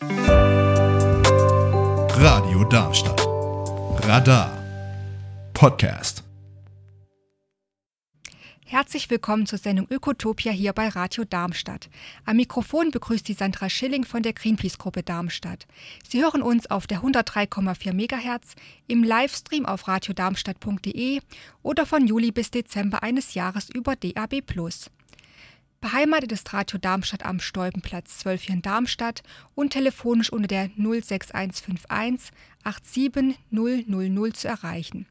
Radio 0.00 1.02
Darmstadt. 2.70 3.20
Radar. 4.06 4.56
Podcast. 5.52 6.22
Herzlich 8.64 9.10
willkommen 9.10 9.46
zur 9.46 9.58
Sendung 9.58 9.88
Ökotopia 9.90 10.52
hier 10.52 10.72
bei 10.72 10.86
Radio 10.86 11.24
Darmstadt. 11.24 11.90
Am 12.24 12.36
Mikrofon 12.36 12.92
begrüßt 12.92 13.26
die 13.26 13.32
Sandra 13.32 13.68
Schilling 13.68 14.04
von 14.04 14.22
der 14.22 14.34
Greenpeace-Gruppe 14.34 15.02
Darmstadt. 15.02 15.66
Sie 16.08 16.22
hören 16.22 16.42
uns 16.42 16.70
auf 16.70 16.86
der 16.86 17.00
103,4 17.00 17.92
MHz, 17.92 18.54
im 18.86 19.02
Livestream 19.02 19.66
auf 19.66 19.88
radiodarmstadt.de 19.88 21.22
oder 21.64 21.86
von 21.86 22.06
Juli 22.06 22.30
bis 22.30 22.52
Dezember 22.52 23.02
eines 23.02 23.34
Jahres 23.34 23.68
über 23.68 23.96
DAB+. 23.96 24.44
Beheimatet 25.80 26.32
ist 26.32 26.52
Radio 26.52 26.76
Darmstadt 26.80 27.24
am 27.24 27.38
Stolpenplatz 27.38 28.18
12 28.18 28.42
hier 28.42 28.54
in 28.56 28.62
Darmstadt 28.62 29.22
und 29.54 29.72
telefonisch 29.72 30.32
unter 30.32 30.48
der 30.48 30.70
06151 30.76 32.32
87000 32.64 34.36
zu 34.36 34.48
erreichen. 34.48 35.06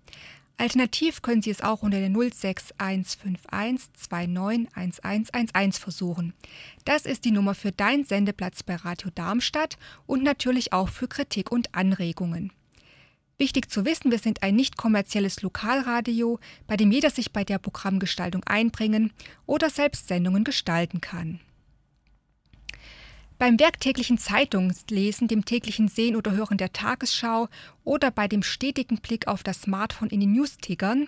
Alternativ 0.58 1.22
können 1.22 1.42
Sie 1.42 1.52
es 1.52 1.62
auch 1.62 1.84
unter 1.84 2.00
der 2.00 2.10
06151 2.10 3.94
291111 3.94 5.78
versuchen. 5.78 6.34
Das 6.84 7.06
ist 7.06 7.24
die 7.24 7.32
Nummer 7.32 7.56
für 7.56 7.72
deinen 7.72 8.04
Sendeplatz 8.04 8.64
bei 8.64 8.76
Radio 8.76 9.10
Darmstadt 9.16 9.78
und 10.06 10.22
natürlich 10.22 10.74
auch 10.74 10.90
für 10.90 11.08
Kritik 11.08 11.50
und 11.50 11.74
Anregungen. 11.76 12.52
Wichtig 13.40 13.70
zu 13.70 13.86
wissen, 13.86 14.10
wir 14.10 14.18
sind 14.18 14.42
ein 14.42 14.56
nicht 14.56 14.78
kommerzielles 14.78 15.44
Lokalradio, 15.44 16.40
bei 16.66 16.76
dem 16.76 16.92
jeder 16.92 17.12
sich 17.12 17.32
bei 17.32 17.44
der 17.44 17.60
Programmgestaltung 17.60 18.44
einbringen 18.46 19.12
oder 19.46 19.70
selbst 19.70 20.08
Sendungen 20.08 20.44
gestalten 20.44 21.02
kann. 21.02 21.40
Beim 23.38 23.60
werktäglichen 23.60 24.18
Zeitungslesen, 24.18 25.28
dem 25.28 25.46
täglichen 25.46 25.88
Sehen 25.88 26.16
oder 26.16 26.32
Hören 26.32 26.58
der 26.58 26.74
Tagesschau 26.74 27.48
oder 27.84 28.10
bei 28.10 28.28
dem 28.28 28.42
stetigen 28.42 28.98
Blick 28.98 29.28
auf 29.28 29.44
das 29.44 29.62
Smartphone 29.62 30.10
in 30.10 30.22
den 30.22 30.32
Newstickern, 30.32 31.08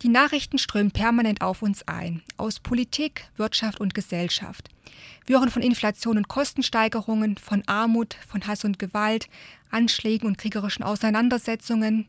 die 0.00 0.08
Nachrichten 0.08 0.58
strömen 0.58 0.90
permanent 0.90 1.42
auf 1.42 1.62
uns 1.62 1.86
ein, 1.86 2.22
aus 2.36 2.58
Politik, 2.58 3.28
Wirtschaft 3.36 3.80
und 3.80 3.94
Gesellschaft. 3.94 4.68
Wir 5.26 5.38
hören 5.38 5.50
von 5.50 5.62
Inflation 5.62 6.16
und 6.16 6.28
Kostensteigerungen, 6.28 7.36
von 7.36 7.62
Armut, 7.66 8.16
von 8.26 8.46
Hass 8.46 8.64
und 8.64 8.78
Gewalt, 8.78 9.28
Anschlägen 9.70 10.26
und 10.26 10.38
kriegerischen 10.38 10.82
Auseinandersetzungen. 10.82 12.08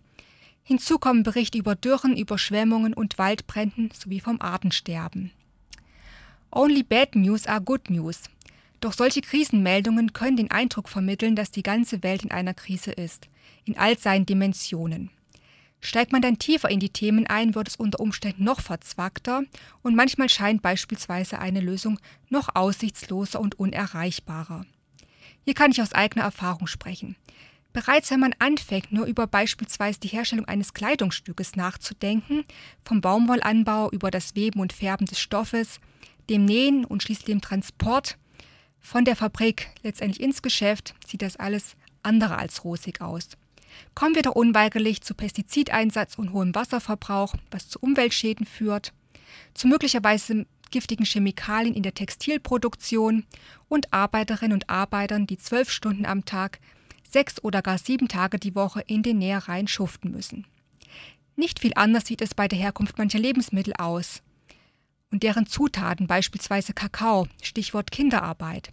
Hinzu 0.63 0.97
kommen 0.97 1.23
Berichte 1.23 1.57
über 1.57 1.75
Dürren, 1.75 2.15
Überschwemmungen 2.15 2.93
und 2.93 3.17
Waldbränden 3.17 3.91
sowie 3.91 4.19
vom 4.19 4.41
Artensterben. 4.41 5.31
Only 6.51 6.83
bad 6.83 7.15
news 7.15 7.47
are 7.47 7.61
good 7.61 7.89
news. 7.89 8.21
Doch 8.79 8.93
solche 8.93 9.21
Krisenmeldungen 9.21 10.13
können 10.13 10.37
den 10.37 10.51
Eindruck 10.51 10.89
vermitteln, 10.89 11.35
dass 11.35 11.51
die 11.51 11.63
ganze 11.63 12.03
Welt 12.03 12.23
in 12.23 12.31
einer 12.31 12.53
Krise 12.53 12.91
ist, 12.91 13.27
in 13.65 13.77
all 13.77 13.97
seinen 13.97 14.25
Dimensionen. 14.25 15.09
Steigt 15.85 16.13
man 16.13 16.21
dann 16.21 16.39
tiefer 16.39 16.69
in 16.69 16.79
die 16.79 16.91
Themen 16.91 17.27
ein, 17.27 17.55
wird 17.55 17.67
es 17.67 17.75
unter 17.75 17.99
Umständen 17.99 18.45
noch 18.45 18.61
verzwackter 18.61 19.43
und 19.81 19.97
manchmal 19.97 20.29
scheint 20.29 20.61
beispielsweise 20.61 21.39
eine 21.39 21.59
Lösung 21.59 21.99
noch 22.29 22.55
aussichtsloser 22.55 23.41
und 23.41 23.59
unerreichbarer. 23.59 24.65
Hier 25.43 25.53
kann 25.53 25.71
ich 25.71 25.81
aus 25.81 25.91
eigener 25.91 26.23
Erfahrung 26.23 26.67
sprechen. 26.67 27.17
Bereits 27.73 28.11
wenn 28.11 28.21
man 28.21 28.33
anfängt, 28.39 28.93
nur 28.93 29.05
über 29.07 29.27
beispielsweise 29.27 29.99
die 29.99 30.07
Herstellung 30.07 30.45
eines 30.45 30.73
Kleidungsstückes 30.73 31.57
nachzudenken, 31.57 32.45
vom 32.85 33.01
Baumwollanbau 33.01 33.91
über 33.91 34.09
das 34.09 34.35
Weben 34.35 34.61
und 34.61 34.71
Färben 34.71 35.05
des 35.05 35.19
Stoffes, 35.19 35.81
dem 36.29 36.45
Nähen 36.45 36.85
und 36.85 37.03
schließlich 37.03 37.25
dem 37.25 37.41
Transport, 37.41 38.17
von 38.79 39.03
der 39.03 39.17
Fabrik 39.17 39.69
letztendlich 39.81 40.23
ins 40.23 40.41
Geschäft 40.41 40.95
sieht 41.05 41.23
das 41.23 41.35
alles 41.35 41.75
andere 42.03 42.37
als 42.37 42.63
rosig 42.63 43.01
aus. 43.01 43.31
Kommen 43.95 44.15
wir 44.15 44.21
doch 44.21 44.35
unweigerlich 44.35 45.01
zu 45.01 45.13
Pestizideinsatz 45.13 46.17
und 46.17 46.33
hohem 46.33 46.55
Wasserverbrauch, 46.55 47.35
was 47.51 47.69
zu 47.69 47.79
Umweltschäden 47.79 48.45
führt, 48.45 48.93
zu 49.53 49.67
möglicherweise 49.67 50.45
giftigen 50.71 51.05
Chemikalien 51.05 51.75
in 51.75 51.83
der 51.83 51.93
Textilproduktion 51.93 53.25
und 53.69 53.93
Arbeiterinnen 53.93 54.53
und 54.53 54.69
Arbeitern, 54.69 55.27
die 55.27 55.37
zwölf 55.37 55.69
Stunden 55.69 56.05
am 56.05 56.25
Tag, 56.25 56.59
sechs 57.09 57.43
oder 57.43 57.61
gar 57.61 57.77
sieben 57.77 58.07
Tage 58.07 58.39
die 58.39 58.55
Woche 58.55 58.81
in 58.81 59.03
den 59.03 59.19
Nähereien 59.19 59.67
schuften 59.67 60.11
müssen. 60.11 60.47
Nicht 61.35 61.59
viel 61.59 61.73
anders 61.75 62.07
sieht 62.07 62.21
es 62.21 62.33
bei 62.33 62.47
der 62.47 62.59
Herkunft 62.59 62.97
mancher 62.97 63.19
Lebensmittel 63.19 63.73
aus 63.77 64.21
und 65.11 65.21
deren 65.21 65.45
Zutaten, 65.45 66.07
beispielsweise 66.07 66.73
Kakao, 66.73 67.27
Stichwort 67.41 67.91
Kinderarbeit, 67.91 68.71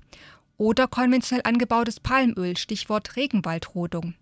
oder 0.56 0.88
konventionell 0.88 1.42
angebautes 1.44 2.00
Palmöl, 2.00 2.56
Stichwort 2.56 3.16
Regenwaldrodung, 3.16 4.14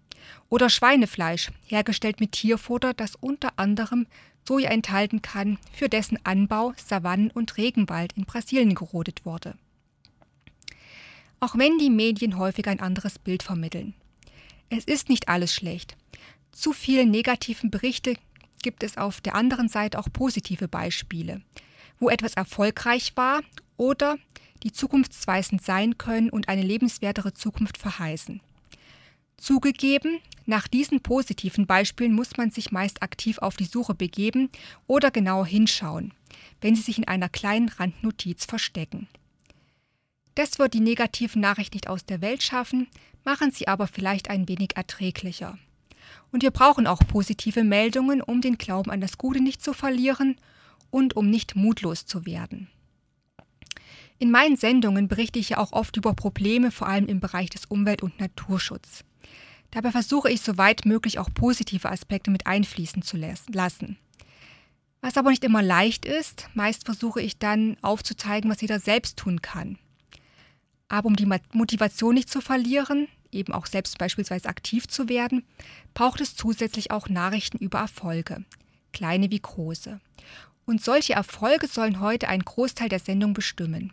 oder 0.49 0.71
Schweinefleisch, 0.71 1.51
hergestellt 1.67 2.21
mit 2.21 2.33
Tierfutter, 2.33 2.95
das 2.95 3.15
unter 3.17 3.53
anderem 3.57 4.07
Soja 4.47 4.71
enthalten 4.71 5.21
kann, 5.21 5.59
für 5.73 5.89
dessen 5.89 6.19
Anbau 6.25 6.73
Savannen 6.77 7.31
und 7.31 7.57
Regenwald 7.57 8.15
in 8.15 8.25
Brasilien 8.25 8.75
gerodet 8.75 9.27
wurde. 9.27 9.55
Auch 11.41 11.57
wenn 11.57 11.79
die 11.79 11.91
Medien 11.91 12.39
häufig 12.39 12.67
ein 12.67 12.81
anderes 12.81 13.19
Bild 13.19 13.43
vermitteln. 13.43 13.95
Es 14.71 14.85
ist 14.85 15.09
nicht 15.09 15.29
alles 15.29 15.53
schlecht. 15.53 15.97
Zu 16.51 16.73
viele 16.73 17.07
negativen 17.07 17.71
Berichte 17.71 18.15
gibt 18.63 18.83
es 18.83 18.97
auf 18.97 19.21
der 19.21 19.35
anderen 19.35 19.69
Seite 19.69 19.99
auch 19.99 20.09
positive 20.13 20.67
Beispiele 20.67 21.43
wo 21.99 22.09
etwas 22.09 22.35
erfolgreich 22.35 23.13
war 23.17 23.43
oder 23.77 24.17
die 24.63 24.73
zukunftsweisend 24.73 25.63
sein 25.63 25.99
können 25.99 26.31
und 26.31 26.49
eine 26.49 26.63
lebenswertere 26.63 27.33
Zukunft 27.33 27.79
verheißen. 27.79 28.41
Zugegeben, 29.39 30.19
nach 30.47 30.67
diesen 30.67 31.01
positiven 31.01 31.67
Beispielen 31.67 32.13
muss 32.13 32.37
man 32.37 32.51
sich 32.51 32.73
meist 32.73 33.03
aktiv 33.03 33.39
auf 33.39 33.57
die 33.57 33.65
Suche 33.65 33.95
begeben 33.95 34.51
oder 34.87 35.11
genauer 35.11 35.47
hinschauen, 35.47 36.13
wenn 36.61 36.75
sie 36.75 36.83
sich 36.83 36.99
in 36.99 37.07
einer 37.07 37.29
kleinen 37.29 37.69
Randnotiz 37.69 38.45
verstecken. 38.45 39.09
Das 40.35 40.59
wird 40.59 40.75
die 40.75 40.81
negativen 40.81 41.41
Nachrichten 41.41 41.77
nicht 41.77 41.89
aus 41.89 42.05
der 42.05 42.21
Welt 42.21 42.43
schaffen, 42.43 42.89
machen 43.25 43.51
sie 43.51 43.69
aber 43.69 43.87
vielleicht 43.87 44.29
ein 44.29 44.49
wenig 44.49 44.77
erträglicher. 44.77 45.59
Und 46.33 46.43
wir 46.43 46.51
brauchen 46.51 46.87
auch 46.87 47.01
positive 47.07 47.65
Meldungen, 47.65 48.21
um 48.21 48.41
den 48.41 48.59
Glauben 48.59 48.91
an 48.91 49.01
das 49.01 49.19
Gute 49.19 49.41
nicht 49.41 49.63
zu 49.63 49.73
verlieren 49.73 50.37
und 50.91 51.17
um 51.17 51.31
nicht 51.31 51.57
mutlos 51.57 52.07
zu 52.07 52.27
werden. 52.27 52.69
In 54.19 54.31
meinen 54.31 54.57
Sendungen 54.57 55.07
berichte 55.07 55.39
ich 55.39 55.51
ja 55.51 55.59
auch 55.59 55.73
oft 55.73 55.97
über 55.97 56.15
Probleme, 56.15 56.71
vor 56.71 56.89
allem 56.89 57.07
im 57.07 57.21
Bereich 57.21 57.51
des 57.51 57.67
Umwelt- 57.67 58.03
und 58.03 58.19
Naturschutz. 58.19 59.05
Dabei 59.71 59.91
versuche 59.91 60.31
ich 60.31 60.41
so 60.41 60.57
weit 60.57 60.87
möglich 60.87 61.19
auch 61.19 61.29
positive 61.33 61.91
Aspekte 61.91 62.31
mit 62.31 62.47
einfließen 62.47 63.03
zu 63.03 63.17
lassen. 63.17 63.99
Was 65.01 65.17
aber 65.17 65.31
nicht 65.31 65.45
immer 65.45 65.63
leicht 65.63 66.05
ist, 66.05 66.49
meist 66.55 66.85
versuche 66.85 67.21
ich 67.21 67.39
dann 67.39 67.77
aufzuzeigen, 67.83 68.51
was 68.51 68.61
jeder 68.61 68.81
selbst 68.81 69.17
tun 69.17 69.43
kann. 69.43 69.79
Aber 70.89 71.07
um 71.07 71.17
die 71.17 71.29
Motivation 71.53 72.15
nicht 72.15 72.31
zu 72.31 72.41
verlieren, 72.41 73.09
eben 73.31 73.53
auch 73.53 73.67
selbst 73.67 73.99
beispielsweise 73.99 74.49
aktiv 74.49 74.89
zu 74.89 75.09
werden, 75.09 75.45
braucht 75.95 76.21
es 76.21 76.35
zusätzlich 76.35 76.91
auch 76.91 77.09
Nachrichten 77.09 77.59
über 77.59 77.79
Erfolge, 77.79 78.45
kleine 78.93 79.31
wie 79.31 79.41
große. 79.41 80.01
Und 80.65 80.83
solche 80.83 81.13
Erfolge 81.13 81.69
sollen 81.69 82.01
heute 82.01 82.29
einen 82.29 82.45
Großteil 82.45 82.89
der 82.89 82.99
Sendung 82.99 83.35
bestimmen. 83.35 83.93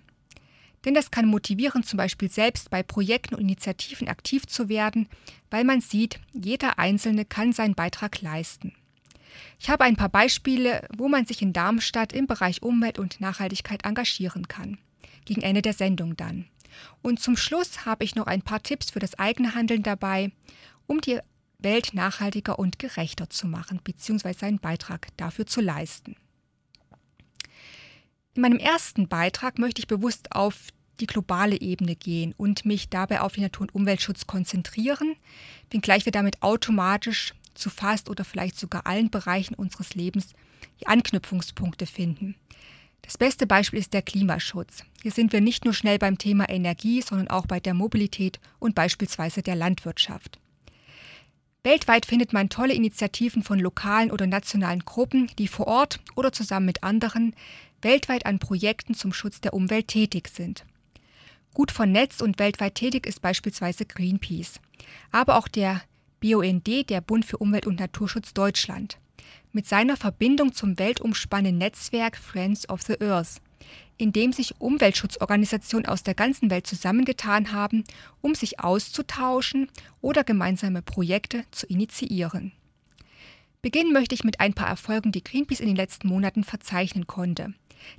Denn 0.86 0.94
das 0.94 1.12
kann 1.12 1.26
motivieren, 1.26 1.84
zum 1.84 1.98
Beispiel 1.98 2.30
selbst 2.30 2.70
bei 2.70 2.84
Projekten 2.84 3.36
und 3.36 3.42
Initiativen 3.42 4.08
aktiv 4.08 4.46
zu 4.46 4.70
werden, 4.70 5.10
weil 5.50 5.64
man 5.64 5.82
sieht, 5.82 6.20
jeder 6.32 6.78
Einzelne 6.78 7.26
kann 7.26 7.54
seinen 7.54 7.76
Beitrag 7.76 8.22
leisten. 8.22 8.74
Ich 9.60 9.70
habe 9.70 9.84
ein 9.84 9.96
paar 9.96 10.10
Beispiele, 10.10 10.88
wo 10.96 11.10
man 11.10 11.26
sich 11.26 11.42
in 11.42 11.54
Darmstadt 11.54 12.14
im 12.14 12.28
Bereich 12.28 12.62
Umwelt 12.62 13.00
und 13.00 13.20
Nachhaltigkeit 13.20 13.84
engagieren 13.84 14.48
kann. 14.48 14.78
Gegen 15.26 15.42
Ende 15.42 15.62
der 15.62 15.74
Sendung 15.74 16.16
dann. 16.16 16.46
Und 17.02 17.20
zum 17.20 17.36
Schluss 17.36 17.86
habe 17.86 18.04
ich 18.04 18.16
noch 18.16 18.28
ein 18.28 18.42
paar 18.42 18.62
Tipps 18.62 18.92
für 18.92 19.00
das 19.00 19.18
eigene 19.18 19.56
Handeln 19.56 19.82
dabei, 19.82 20.32
um 20.88 21.02
die 21.02 21.20
Welt 21.58 21.94
nachhaltiger 21.94 22.60
und 22.60 22.80
gerechter 22.80 23.30
zu 23.30 23.48
machen, 23.48 23.80
beziehungsweise 23.84 24.40
seinen 24.40 24.60
Beitrag 24.60 25.08
dafür 25.18 25.48
zu 25.48 25.62
leisten. 25.62 26.16
In 28.36 28.42
meinem 28.42 28.60
ersten 28.60 29.08
Beitrag 29.08 29.60
möchte 29.60 29.80
ich 29.80 29.88
bewusst 29.88 30.34
auf 30.34 30.68
die 31.00 31.08
globale 31.08 31.60
Ebene 31.60 31.96
gehen 31.96 32.34
und 32.38 32.66
mich 32.66 32.90
dabei 32.90 33.22
auf 33.22 33.34
den 33.34 33.44
Natur- 33.44 33.64
und 33.64 33.76
Umweltschutz 33.76 34.28
konzentrieren, 34.28 35.16
wenngleich 35.72 36.06
wir 36.06 36.12
damit 36.12 36.42
automatisch 36.42 37.34
zu 37.54 37.70
fast 37.70 38.10
oder 38.10 38.26
vielleicht 38.26 38.60
sogar 38.60 38.86
allen 38.86 39.10
Bereichen 39.10 39.56
unseres 39.56 39.96
Lebens 39.96 40.34
die 40.82 40.88
Anknüpfungspunkte 40.88 41.86
finden. 41.86 42.36
Das 43.04 43.18
beste 43.18 43.48
Beispiel 43.48 43.80
ist 43.80 43.94
der 43.94 44.02
Klimaschutz. 44.02 44.84
Hier 45.02 45.12
sind 45.12 45.32
wir 45.32 45.40
nicht 45.40 45.64
nur 45.64 45.74
schnell 45.74 45.98
beim 45.98 46.18
Thema 46.18 46.50
Energie, 46.50 47.02
sondern 47.02 47.30
auch 47.30 47.46
bei 47.46 47.62
der 47.62 47.74
Mobilität 47.74 48.42
und 48.60 48.76
beispielsweise 48.76 49.44
der 49.44 49.56
Landwirtschaft. 49.56 50.40
Weltweit 51.64 52.06
findet 52.06 52.34
man 52.34 52.50
tolle 52.50 52.74
Initiativen 52.74 53.44
von 53.44 53.60
lokalen 53.60 54.12
oder 54.12 54.28
nationalen 54.28 54.82
Gruppen, 54.86 55.32
die 55.40 55.48
vor 55.48 55.68
Ort 55.68 56.00
oder 56.16 56.32
zusammen 56.32 56.66
mit 56.66 56.84
anderen 56.84 57.36
weltweit 57.86 58.26
an 58.26 58.40
Projekten 58.40 58.96
zum 58.96 59.14
Schutz 59.14 59.40
der 59.40 59.54
Umwelt 59.54 59.88
tätig 59.88 60.28
sind. 60.28 60.66
Gut 61.54 61.72
vernetzt 61.72 62.22
und 62.22 62.40
weltweit 62.40 62.76
tätig 62.76 63.06
ist 63.06 63.22
beispielsweise 63.22 63.86
Greenpeace, 63.86 64.60
aber 65.12 65.38
auch 65.38 65.48
der 65.48 65.84
BUND, 66.20 66.90
der 66.90 67.00
Bund 67.00 67.26
für 67.26 67.38
Umwelt 67.38 67.68
und 67.68 67.80
Naturschutz 67.80 68.34
Deutschland, 68.34 68.98
mit 69.52 69.68
seiner 69.68 69.98
Verbindung 69.98 70.52
zum 70.52 70.80
weltumspannenden 70.80 71.60
Netzwerk 71.60 72.18
Friends 72.18 72.68
of 72.68 72.82
the 72.82 73.00
Earth, 73.00 73.40
in 73.98 74.12
dem 74.12 74.34
sich 74.34 74.60
Umweltschutzorganisationen 74.60 75.88
aus 75.88 76.02
der 76.02 76.16
ganzen 76.16 76.50
Welt 76.50 76.66
zusammengetan 76.66 77.52
haben, 77.52 77.84
um 78.20 78.34
sich 78.34 78.60
auszutauschen 78.60 79.70
oder 80.02 80.24
gemeinsame 80.24 80.82
Projekte 80.82 81.46
zu 81.52 81.68
initiieren. 81.68 82.52
Beginnen 83.62 83.94
möchte 83.94 84.16
ich 84.16 84.24
mit 84.24 84.40
ein 84.40 84.56
paar 84.56 84.68
Erfolgen, 84.68 85.12
die 85.12 85.24
Greenpeace 85.24 85.60
in 85.60 85.68
den 85.68 85.76
letzten 85.76 86.08
Monaten 86.08 86.44
verzeichnen 86.44 87.06
konnte. 87.06 87.54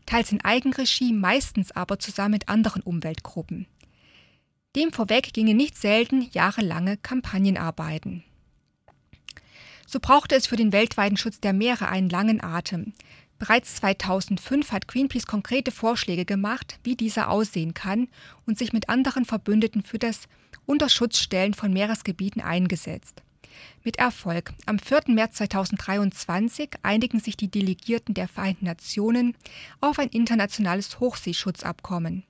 Teils 0.06 0.32
in 0.32 0.44
Eigenregie, 0.44 1.12
meistens 1.12 1.72
aber 1.72 1.98
zusammen 1.98 2.32
mit 2.32 2.48
anderen 2.48 2.82
Umweltgruppen. 2.82 3.66
Dem 4.74 4.92
vorweg 4.92 5.32
gingen 5.32 5.56
nicht 5.56 5.76
selten 5.76 6.28
jahrelange 6.32 6.98
Kampagnenarbeiten. 6.98 8.24
So 9.86 10.00
brauchte 10.00 10.34
es 10.34 10.46
für 10.46 10.56
den 10.56 10.72
weltweiten 10.72 11.16
Schutz 11.16 11.40
der 11.40 11.52
Meere 11.52 11.88
einen 11.88 12.10
langen 12.10 12.42
Atem. 12.42 12.92
Bereits 13.38 13.76
2005 13.76 14.72
hat 14.72 14.88
Greenpeace 14.88 15.26
konkrete 15.26 15.70
Vorschläge 15.70 16.24
gemacht, 16.24 16.78
wie 16.82 16.96
dieser 16.96 17.30
aussehen 17.30 17.74
kann 17.74 18.08
und 18.46 18.58
sich 18.58 18.72
mit 18.72 18.88
anderen 18.88 19.24
Verbündeten 19.24 19.82
für 19.82 19.98
das 19.98 20.22
Unterschutzstellen 20.64 21.54
von 21.54 21.72
Meeresgebieten 21.72 22.42
eingesetzt. 22.42 23.22
Mit 23.84 23.98
Erfolg. 23.98 24.52
Am 24.66 24.78
4. 24.78 25.02
März 25.08 25.36
2023 25.36 26.70
einigen 26.82 27.20
sich 27.20 27.36
die 27.36 27.50
Delegierten 27.50 28.14
der 28.14 28.28
Vereinten 28.28 28.66
Nationen 28.66 29.34
auf 29.80 29.98
ein 29.98 30.08
internationales 30.08 31.00
Hochseeschutzabkommen. 31.00 32.24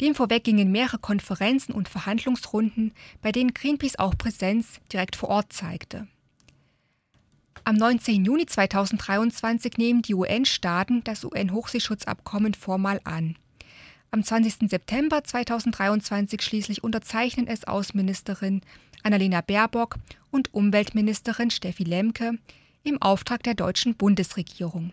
Dem 0.00 0.14
vorweg 0.14 0.44
gingen 0.44 0.72
mehrere 0.72 0.98
Konferenzen 0.98 1.72
und 1.72 1.88
Verhandlungsrunden, 1.88 2.92
bei 3.20 3.32
denen 3.32 3.52
Greenpeace 3.52 3.98
auch 3.98 4.16
Präsenz 4.16 4.80
direkt 4.92 5.16
vor 5.16 5.28
Ort 5.28 5.52
zeigte. 5.52 6.06
Am 7.64 7.74
19. 7.76 8.24
Juni 8.24 8.46
2023 8.46 9.76
nehmen 9.76 10.00
die 10.00 10.14
UN-Staaten 10.14 11.04
das 11.04 11.24
UN-Hochseeschutzabkommen 11.24 12.54
formal 12.54 13.00
an. 13.04 13.36
Am 14.12 14.24
20. 14.24 14.68
September 14.68 15.22
2023 15.22 16.42
schließlich 16.42 16.82
unterzeichnen 16.82 17.46
es 17.46 17.64
Außenministerin 17.64 18.62
Annalena 19.02 19.40
Baerbock 19.40 19.96
und 20.30 20.52
Umweltministerin 20.54 21.50
Steffi 21.50 21.84
Lemke 21.84 22.38
im 22.82 23.00
Auftrag 23.02 23.42
der 23.42 23.54
deutschen 23.54 23.94
Bundesregierung. 23.94 24.92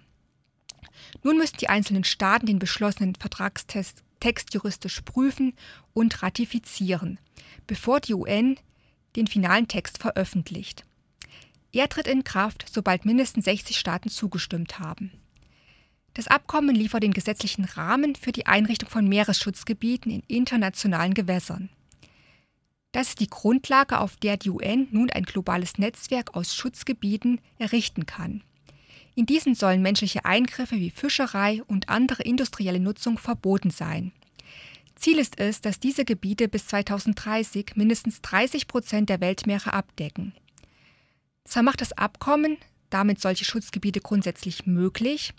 Nun 1.23 1.37
müssen 1.37 1.57
die 1.57 1.69
einzelnen 1.69 2.03
Staaten 2.03 2.45
den 2.45 2.59
beschlossenen 2.59 3.15
Vertragstext 3.15 4.53
juristisch 4.53 5.01
prüfen 5.01 5.53
und 5.93 6.21
ratifizieren, 6.23 7.19
bevor 7.65 7.99
die 7.99 8.13
UN 8.13 8.57
den 9.15 9.27
finalen 9.27 9.67
Text 9.67 9.99
veröffentlicht. 9.99 10.85
Er 11.71 11.89
tritt 11.89 12.07
in 12.07 12.23
Kraft, 12.23 12.65
sobald 12.71 13.05
mindestens 13.05 13.45
60 13.45 13.77
Staaten 13.77 14.09
zugestimmt 14.09 14.79
haben. 14.79 15.11
Das 16.13 16.27
Abkommen 16.27 16.75
liefert 16.75 17.03
den 17.03 17.13
gesetzlichen 17.13 17.65
Rahmen 17.65 18.15
für 18.15 18.31
die 18.31 18.47
Einrichtung 18.47 18.89
von 18.89 19.07
Meeresschutzgebieten 19.07 20.11
in 20.11 20.23
internationalen 20.27 21.13
Gewässern. 21.13 21.69
Das 22.91 23.09
ist 23.09 23.19
die 23.19 23.29
Grundlage, 23.29 23.99
auf 23.99 24.15
der 24.15 24.37
die 24.37 24.49
UN 24.49 24.87
nun 24.91 25.09
ein 25.09 25.23
globales 25.23 25.77
Netzwerk 25.77 26.35
aus 26.35 26.55
Schutzgebieten 26.55 27.41
errichten 27.59 28.05
kann. 28.05 28.43
In 29.15 29.25
diesen 29.25 29.55
sollen 29.55 29.81
menschliche 29.81 30.25
Eingriffe 30.25 30.75
wie 30.75 30.89
Fischerei 30.89 31.61
und 31.67 31.89
andere 31.89 32.23
industrielle 32.23 32.79
Nutzung 32.79 33.17
verboten 33.17 33.71
sein. 33.71 34.11
Ziel 34.95 35.19
ist 35.19 35.39
es, 35.39 35.61
dass 35.61 35.79
diese 35.79 36.05
Gebiete 36.05 36.47
bis 36.47 36.67
2030 36.67 37.75
mindestens 37.75 38.21
30 38.21 38.67
Prozent 38.67 39.09
der 39.09 39.21
Weltmeere 39.21 39.73
abdecken. 39.73 40.33
Zwar 41.45 41.63
macht 41.63 41.81
das 41.81 41.93
Abkommen 41.93 42.57
damit 42.89 43.19
solche 43.19 43.45
Schutzgebiete 43.45 43.99
grundsätzlich 43.99 44.65
möglich, 44.65 45.33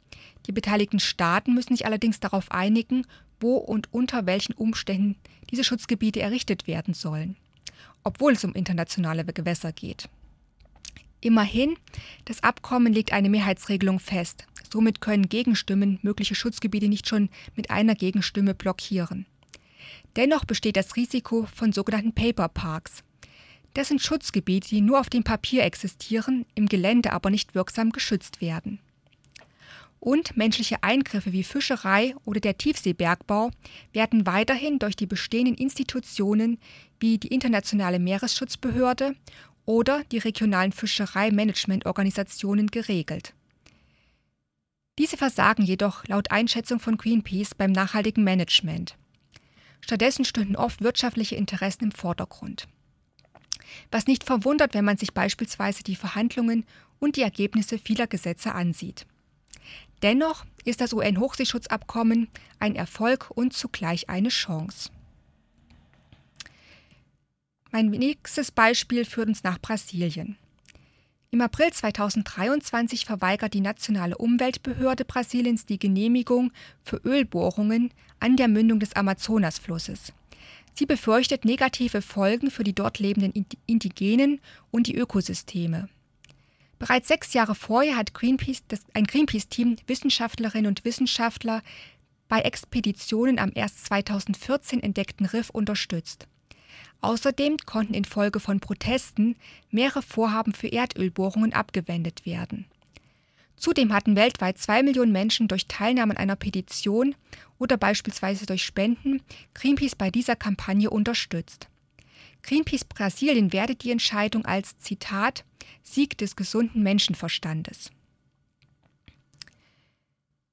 die 0.46 0.52
beteiligten 0.52 1.00
Staaten 1.00 1.54
müssen 1.54 1.74
sich 1.74 1.86
allerdings 1.86 2.20
darauf 2.20 2.50
einigen, 2.50 3.06
wo 3.40 3.56
und 3.56 3.92
unter 3.92 4.26
welchen 4.26 4.52
Umständen 4.54 5.16
diese 5.50 5.64
Schutzgebiete 5.64 6.20
errichtet 6.20 6.66
werden 6.66 6.94
sollen, 6.94 7.36
obwohl 8.04 8.32
es 8.32 8.44
um 8.44 8.54
internationale 8.54 9.24
Gewässer 9.24 9.72
geht. 9.72 10.08
Immerhin, 11.20 11.76
das 12.26 12.42
Abkommen 12.42 12.92
legt 12.92 13.12
eine 13.12 13.28
Mehrheitsregelung 13.28 13.98
fest. 13.98 14.46
Somit 14.70 15.00
können 15.00 15.28
Gegenstimmen 15.28 15.98
mögliche 16.02 16.34
Schutzgebiete 16.34 16.88
nicht 16.88 17.08
schon 17.08 17.28
mit 17.56 17.70
einer 17.70 17.94
Gegenstimme 17.94 18.54
blockieren. 18.54 19.26
Dennoch 20.14 20.44
besteht 20.44 20.76
das 20.76 20.94
Risiko 20.94 21.46
von 21.52 21.72
sogenannten 21.72 22.14
Paper 22.14 22.48
Parks, 22.48 23.02
das 23.78 23.86
sind 23.86 24.02
Schutzgebiete, 24.02 24.68
die 24.68 24.80
nur 24.80 24.98
auf 24.98 25.08
dem 25.08 25.22
Papier 25.22 25.62
existieren, 25.62 26.46
im 26.56 26.66
Gelände 26.66 27.12
aber 27.12 27.30
nicht 27.30 27.54
wirksam 27.54 27.90
geschützt 27.90 28.40
werden. 28.40 28.80
Und 30.00 30.36
menschliche 30.36 30.82
Eingriffe 30.82 31.32
wie 31.32 31.42
Fischerei 31.42 32.14
oder 32.24 32.40
der 32.40 32.56
Tiefseebergbau 32.56 33.50
werden 33.92 34.26
weiterhin 34.26 34.78
durch 34.78 34.94
die 34.96 35.06
bestehenden 35.06 35.56
Institutionen 35.56 36.58
wie 37.00 37.18
die 37.18 37.28
Internationale 37.28 37.98
Meeresschutzbehörde 37.98 39.16
oder 39.64 40.04
die 40.12 40.18
regionalen 40.18 40.72
Fischereimanagementorganisationen 40.72 42.68
geregelt. 42.68 43.34
Diese 44.98 45.16
versagen 45.16 45.62
jedoch 45.62 46.06
laut 46.06 46.30
Einschätzung 46.30 46.80
von 46.80 46.96
Greenpeace 46.96 47.54
beim 47.54 47.72
nachhaltigen 47.72 48.24
Management. 48.24 48.96
Stattdessen 49.80 50.24
stünden 50.24 50.56
oft 50.56 50.80
wirtschaftliche 50.80 51.36
Interessen 51.36 51.84
im 51.84 51.92
Vordergrund 51.92 52.66
was 53.90 54.06
nicht 54.06 54.24
verwundert, 54.24 54.74
wenn 54.74 54.84
man 54.84 54.96
sich 54.96 55.12
beispielsweise 55.12 55.82
die 55.82 55.96
Verhandlungen 55.96 56.64
und 56.98 57.16
die 57.16 57.22
Ergebnisse 57.22 57.78
vieler 57.78 58.06
Gesetze 58.06 58.54
ansieht. 58.54 59.06
Dennoch 60.02 60.44
ist 60.64 60.80
das 60.80 60.92
UN-Hochseeschutzabkommen 60.92 62.28
ein 62.58 62.76
Erfolg 62.76 63.30
und 63.34 63.52
zugleich 63.52 64.08
eine 64.08 64.28
Chance. 64.28 64.90
Mein 67.70 67.90
nächstes 67.90 68.50
Beispiel 68.50 69.04
führt 69.04 69.28
uns 69.28 69.42
nach 69.42 69.60
Brasilien. 69.60 70.38
Im 71.30 71.42
April 71.42 71.70
2023 71.70 73.04
verweigert 73.04 73.52
die 73.52 73.60
nationale 73.60 74.16
Umweltbehörde 74.16 75.04
Brasiliens 75.04 75.66
die 75.66 75.78
Genehmigung 75.78 76.52
für 76.82 76.96
Ölbohrungen 77.04 77.92
an 78.18 78.36
der 78.36 78.48
Mündung 78.48 78.80
des 78.80 78.94
Amazonasflusses. 78.94 80.14
Sie 80.72 80.86
befürchtet 80.86 81.44
negative 81.44 82.00
Folgen 82.00 82.50
für 82.50 82.64
die 82.64 82.72
dort 82.72 82.98
lebenden 82.98 83.44
Indigenen 83.66 84.40
und 84.70 84.86
die 84.86 84.96
Ökosysteme. 84.96 85.90
Bereits 86.78 87.08
sechs 87.08 87.32
Jahre 87.32 87.54
vorher 87.54 87.96
hat 87.96 88.14
Greenpeace, 88.14 88.62
ein 88.94 89.04
Greenpeace-Team 89.04 89.76
Wissenschaftlerinnen 89.86 90.68
und 90.68 90.84
Wissenschaftler 90.84 91.62
bei 92.28 92.40
Expeditionen 92.40 93.38
am 93.38 93.50
erst 93.54 93.86
2014 93.86 94.82
entdeckten 94.82 95.26
Riff 95.26 95.50
unterstützt. 95.50 96.28
Außerdem 97.00 97.56
konnten 97.58 97.94
infolge 97.94 98.40
von 98.40 98.60
Protesten 98.60 99.36
mehrere 99.70 100.02
Vorhaben 100.02 100.52
für 100.52 100.68
Erdölbohrungen 100.68 101.52
abgewendet 101.52 102.26
werden. 102.26 102.66
Zudem 103.56 103.92
hatten 103.92 104.14
weltweit 104.14 104.58
zwei 104.58 104.82
Millionen 104.82 105.10
Menschen 105.10 105.48
durch 105.48 105.66
Teilnahme 105.66 106.12
an 106.12 106.16
einer 106.16 106.36
Petition 106.36 107.16
oder 107.58 107.76
beispielsweise 107.76 108.46
durch 108.46 108.64
Spenden 108.64 109.20
Greenpeace 109.54 109.96
bei 109.96 110.10
dieser 110.10 110.36
Kampagne 110.36 110.90
unterstützt. 110.90 111.68
Greenpeace 112.42 112.84
Brasilien 112.84 113.52
wertet 113.52 113.82
die 113.84 113.90
Entscheidung 113.90 114.44
als 114.44 114.78
Zitat 114.78 115.44
Sieg 115.82 116.16
des 116.18 116.36
gesunden 116.36 116.82
Menschenverstandes. 116.82 117.90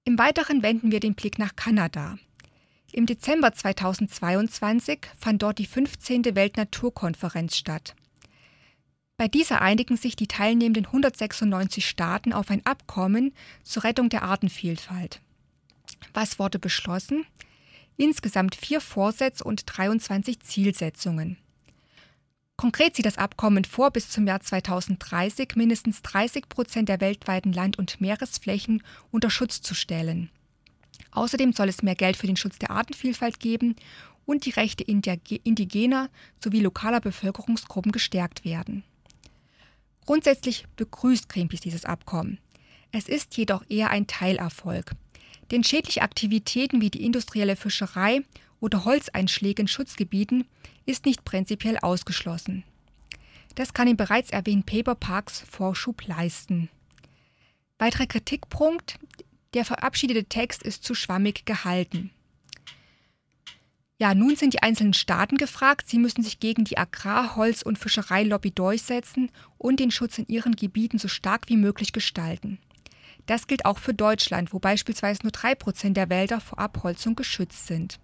Im 0.04 0.18
Weiteren 0.18 0.62
wenden 0.62 0.92
wir 0.92 1.00
den 1.00 1.16
Blick 1.16 1.40
nach 1.40 1.56
Kanada. 1.56 2.18
Im 2.92 3.06
Dezember 3.06 3.54
2022 3.54 5.00
fand 5.18 5.42
dort 5.42 5.58
die 5.58 5.66
15. 5.66 6.36
Weltnaturkonferenz 6.36 7.58
statt. 7.58 7.96
Bei 9.18 9.28
dieser 9.28 9.62
einigen 9.62 9.98
sich 9.98 10.16
die 10.16 10.28
teilnehmenden 10.28 10.86
196 10.86 11.88
Staaten 11.88 12.34
auf 12.34 12.50
ein 12.52 12.66
Abkommen 12.66 13.34
zur 13.64 13.84
Rettung 13.84 14.10
der 14.10 14.24
Artenvielfalt. 14.24 15.22
Was 16.14 16.38
wurde 16.38 16.60
beschlossen? 16.60 17.26
Insgesamt 17.98 18.56
vier 18.56 18.82
Vorsätze 18.82 19.44
und 19.44 19.64
23 19.66 20.42
Zielsetzungen. 20.42 21.38
Konkret 22.58 22.96
sieht 22.96 23.06
das 23.06 23.18
Abkommen 23.18 23.66
vor, 23.66 23.92
bis 23.92 24.10
zum 24.10 24.28
Jahr 24.28 24.40
2030 24.40 25.56
mindestens 25.56 26.02
30 26.04 26.48
Prozent 26.48 26.88
der 26.88 27.02
weltweiten 27.02 27.52
Land- 27.52 27.78
und 27.78 28.00
Meeresflächen 28.00 28.82
unter 29.12 29.30
Schutz 29.30 29.62
zu 29.62 29.76
stellen. 29.76 30.30
Außerdem 31.12 31.52
soll 31.54 31.70
es 31.70 31.84
mehr 31.84 31.96
Geld 31.96 32.16
für 32.16 32.28
den 32.28 32.38
Schutz 32.38 32.58
der 32.58 32.72
Artenvielfalt 32.72 33.40
geben 33.40 33.76
und 34.26 34.46
die 34.46 34.52
Rechte 34.52 34.84
indigener 34.84 36.10
sowie 36.44 36.62
lokaler 36.62 37.02
Bevölkerungsgruppen 37.02 37.92
gestärkt 37.92 38.46
werden. 38.46 38.84
Grundsätzlich 40.06 40.66
begrüßt 40.76 41.30
Greenpeace 41.30 41.62
dieses 41.62 41.86
Abkommen. 41.86 42.40
Es 42.92 43.10
ist 43.10 43.36
jedoch 43.38 43.64
eher 43.70 43.90
ein 43.90 44.08
Teilerfolg. 44.08 44.92
Denn 45.52 45.64
schädliche 45.64 46.02
Aktivitäten 46.02 46.82
wie 46.82 46.90
die 46.90 47.06
industrielle 47.06 47.56
Fischerei 47.56 48.22
oder 48.66 48.84
Holzeinschläge 48.84 49.62
in 49.62 49.68
Schutzgebieten 49.68 50.48
ist 50.88 51.06
nicht 51.06 51.24
prinzipiell 51.24 51.78
ausgeschlossen. 51.78 52.64
Das 53.54 53.74
kann 53.74 53.88
im 53.88 53.96
bereits 53.96 54.32
erwähnten 54.32 54.66
Paperparks 54.66 55.42
Vorschub 55.42 56.08
leisten. 56.08 56.70
Weiterer 57.78 58.08
Kritikpunkt, 58.08 58.98
der 59.54 59.66
verabschiedete 59.66 60.26
Text 60.26 60.64
ist 60.64 60.84
zu 60.84 60.96
schwammig 60.96 61.46
gehalten. 61.46 62.10
Ja, 64.00 64.16
nun 64.16 64.36
sind 64.36 64.54
die 64.54 64.64
einzelnen 64.64 64.96
Staaten 64.96 65.38
gefragt. 65.38 65.88
Sie 65.88 66.00
müssen 66.00 66.24
sich 66.24 66.40
gegen 66.40 66.66
die 66.66 66.80
Agrar-, 66.80 67.36
Holz- 67.36 67.62
und 67.62 67.78
Fischereilobby 67.78 68.50
durchsetzen 68.50 69.30
und 69.60 69.80
den 69.80 69.92
Schutz 69.92 70.18
in 70.18 70.28
ihren 70.28 70.56
Gebieten 70.56 70.98
so 70.98 71.08
stark 71.08 71.50
wie 71.50 71.56
möglich 71.56 71.94
gestalten. 71.94 72.58
Das 73.28 73.46
gilt 73.46 73.66
auch 73.66 73.78
für 73.78 73.94
Deutschland, 73.94 74.54
wo 74.54 74.60
beispielsweise 74.60 75.22
nur 75.22 75.32
3% 75.32 75.94
der 75.94 76.10
Wälder 76.10 76.42
vor 76.42 76.58
Abholzung 76.58 77.16
geschützt 77.16 77.68
sind. 77.68 78.00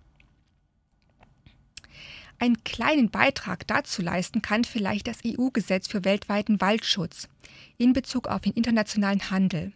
Einen 2.42 2.64
kleinen 2.64 3.12
Beitrag 3.12 3.68
dazu 3.68 4.02
leisten 4.02 4.42
kann 4.42 4.64
vielleicht 4.64 5.06
das 5.06 5.20
EU-Gesetz 5.24 5.88
für 5.88 6.04
weltweiten 6.04 6.60
Waldschutz 6.60 7.30
in 7.78 7.94
Bezug 7.94 8.28
auf 8.28 8.42
den 8.42 8.54
internationalen 8.54 9.30
Handel. 9.30 9.74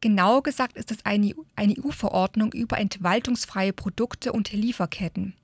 Genauer 0.00 0.42
gesagt 0.42 0.76
ist 0.76 0.90
es 0.90 1.06
eine, 1.06 1.32
EU-Verordnung 1.56 2.52
über 2.54 2.78
entwaltungsfreie 2.78 3.72
Produkte 3.72 4.32
und 4.32 4.50
Lieferketten. 4.50 5.34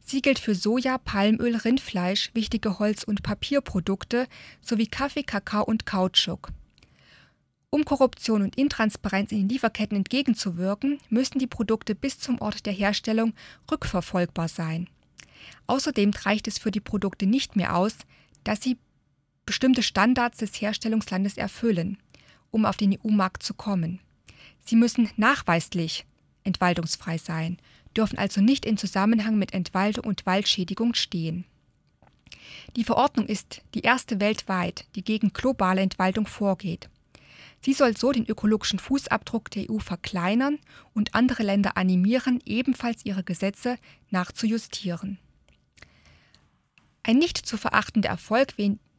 Sie 0.00 0.22
gilt 0.22 0.38
für 0.38 0.54
Soja, 0.54 0.96
Palmöl, 0.96 1.56
Rindfleisch, 1.56 2.30
wichtige 2.34 2.78
Holz- 2.78 3.02
und 3.02 3.24
Papierprodukte 3.24 4.28
sowie 4.60 4.86
Kaffee, 4.86 5.24
Kakao 5.24 5.64
und 5.64 5.86
Kautschuk. 5.86 6.50
Um 7.70 7.84
Korruption 7.84 8.42
und 8.42 8.56
Intransparenz 8.56 9.32
in 9.32 9.38
den 9.38 9.48
Lieferketten 9.48 9.96
entgegenzuwirken, 9.96 11.00
müssen 11.08 11.40
die 11.40 11.48
Produkte 11.48 11.96
bis 11.96 12.20
zum 12.20 12.40
Ort 12.40 12.64
der 12.66 12.74
Herstellung 12.74 13.32
rückverfolgbar 13.68 14.46
sein. 14.46 14.88
Außerdem 15.66 16.12
reicht 16.24 16.48
es 16.48 16.58
für 16.58 16.70
die 16.70 16.80
Produkte 16.80 17.26
nicht 17.26 17.56
mehr 17.56 17.76
aus, 17.76 17.96
dass 18.44 18.62
sie 18.62 18.78
bestimmte 19.46 19.82
Standards 19.82 20.38
des 20.38 20.60
Herstellungslandes 20.60 21.36
erfüllen, 21.36 21.98
um 22.50 22.64
auf 22.64 22.76
den 22.76 22.96
EU-Markt 22.98 23.42
zu 23.42 23.54
kommen. 23.54 24.00
Sie 24.64 24.76
müssen 24.76 25.10
nachweislich 25.16 26.06
entwaldungsfrei 26.44 27.18
sein, 27.18 27.58
dürfen 27.96 28.18
also 28.18 28.40
nicht 28.40 28.64
in 28.64 28.76
Zusammenhang 28.76 29.38
mit 29.38 29.52
Entwaldung 29.52 30.04
und 30.04 30.26
Waldschädigung 30.26 30.94
stehen. 30.94 31.44
Die 32.76 32.84
Verordnung 32.84 33.26
ist 33.26 33.62
die 33.74 33.80
erste 33.80 34.20
weltweit, 34.20 34.86
die 34.94 35.02
gegen 35.02 35.32
globale 35.32 35.80
Entwaldung 35.80 36.26
vorgeht. 36.26 36.88
Sie 37.62 37.74
soll 37.74 37.96
so 37.96 38.12
den 38.12 38.26
ökologischen 38.26 38.78
Fußabdruck 38.78 39.50
der 39.50 39.70
EU 39.70 39.78
verkleinern 39.78 40.58
und 40.94 41.14
andere 41.14 41.42
Länder 41.42 41.76
animieren, 41.76 42.40
ebenfalls 42.46 43.04
ihre 43.04 43.22
Gesetze 43.22 43.76
nachzujustieren. 44.10 45.18
Ein 47.02 47.16
nicht 47.16 47.38
zu 47.38 47.56
verachtender 47.56 48.08
Erfolg, 48.08 48.54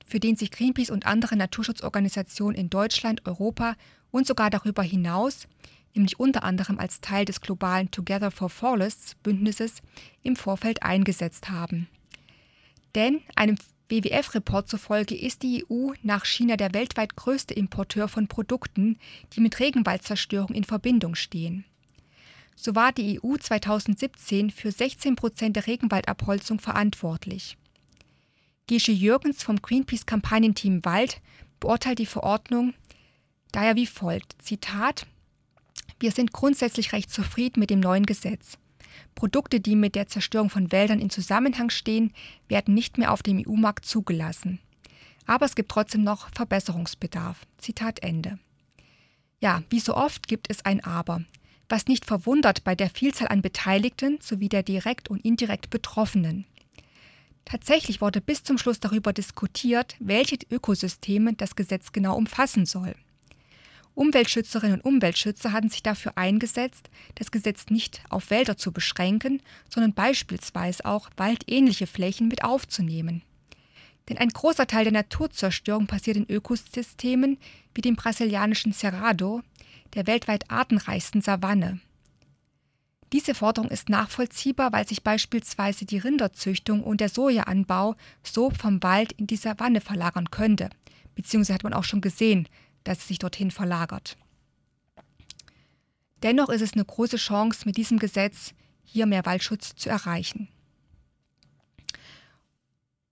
für 0.06 0.20
den 0.20 0.36
sich 0.36 0.52
Greenpeace 0.52 0.90
und 0.90 1.06
andere 1.06 1.36
Naturschutzorganisationen 1.36 2.60
in 2.60 2.70
Deutschland, 2.70 3.26
Europa 3.26 3.76
und 4.12 4.28
sogar 4.28 4.50
darüber 4.50 4.84
hinaus, 4.84 5.48
nämlich 5.94 6.20
unter 6.20 6.44
anderem 6.44 6.80
als 6.80 7.02
Teil 7.02 7.26
des 7.26 7.42
globalen 7.42 7.92
Together 7.92 8.32
for 8.32 8.50
Forests 8.50 9.16
Bündnisses, 9.16 9.82
im 10.24 10.36
Vorfeld 10.36 10.84
eingesetzt 10.84 11.50
haben. 11.50 11.88
Denn 12.96 13.22
einem 13.36 13.58
WWF-Report 13.90 14.68
zufolge 14.68 15.16
ist 15.16 15.44
die 15.44 15.66
EU 15.70 15.92
nach 16.02 16.26
China 16.26 16.56
der 16.56 16.74
weltweit 16.74 17.16
größte 17.16 17.54
Importeur 17.54 18.08
von 18.08 18.28
Produkten, 18.28 18.98
die 19.34 19.42
mit 19.42 19.60
Regenwaldzerstörung 19.60 20.56
in 20.56 20.64
Verbindung 20.64 21.16
stehen. 21.16 21.66
So 22.56 22.76
war 22.76 22.92
die 22.92 23.20
EU 23.22 23.38
2017 23.38 24.50
für 24.52 24.72
16 24.72 25.16
Prozent 25.16 25.56
der 25.56 25.68
Regenwaldabholzung 25.68 26.60
verantwortlich. 26.60 27.58
Gesche 28.72 28.94
Jürgens 28.94 29.44
vom 29.44 29.62
Greenpeace-Kampagnenteam 29.62 30.86
Wald 30.86 31.20
beurteilt 31.60 32.00
die 32.00 32.06
Verordnung 32.06 32.74
daher 33.52 33.76
wie 33.76 33.86
folgt: 33.86 34.42
Zitat: 34.42 35.06
Wir 36.00 36.12
sind 36.12 36.32
grundsätzlich 36.32 36.94
recht 36.94 37.12
zufrieden 37.12 37.60
mit 37.60 37.70
dem 37.70 37.82
neuen 37.82 38.06
Gesetz. 38.06 38.58
Produkte, 39.14 39.60
die 39.60 39.76
mit 39.76 39.96
der 39.96 40.08
Zerstörung 40.08 40.50
von 40.50 40.72
Wäldern 40.72 41.02
in 41.02 41.10
Zusammenhang 41.10 41.70
stehen, 41.70 42.14
werden 42.48 42.74
nicht 42.74 42.98
mehr 42.98 43.12
auf 43.12 43.24
dem 43.24 43.44
EU-Markt 43.46 43.84
zugelassen. 43.84 44.60
Aber 45.26 45.46
es 45.46 45.56
gibt 45.56 45.70
trotzdem 45.70 46.06
noch 46.06 46.30
Verbesserungsbedarf. 46.34 47.46
Zitat 47.58 48.02
Ende. 48.02 48.40
Ja, 49.42 49.64
wie 49.70 49.82
so 49.82 49.98
oft 49.98 50.30
gibt 50.30 50.50
es 50.50 50.64
ein 50.64 50.82
Aber, 50.82 51.26
was 51.68 51.88
nicht 51.88 52.06
verwundert 52.06 52.64
bei 52.64 52.76
der 52.76 52.90
Vielzahl 52.90 53.28
an 53.28 53.42
Beteiligten 53.42 54.20
sowie 54.22 54.48
der 54.48 54.64
direkt 54.64 55.10
und 55.10 55.26
indirekt 55.26 55.72
Betroffenen. 55.72 56.46
Tatsächlich 57.46 58.02
wurde 58.02 58.22
bis 58.22 58.44
zum 58.44 58.58
Schluss 58.58 58.80
darüber 58.80 59.14
diskutiert, 59.14 59.96
welche 60.00 60.38
Ökosysteme 60.50 61.34
das 61.34 61.56
Gesetz 61.56 61.92
genau 61.92 62.16
umfassen 62.16 62.66
soll. 62.66 62.96
Umweltschützerinnen 63.94 64.80
und 64.80 64.86
Umweltschützer 64.86 65.52
hatten 65.52 65.70
sich 65.70 65.84
dafür 65.84 66.18
eingesetzt, 66.18 66.90
das 67.16 67.32
Gesetz 67.32 67.66
nicht 67.70 68.02
auf 68.10 68.30
Wälder 68.30 68.58
zu 68.58 68.72
beschränken, 68.72 69.42
sondern 69.70 69.94
beispielsweise 69.94 70.86
auch 70.86 71.10
waldähnliche 71.18 71.88
Flächen 71.88 72.28
mit 72.28 72.44
aufzunehmen. 72.44 73.22
Denn 74.08 74.18
ein 74.18 74.30
großer 74.30 74.66
Teil 74.66 74.86
der 74.86 74.94
Naturzerstörung 74.94 75.88
passiert 75.88 76.18
in 76.18 76.30
Ökosystemen 76.30 77.38
wie 77.76 77.82
dem 77.82 77.96
brasilianischen 77.96 78.74
Cerrado, 78.74 79.42
der 79.94 80.08
weltweit 80.08 80.50
artenreichsten 80.50 81.22
Savanne. 81.22 81.80
Diese 83.14 83.36
Forderung 83.36 83.70
ist 83.70 83.90
nachvollziehbar, 83.90 84.72
weil 84.72 84.88
sich 84.88 85.04
beispielsweise 85.04 85.86
die 85.86 85.98
Rinderzüchtung 85.98 86.82
und 86.84 87.02
der 87.02 87.10
Sojaanbau 87.10 87.96
so 88.24 88.52
vom 88.52 88.82
Wald 88.84 89.12
in 89.14 89.28
die 89.28 89.36
Savanne 89.36 89.82
verlagern 89.82 90.32
könnte. 90.32 90.70
Beziehungsweise 91.16 91.56
hat 91.56 91.64
man 91.64 91.74
auch 91.74 91.84
schon 91.84 92.00
gesehen, 92.00 92.48
dass 92.86 93.00
es 93.00 93.08
sich 93.10 93.20
dorthin 93.20 93.52
verlagert. 93.52 94.18
Dennoch 96.24 96.50
ist 96.50 96.62
es 96.62 96.74
eine 96.74 96.86
große 96.86 97.18
Chance, 97.18 97.64
mit 97.66 97.78
diesem 97.78 98.00
Gesetz 98.00 98.54
hier 98.84 99.06
mehr 99.06 99.26
Waldschutz 99.26 99.76
zu 99.76 99.90
erreichen. 99.90 100.48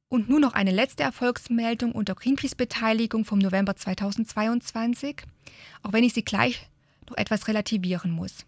Und 0.08 0.29
nun 0.29 0.41
noch 0.41 0.53
eine 0.53 0.72
letzte 0.72 1.03
Erfolgsmeldung 1.03 1.91
unter 1.91 2.15
Greenpeace-Beteiligung 2.15 3.25
vom 3.25 3.39
November 3.39 3.75
2022, 3.75 5.18
auch 5.84 5.94
wenn 5.94 6.03
ich 6.03 6.13
sie 6.13 6.24
gleich 6.24 6.68
noch 7.08 7.18
etwas 7.18 7.48
relativieren 7.48 8.12
muss. 8.12 8.46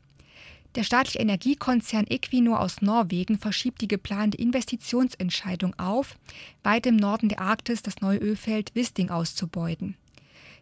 Der 0.75 0.84
staatliche 0.84 1.20
Energiekonzern 1.20 2.06
Equinor 2.08 2.62
aus 2.62 2.82
Norwegen 2.82 3.38
verschiebt 3.38 3.82
die 3.82 3.90
geplante 3.90 4.38
Investitionsentscheidung 4.38 5.78
auf, 5.78 6.18
weit 6.63 6.86
im 6.86 6.96
Norden 6.96 7.28
der 7.28 7.42
Arktis 7.42 7.82
das 7.82 8.00
neue 8.00 8.20
Ölfeld 8.20 8.74
Wisting 8.74 9.10
auszubeuten. 9.10 9.98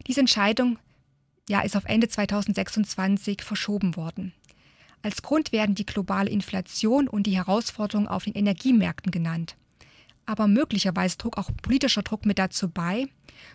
Diese 0.08 0.20
Entscheidung 0.20 0.78
ja, 1.48 1.60
ist 1.60 1.76
auf 1.76 1.84
Ende 1.84 2.08
2026 2.08 3.42
verschoben 3.42 3.96
worden. 3.96 4.32
Als 5.02 5.22
Grund 5.22 5.52
werden 5.52 5.74
die 5.74 5.86
globale 5.86 6.28
Inflation 6.28 7.08
und 7.08 7.24
die 7.24 7.36
Herausforderungen 7.36 8.08
auf 8.08 8.24
den 8.24 8.34
Energiemärkten 8.34 9.12
genannt. 9.12 9.56
Aber 10.26 10.46
möglicherweise 10.46 11.18
trug 11.18 11.38
auch 11.38 11.50
politischer 11.62 12.02
Druck 12.02 12.26
mit 12.26 12.38
dazu 12.38 12.68
bei. 12.68 13.06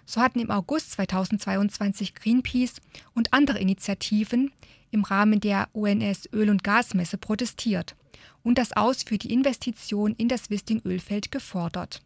So 0.06 0.22
hatten 0.22 0.40
im 0.40 0.52
August 0.52 0.92
2022 0.92 2.16
Greenpeace 2.16 2.82
und 3.14 3.34
andere 3.34 3.60
Initiativen 3.60 4.52
im 4.92 5.04
Rahmen 5.04 5.40
der 5.40 5.70
UNS 5.74 6.30
Öl- 6.34 6.50
und 6.50 6.64
Gasmesse 6.64 7.18
protestiert 7.18 7.96
und 8.44 8.58
das 8.58 8.76
Aus 8.76 9.04
für 9.04 9.18
die 9.18 9.32
Investition 9.32 10.16
in 10.18 10.28
das 10.28 10.50
Wisting-Ölfeld 10.50 11.32
gefordert. 11.32 12.02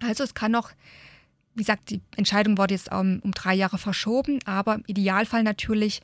Also 0.00 0.24
es 0.24 0.34
kann 0.34 0.52
noch, 0.52 0.70
wie 1.54 1.62
gesagt, 1.62 1.90
die 1.90 2.00
Entscheidung 2.16 2.58
wurde 2.58 2.74
jetzt 2.74 2.92
um, 2.92 3.20
um 3.20 3.32
drei 3.32 3.54
Jahre 3.54 3.78
verschoben, 3.78 4.38
aber 4.44 4.76
im 4.76 4.84
Idealfall 4.86 5.42
natürlich 5.42 6.00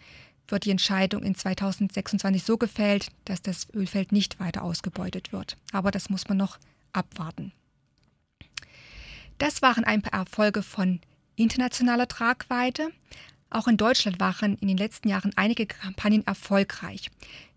wird 0.49 0.64
die 0.64 0.71
Entscheidung 0.71 1.23
in 1.23 1.35
2026 1.35 2.43
so 2.43 2.59
gefällt, 2.59 3.09
dass 3.25 3.40
das 3.40 3.73
Ölfeld 3.75 4.12
nicht 4.12 4.40
weiter 4.40 4.62
ausgebeutet 4.62 5.33
wird. 5.33 5.57
Aber 5.73 5.90
das 5.90 6.11
muss 6.11 6.28
man 6.28 6.37
noch 6.37 6.59
abwarten. 6.93 7.52
Das 9.38 9.62
waren 9.62 9.84
ein 9.84 10.02
paar 10.02 10.20
Erfolge 10.20 10.62
von 10.62 11.00
internationaler 11.36 12.08
Tragweite. 12.08 12.90
Auch 13.50 13.68
in 13.68 13.76
Deutschland 13.76 14.20
waren 14.20 14.56
in 14.58 14.68
den 14.68 14.76
letzten 14.76 15.08
Jahren 15.08 15.32
einige 15.36 15.66
Kampagnen 15.66 16.26
erfolgreich, 16.26 17.10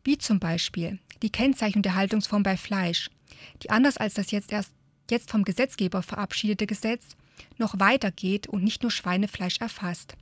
wie 0.04 0.18
zum 0.18 0.40
Beispiel 0.40 1.00
die 1.22 1.32
Kennzeichnung 1.32 1.82
der 1.82 1.96
Haltungsform 1.96 2.44
bei 2.44 2.58
Fleisch, 2.58 3.10
die 3.64 3.70
anders 3.70 3.98
als 3.98 4.16
das 4.16 4.32
jetzt 4.32 4.52
erst 4.52 4.72
jetzt 5.10 5.32
vom 5.32 5.44
Gesetzgeber 5.44 6.04
verabschiedete 6.04 6.68
Gesetz 6.68 7.16
noch 7.58 7.80
weitergeht 7.80 8.48
und 8.48 8.64
nicht 8.64 8.82
nur 8.82 8.92
Schweinefleisch 8.92 9.60
erfasst. 9.60 10.16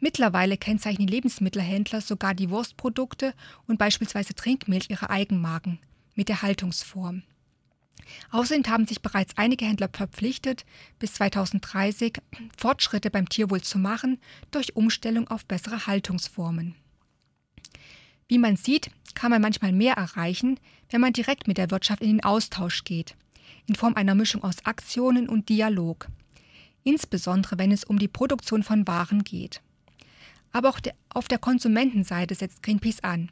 Mittlerweile 0.00 0.56
kennzeichnen 0.56 1.08
Lebensmittelhändler 1.08 2.00
sogar 2.00 2.34
die 2.34 2.50
Wurstprodukte 2.50 3.32
und 3.66 3.78
beispielsweise 3.78 4.34
Trinkmilch 4.34 4.90
ihrer 4.90 5.10
Eigenmarken 5.10 5.78
mit 6.14 6.28
der 6.28 6.42
Haltungsform. 6.42 7.22
Außerdem 8.30 8.70
haben 8.70 8.86
sich 8.86 9.00
bereits 9.00 9.36
einige 9.36 9.64
Händler 9.64 9.88
verpflichtet, 9.92 10.64
bis 10.98 11.14
2030 11.14 12.18
Fortschritte 12.56 13.10
beim 13.10 13.28
Tierwohl 13.28 13.62
zu 13.62 13.78
machen 13.78 14.18
durch 14.50 14.76
Umstellung 14.76 15.28
auf 15.28 15.46
bessere 15.46 15.86
Haltungsformen. 15.86 16.74
Wie 18.28 18.38
man 18.38 18.56
sieht, 18.56 18.90
kann 19.14 19.30
man 19.30 19.42
manchmal 19.42 19.72
mehr 19.72 19.94
erreichen, 19.94 20.58
wenn 20.90 21.00
man 21.00 21.12
direkt 21.12 21.46
mit 21.46 21.58
der 21.58 21.70
Wirtschaft 21.70 22.02
in 22.02 22.08
den 22.08 22.24
Austausch 22.24 22.84
geht, 22.84 23.16
in 23.66 23.74
Form 23.74 23.94
einer 23.94 24.14
Mischung 24.14 24.42
aus 24.42 24.64
Aktionen 24.64 25.28
und 25.28 25.48
Dialog, 25.48 26.08
insbesondere 26.82 27.58
wenn 27.58 27.72
es 27.72 27.84
um 27.84 27.98
die 27.98 28.08
Produktion 28.08 28.62
von 28.62 28.86
Waren 28.86 29.24
geht. 29.24 29.60
Aber 30.52 30.70
auch 30.70 30.78
auf 31.10 31.28
der 31.28 31.38
Konsumentenseite 31.38 32.34
setzt 32.34 32.62
Greenpeace 32.62 33.02
an, 33.02 33.30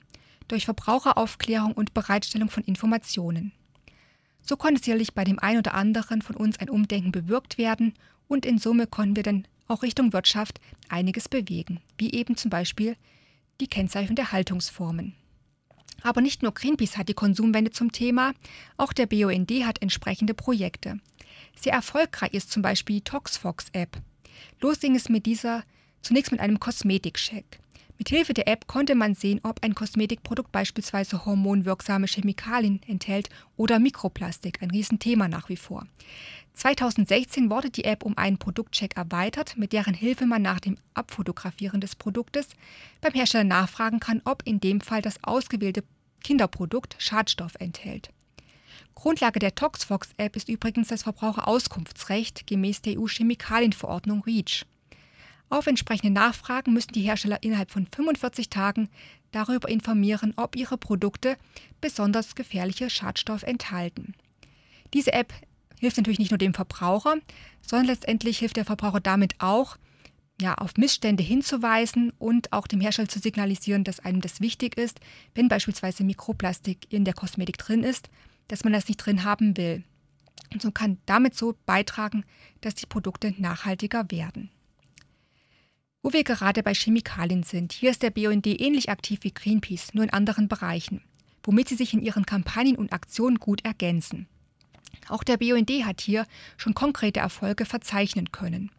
durch 0.48 0.64
Verbraucheraufklärung 0.64 1.72
und 1.72 1.94
Bereitstellung 1.94 2.50
von 2.50 2.64
Informationen. 2.64 3.52
So 4.42 4.56
konnte 4.56 4.82
sicherlich 4.82 5.14
bei 5.14 5.24
dem 5.24 5.38
einen 5.38 5.58
oder 5.58 5.74
anderen 5.74 6.20
von 6.20 6.36
uns 6.36 6.58
ein 6.58 6.68
Umdenken 6.68 7.12
bewirkt 7.12 7.58
werden 7.58 7.94
und 8.28 8.44
in 8.44 8.58
Summe 8.58 8.86
konnten 8.86 9.16
wir 9.16 9.22
dann 9.22 9.46
auch 9.68 9.82
Richtung 9.82 10.12
Wirtschaft 10.12 10.60
einiges 10.88 11.28
bewegen, 11.28 11.80
wie 11.96 12.12
eben 12.12 12.36
zum 12.36 12.50
Beispiel 12.50 12.96
die 13.60 13.68
Kennzeichnung 13.68 14.16
der 14.16 14.32
Haltungsformen. 14.32 15.14
Aber 16.02 16.20
nicht 16.20 16.42
nur 16.42 16.52
Greenpeace 16.52 16.96
hat 16.96 17.08
die 17.08 17.14
Konsumwende 17.14 17.70
zum 17.70 17.92
Thema, 17.92 18.34
auch 18.76 18.92
der 18.92 19.06
BUND 19.06 19.50
hat 19.64 19.80
entsprechende 19.80 20.34
Projekte. 20.34 20.98
Sehr 21.56 21.72
erfolgreich 21.72 22.34
ist 22.34 22.50
zum 22.50 22.62
Beispiel 22.62 22.96
die 22.96 23.04
ToxFox-App. 23.04 24.02
Los 24.60 24.80
ging 24.80 24.96
es 24.96 25.08
mit 25.08 25.26
dieser 25.26 25.62
zunächst 26.00 26.32
mit 26.32 26.40
einem 26.40 26.58
Kosmetikcheck. 26.58 27.60
Mithilfe 28.02 28.34
der 28.34 28.48
App 28.48 28.66
konnte 28.66 28.96
man 28.96 29.14
sehen, 29.14 29.38
ob 29.44 29.62
ein 29.62 29.76
Kosmetikprodukt 29.76 30.50
beispielsweise 30.50 31.24
hormonwirksame 31.24 32.08
Chemikalien 32.08 32.80
enthält 32.88 33.28
oder 33.56 33.78
Mikroplastik, 33.78 34.60
ein 34.60 34.72
Riesenthema 34.72 35.28
nach 35.28 35.48
wie 35.48 35.56
vor. 35.56 35.86
2016 36.54 37.48
wurde 37.48 37.70
die 37.70 37.84
App 37.84 38.02
um 38.02 38.18
einen 38.18 38.38
Produktcheck 38.38 38.96
erweitert, 38.96 39.56
mit 39.56 39.72
deren 39.72 39.94
Hilfe 39.94 40.26
man 40.26 40.42
nach 40.42 40.58
dem 40.58 40.78
Abfotografieren 40.94 41.80
des 41.80 41.94
Produktes 41.94 42.48
beim 43.00 43.12
Hersteller 43.12 43.44
nachfragen 43.44 44.00
kann, 44.00 44.20
ob 44.24 44.42
in 44.44 44.58
dem 44.58 44.80
Fall 44.80 45.00
das 45.00 45.22
ausgewählte 45.22 45.84
Kinderprodukt 46.24 46.96
Schadstoff 46.98 47.54
enthält. 47.60 48.10
Grundlage 48.96 49.38
der 49.38 49.54
ToxFox-App 49.54 50.34
ist 50.34 50.48
übrigens 50.48 50.88
das 50.88 51.04
Verbraucherauskunftsrecht 51.04 52.48
gemäß 52.48 52.82
der 52.82 52.98
EU-Chemikalienverordnung 52.98 54.24
REACH. 54.24 54.66
Auf 55.52 55.66
entsprechende 55.66 56.10
Nachfragen 56.10 56.72
müssen 56.72 56.92
die 56.92 57.02
Hersteller 57.02 57.42
innerhalb 57.42 57.70
von 57.70 57.86
45 57.86 58.48
Tagen 58.48 58.88
darüber 59.32 59.68
informieren, 59.68 60.32
ob 60.36 60.56
ihre 60.56 60.78
Produkte 60.78 61.36
besonders 61.82 62.34
gefährliche 62.34 62.88
Schadstoffe 62.88 63.42
enthalten. 63.42 64.14
Diese 64.94 65.12
App 65.12 65.34
hilft 65.78 65.98
natürlich 65.98 66.18
nicht 66.18 66.30
nur 66.30 66.38
dem 66.38 66.54
Verbraucher, 66.54 67.16
sondern 67.60 67.88
letztendlich 67.88 68.38
hilft 68.38 68.56
der 68.56 68.64
Verbraucher 68.64 69.00
damit 69.00 69.34
auch, 69.40 69.76
ja, 70.40 70.54
auf 70.54 70.78
Missstände 70.78 71.22
hinzuweisen 71.22 72.14
und 72.18 72.50
auch 72.54 72.66
dem 72.66 72.80
Hersteller 72.80 73.10
zu 73.10 73.18
signalisieren, 73.18 73.84
dass 73.84 74.00
einem 74.00 74.22
das 74.22 74.40
wichtig 74.40 74.78
ist, 74.78 75.00
wenn 75.34 75.48
beispielsweise 75.48 76.02
Mikroplastik 76.02 76.90
in 76.90 77.04
der 77.04 77.12
Kosmetik 77.12 77.58
drin 77.58 77.84
ist, 77.84 78.08
dass 78.48 78.64
man 78.64 78.72
das 78.72 78.88
nicht 78.88 78.96
drin 78.96 79.22
haben 79.22 79.54
will. 79.58 79.84
Und 80.50 80.62
so 80.62 80.70
kann 80.70 80.96
damit 81.04 81.36
so 81.36 81.54
beitragen, 81.66 82.24
dass 82.62 82.74
die 82.74 82.86
Produkte 82.86 83.34
nachhaltiger 83.36 84.10
werden. 84.10 84.48
Wo 86.04 86.12
wir 86.12 86.24
gerade 86.24 86.64
bei 86.64 86.74
Chemikalien 86.74 87.44
sind, 87.44 87.72
hier 87.72 87.90
ist 87.90 88.02
der 88.02 88.10
BUND 88.10 88.44
ähnlich 88.48 88.90
aktiv 88.90 89.20
wie 89.22 89.32
Greenpeace, 89.32 89.94
nur 89.94 90.02
in 90.02 90.10
anderen 90.10 90.48
Bereichen, 90.48 91.00
womit 91.44 91.68
sie 91.68 91.76
sich 91.76 91.94
in 91.94 92.02
ihren 92.02 92.26
Kampagnen 92.26 92.74
und 92.74 92.92
Aktionen 92.92 93.38
gut 93.38 93.64
ergänzen. 93.64 94.26
Auch 95.08 95.22
der 95.22 95.36
BUND 95.36 95.70
hat 95.84 96.00
hier 96.00 96.26
schon 96.56 96.74
konkrete 96.74 97.20
Erfolge 97.20 97.66
verzeichnen 97.66 98.32
können. 98.32 98.72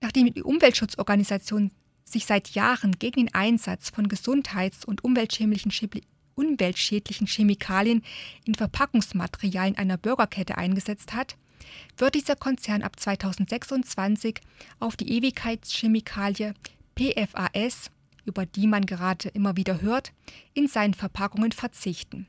Nachdem 0.00 0.32
die 0.32 0.44
Umweltschutzorganisation 0.44 1.72
sich 2.04 2.26
seit 2.26 2.50
Jahren 2.50 3.00
gegen 3.00 3.26
den 3.26 3.34
Einsatz 3.34 3.90
von 3.90 4.06
gesundheits- 4.06 4.84
und 4.84 5.02
umweltschädlichen 5.02 5.72
Chemikalien 7.26 8.04
in 8.44 8.54
Verpackungsmaterialien 8.54 9.76
einer 9.76 9.96
Bürgerkette 9.96 10.56
eingesetzt 10.56 11.12
hat, 11.12 11.36
wird 11.96 12.14
dieser 12.14 12.36
Konzern 12.36 12.82
ab 12.82 12.98
2026 12.98 14.40
auf 14.78 14.96
die 14.96 15.10
Ewigkeitschemikalie 15.12 16.54
PFAS, 16.96 17.90
über 18.24 18.46
die 18.46 18.66
man 18.66 18.86
gerade 18.86 19.28
immer 19.30 19.56
wieder 19.56 19.80
hört, 19.80 20.12
in 20.54 20.68
seinen 20.68 20.94
Verpackungen 20.94 21.52
verzichten. 21.52 22.26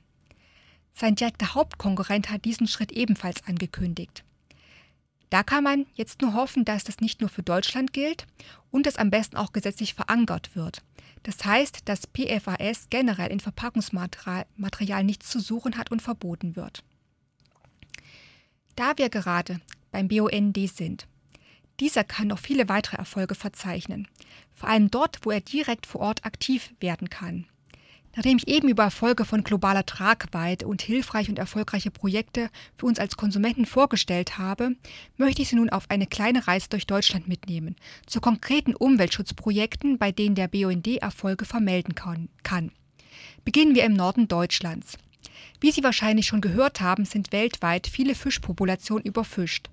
Sein 0.93 1.15
direkter 1.15 1.55
Hauptkonkurrent 1.55 2.29
hat 2.29 2.45
diesen 2.45 2.67
Schritt 2.67 2.91
ebenfalls 2.91 3.45
angekündigt. 3.45 4.23
Da 5.29 5.43
kann 5.43 5.63
man 5.63 5.85
jetzt 5.93 6.21
nur 6.21 6.33
hoffen, 6.33 6.65
dass 6.65 6.83
das 6.83 6.99
nicht 6.99 7.21
nur 7.21 7.29
für 7.29 7.41
Deutschland 7.41 7.93
gilt 7.93 8.27
und 8.69 8.85
es 8.85 8.97
am 8.97 9.09
besten 9.09 9.37
auch 9.37 9.53
gesetzlich 9.53 9.93
verankert 9.93 10.55
wird. 10.55 10.83
Das 11.23 11.45
heißt, 11.45 11.87
dass 11.87 12.07
PFAS 12.07 12.87
generell 12.89 13.31
in 13.31 13.39
Verpackungsmaterial 13.39 15.03
nichts 15.03 15.29
zu 15.29 15.39
suchen 15.39 15.77
hat 15.77 15.89
und 15.89 16.01
verboten 16.01 16.57
wird. 16.57 16.83
Da 18.81 18.97
wir 18.97 19.09
gerade 19.09 19.61
beim 19.91 20.07
BUND 20.07 20.57
sind, 20.67 21.05
dieser 21.79 22.03
kann 22.03 22.29
noch 22.29 22.39
viele 22.39 22.67
weitere 22.67 22.97
Erfolge 22.97 23.35
verzeichnen, 23.35 24.07
vor 24.55 24.69
allem 24.69 24.89
dort, 24.89 25.19
wo 25.21 25.29
er 25.29 25.39
direkt 25.39 25.85
vor 25.85 26.01
Ort 26.01 26.25
aktiv 26.25 26.73
werden 26.79 27.07
kann. 27.07 27.45
Nachdem 28.15 28.37
ich 28.37 28.47
eben 28.47 28.69
über 28.69 28.81
Erfolge 28.81 29.23
von 29.23 29.43
globaler 29.43 29.85
Tragweite 29.85 30.67
und 30.67 30.81
hilfreiche 30.81 31.29
und 31.29 31.37
erfolgreiche 31.37 31.91
Projekte 31.91 32.49
für 32.75 32.87
uns 32.87 32.97
als 32.97 33.17
Konsumenten 33.17 33.67
vorgestellt 33.67 34.39
habe, 34.39 34.75
möchte 35.15 35.43
ich 35.43 35.49
Sie 35.49 35.57
nun 35.57 35.69
auf 35.69 35.87
eine 35.91 36.07
kleine 36.07 36.47
Reise 36.47 36.69
durch 36.69 36.87
Deutschland 36.87 37.27
mitnehmen, 37.27 37.75
zu 38.07 38.19
konkreten 38.19 38.73
Umweltschutzprojekten, 38.73 39.99
bei 39.99 40.11
denen 40.11 40.33
der 40.33 40.47
BUND 40.47 40.87
Erfolge 40.87 41.45
vermelden 41.45 41.93
kann. 41.93 42.71
Beginnen 43.45 43.75
wir 43.75 43.83
im 43.83 43.93
Norden 43.93 44.27
Deutschlands. 44.27 44.97
Wie 45.59 45.71
Sie 45.71 45.83
wahrscheinlich 45.83 46.25
schon 46.25 46.41
gehört 46.41 46.81
haben, 46.81 47.05
sind 47.05 47.31
weltweit 47.31 47.87
viele 47.87 48.15
Fischpopulationen 48.15 49.05
überfischt. 49.05 49.69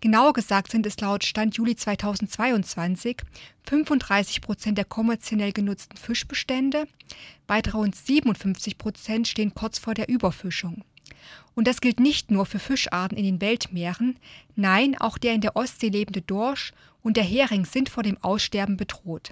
Genauer 0.00 0.32
gesagt 0.32 0.70
sind 0.70 0.86
es 0.86 1.00
laut 1.00 1.24
Stand 1.24 1.56
Juli 1.56 1.76
2022 1.76 3.18
35 3.64 4.40
Prozent 4.40 4.78
der 4.78 4.84
kommerziell 4.84 5.52
genutzten 5.52 5.96
Fischbestände, 5.96 6.86
weitere 7.46 7.78
rund 7.78 7.96
57 7.96 8.78
Prozent 8.78 9.28
stehen 9.28 9.54
kurz 9.54 9.78
vor 9.78 9.94
der 9.94 10.08
Überfischung. 10.08 10.84
Und 11.54 11.66
das 11.66 11.80
gilt 11.80 12.00
nicht 12.00 12.30
nur 12.30 12.46
für 12.46 12.58
Fischarten 12.58 13.16
in 13.16 13.24
den 13.24 13.40
Weltmeeren, 13.40 14.18
nein, 14.54 14.96
auch 14.98 15.18
der 15.18 15.34
in 15.34 15.40
der 15.40 15.56
Ostsee 15.56 15.88
lebende 15.88 16.20
Dorsch 16.20 16.72
und 17.02 17.16
der 17.16 17.24
Hering 17.24 17.64
sind 17.64 17.88
vor 17.88 18.02
dem 18.02 18.22
Aussterben 18.22 18.76
bedroht. 18.76 19.30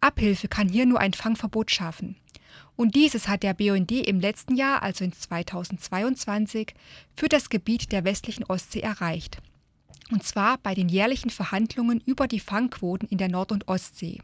Abhilfe 0.00 0.48
kann 0.48 0.68
hier 0.68 0.86
nur 0.86 0.98
ein 0.98 1.12
Fangverbot 1.12 1.70
schaffen. 1.70 2.16
Und 2.76 2.94
dieses 2.94 3.28
hat 3.28 3.42
der 3.42 3.54
BUND 3.54 3.90
im 3.92 4.20
letzten 4.20 4.56
Jahr, 4.56 4.82
also 4.82 5.04
in 5.04 5.12
2022, 5.12 6.74
für 7.16 7.28
das 7.28 7.50
Gebiet 7.50 7.92
der 7.92 8.04
westlichen 8.04 8.44
Ostsee 8.44 8.80
erreicht. 8.80 9.38
Und 10.10 10.24
zwar 10.24 10.58
bei 10.58 10.74
den 10.74 10.88
jährlichen 10.88 11.30
Verhandlungen 11.30 12.02
über 12.04 12.28
die 12.28 12.40
Fangquoten 12.40 13.08
in 13.08 13.18
der 13.18 13.28
Nord- 13.28 13.52
und 13.52 13.68
Ostsee. 13.68 14.20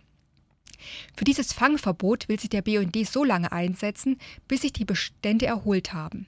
Für 1.16 1.24
dieses 1.24 1.52
Fangverbot 1.52 2.28
will 2.28 2.38
sich 2.38 2.50
der 2.50 2.62
BUND 2.62 2.96
so 3.06 3.24
lange 3.24 3.52
einsetzen, 3.52 4.18
bis 4.46 4.62
sich 4.62 4.72
die 4.72 4.84
Bestände 4.84 5.46
erholt 5.46 5.92
haben. 5.92 6.26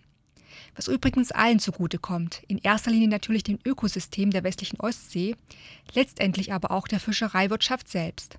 Was 0.74 0.88
übrigens 0.88 1.32
allen 1.32 1.58
zugutekommt, 1.58 2.42
in 2.48 2.58
erster 2.58 2.90
Linie 2.90 3.08
natürlich 3.08 3.42
dem 3.42 3.58
Ökosystem 3.64 4.30
der 4.30 4.44
westlichen 4.44 4.80
Ostsee, 4.80 5.36
letztendlich 5.94 6.52
aber 6.52 6.70
auch 6.70 6.88
der 6.88 7.00
Fischereiwirtschaft 7.00 7.88
selbst. 7.88 8.38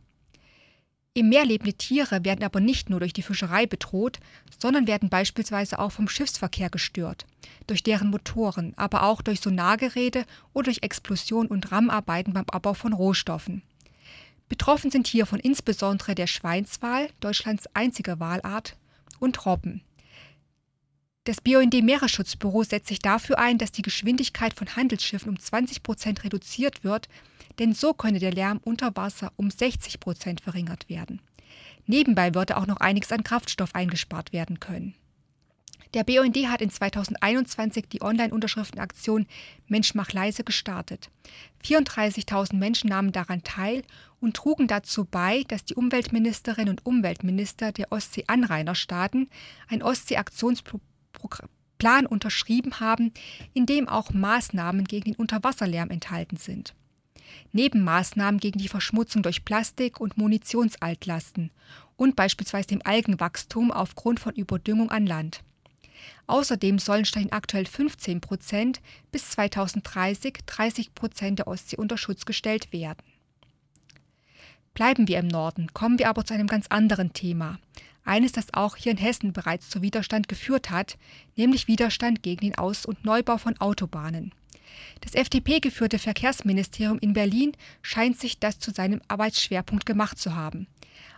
Im 1.13 1.27
Meer 1.27 1.45
lebende 1.45 1.73
Tiere 1.73 2.23
werden 2.23 2.45
aber 2.45 2.61
nicht 2.61 2.89
nur 2.89 3.01
durch 3.01 3.11
die 3.11 3.21
Fischerei 3.21 3.65
bedroht, 3.65 4.19
sondern 4.57 4.87
werden 4.87 5.09
beispielsweise 5.09 5.77
auch 5.79 5.91
vom 5.91 6.07
Schiffsverkehr 6.07 6.69
gestört, 6.69 7.25
durch 7.67 7.83
deren 7.83 8.09
Motoren, 8.09 8.73
aber 8.77 9.03
auch 9.03 9.21
durch 9.21 9.41
Sonargeräte 9.41 10.25
oder 10.53 10.65
durch 10.65 10.83
Explosion 10.83 11.47
und 11.47 11.69
Rammarbeiten 11.69 12.31
beim 12.31 12.45
Abbau 12.49 12.73
von 12.73 12.93
Rohstoffen. 12.93 13.61
Betroffen 14.47 14.89
sind 14.89 15.07
hiervon 15.07 15.39
insbesondere 15.39 16.15
der 16.15 16.27
Schweinswal, 16.27 17.09
Deutschlands 17.19 17.67
einzige 17.73 18.19
Walart, 18.21 18.77
und 19.19 19.45
Robben. 19.45 19.81
Das 21.25 21.39
BUND 21.41 21.73
Meeresschutzbüro 21.83 22.63
setzt 22.63 22.87
sich 22.87 22.99
dafür 22.99 23.37
ein, 23.37 23.57
dass 23.57 23.71
die 23.71 23.83
Geschwindigkeit 23.83 24.53
von 24.55 24.75
Handelsschiffen 24.75 25.29
um 25.29 25.39
20 25.39 25.83
Prozent 25.83 26.23
reduziert 26.23 26.83
wird 26.83 27.07
denn 27.59 27.73
so 27.73 27.93
könne 27.93 28.19
der 28.19 28.31
Lärm 28.31 28.59
unter 28.63 28.95
Wasser 28.95 29.31
um 29.35 29.49
60 29.49 29.99
Prozent 29.99 30.41
verringert 30.41 30.89
werden. 30.89 31.21
Nebenbei 31.85 32.33
würde 32.33 32.57
auch 32.57 32.67
noch 32.67 32.77
einiges 32.77 33.11
an 33.11 33.23
Kraftstoff 33.23 33.75
eingespart 33.75 34.33
werden 34.33 34.59
können. 34.59 34.95
Der 35.93 36.05
BUND 36.05 36.37
hat 36.47 36.61
in 36.61 36.69
2021 36.69 37.89
die 37.89 38.01
Online-Unterschriftenaktion 38.01 39.27
Mensch 39.67 39.93
mach 39.93 40.13
leise 40.13 40.45
gestartet. 40.45 41.09
34.000 41.65 42.55
Menschen 42.55 42.89
nahmen 42.89 43.11
daran 43.11 43.43
teil 43.43 43.83
und 44.21 44.37
trugen 44.37 44.67
dazu 44.67 45.03
bei, 45.03 45.43
dass 45.49 45.65
die 45.65 45.75
Umweltministerinnen 45.75 46.69
und 46.69 46.85
Umweltminister 46.85 47.73
der 47.73 47.91
Ostsee-Anrainerstaaten 47.91 49.29
ein 49.67 49.83
Ostsee-Aktionsplan 49.83 52.05
unterschrieben 52.07 52.79
haben, 52.79 53.11
in 53.53 53.65
dem 53.65 53.89
auch 53.89 54.13
Maßnahmen 54.13 54.85
gegen 54.85 55.11
den 55.11 55.15
Unterwasserlärm 55.15 55.89
enthalten 55.89 56.37
sind. 56.37 56.73
Neben 57.51 57.83
Maßnahmen 57.83 58.39
gegen 58.39 58.59
die 58.59 58.67
Verschmutzung 58.67 59.23
durch 59.23 59.45
Plastik 59.45 59.99
und 59.99 60.17
Munitionsaltlasten 60.17 61.51
und 61.95 62.15
beispielsweise 62.15 62.69
dem 62.69 62.81
Algenwachstum 62.83 63.71
aufgrund 63.71 64.19
von 64.19 64.33
Überdüngung 64.33 64.91
an 64.91 65.05
Land. 65.05 65.43
Außerdem 66.27 66.79
sollen 66.79 67.05
statt 67.05 67.23
den 67.23 67.31
aktuell 67.31 67.65
15 67.65 68.21
Prozent 68.21 68.81
bis 69.11 69.29
2030 69.31 70.39
30 70.45 70.95
Prozent 70.95 71.39
der 71.39 71.47
Ostsee 71.47 71.77
unter 71.77 71.97
Schutz 71.97 72.25
gestellt 72.25 72.73
werden. 72.73 73.03
Bleiben 74.73 75.07
wir 75.07 75.19
im 75.19 75.27
Norden, 75.27 75.73
kommen 75.73 75.99
wir 75.99 76.09
aber 76.09 76.25
zu 76.25 76.33
einem 76.33 76.47
ganz 76.47 76.67
anderen 76.67 77.13
Thema. 77.13 77.59
Eines, 78.03 78.31
das 78.31 78.53
auch 78.53 78.77
hier 78.77 78.93
in 78.93 78.97
Hessen 78.97 79.33
bereits 79.33 79.69
zu 79.69 79.81
Widerstand 79.81 80.27
geführt 80.27 80.71
hat, 80.71 80.97
nämlich 81.35 81.67
Widerstand 81.67 82.23
gegen 82.23 82.41
den 82.41 82.57
Aus- 82.57 82.85
und 82.85 83.05
Neubau 83.05 83.37
von 83.37 83.59
Autobahnen. 83.59 84.33
Das 85.01 85.15
FDP-geführte 85.15 85.99
Verkehrsministerium 85.99 86.99
in 86.99 87.13
Berlin 87.13 87.53
scheint 87.81 88.19
sich 88.19 88.39
das 88.39 88.59
zu 88.59 88.71
seinem 88.71 89.01
Arbeitsschwerpunkt 89.07 89.85
gemacht 89.85 90.17
zu 90.17 90.35
haben, 90.35 90.67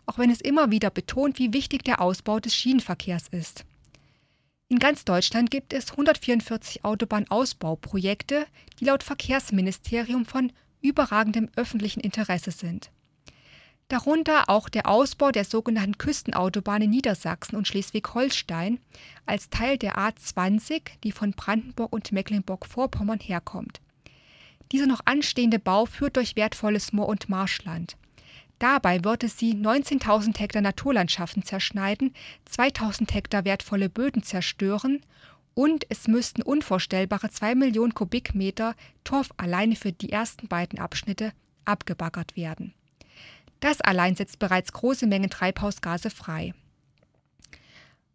auch 0.06 0.18
wenn 0.18 0.30
es 0.30 0.42
immer 0.42 0.72
wieder 0.72 0.90
betont, 0.90 1.40
wie 1.40 1.54
wichtig 1.54 1.84
der 1.84 2.02
Ausbau 2.02 2.40
des 2.40 2.56
Schienenverkehrs 2.56 3.28
ist. 3.30 3.66
In 4.70 4.80
ganz 4.80 5.06
Deutschland 5.06 5.52
gibt 5.52 5.74
es 5.74 5.92
144 5.92 6.84
Autobahnausbauprojekte, 6.84 8.48
die 8.80 8.86
laut 8.86 9.04
Verkehrsministerium 9.04 10.26
von 10.26 10.52
überragendem 10.82 11.50
öffentlichen 11.56 12.00
Interesse 12.00 12.52
sind. 12.52 12.90
Darunter 13.94 14.50
auch 14.50 14.70
der 14.70 14.90
Ausbau 14.90 15.30
der 15.30 15.46
sogenannten 15.46 16.00
Küstenautobahn 16.00 16.82
in 16.82 16.90
Niedersachsen 16.90 17.56
und 17.56 17.68
Schleswig-Holstein 17.68 18.80
als 19.28 19.52
Teil 19.52 19.78
der 19.78 20.00
A20, 20.00 20.82
die 21.04 21.12
von 21.12 21.34
Brandenburg 21.34 21.94
und 21.94 22.12
Mecklenburg-Vorpommern 22.12 23.20
herkommt. 23.20 23.82
Dieser 24.72 24.88
noch 24.88 25.02
anstehende 25.06 25.60
Bau 25.60 25.86
führt 25.86 26.18
durch 26.18 26.36
wertvolles 26.36 26.92
Moor- 26.92 27.08
und 27.08 27.30
Marschland. 27.30 27.96
Dabei 28.58 29.04
würde 29.04 29.28
sie 29.28 29.54
19.000 29.54 30.40
Hektar 30.40 30.64
Naturlandschaften 30.64 31.44
zerschneiden, 31.44 32.16
2.000 32.52 33.14
Hektar 33.14 33.46
wertvolle 33.46 33.90
Böden 33.90 34.24
zerstören 34.24 35.06
und 35.54 35.86
es 35.90 36.08
müssten 36.08 36.42
unvorstellbare 36.42 37.30
2 37.30 37.54
Millionen 37.54 37.94
Kubikmeter 37.94 38.74
Torf 39.04 39.30
alleine 39.38 39.76
für 39.76 39.92
die 39.92 40.12
ersten 40.12 40.48
beiden 40.48 40.80
Abschnitte 40.80 41.32
abgebaggert 41.66 42.36
werden. 42.36 42.74
Das 43.64 43.80
allein 43.80 44.14
setzt 44.14 44.40
bereits 44.40 44.74
große 44.74 45.08
Mengen 45.08 45.30
Treibhausgase 45.30 46.10
frei. 46.10 46.54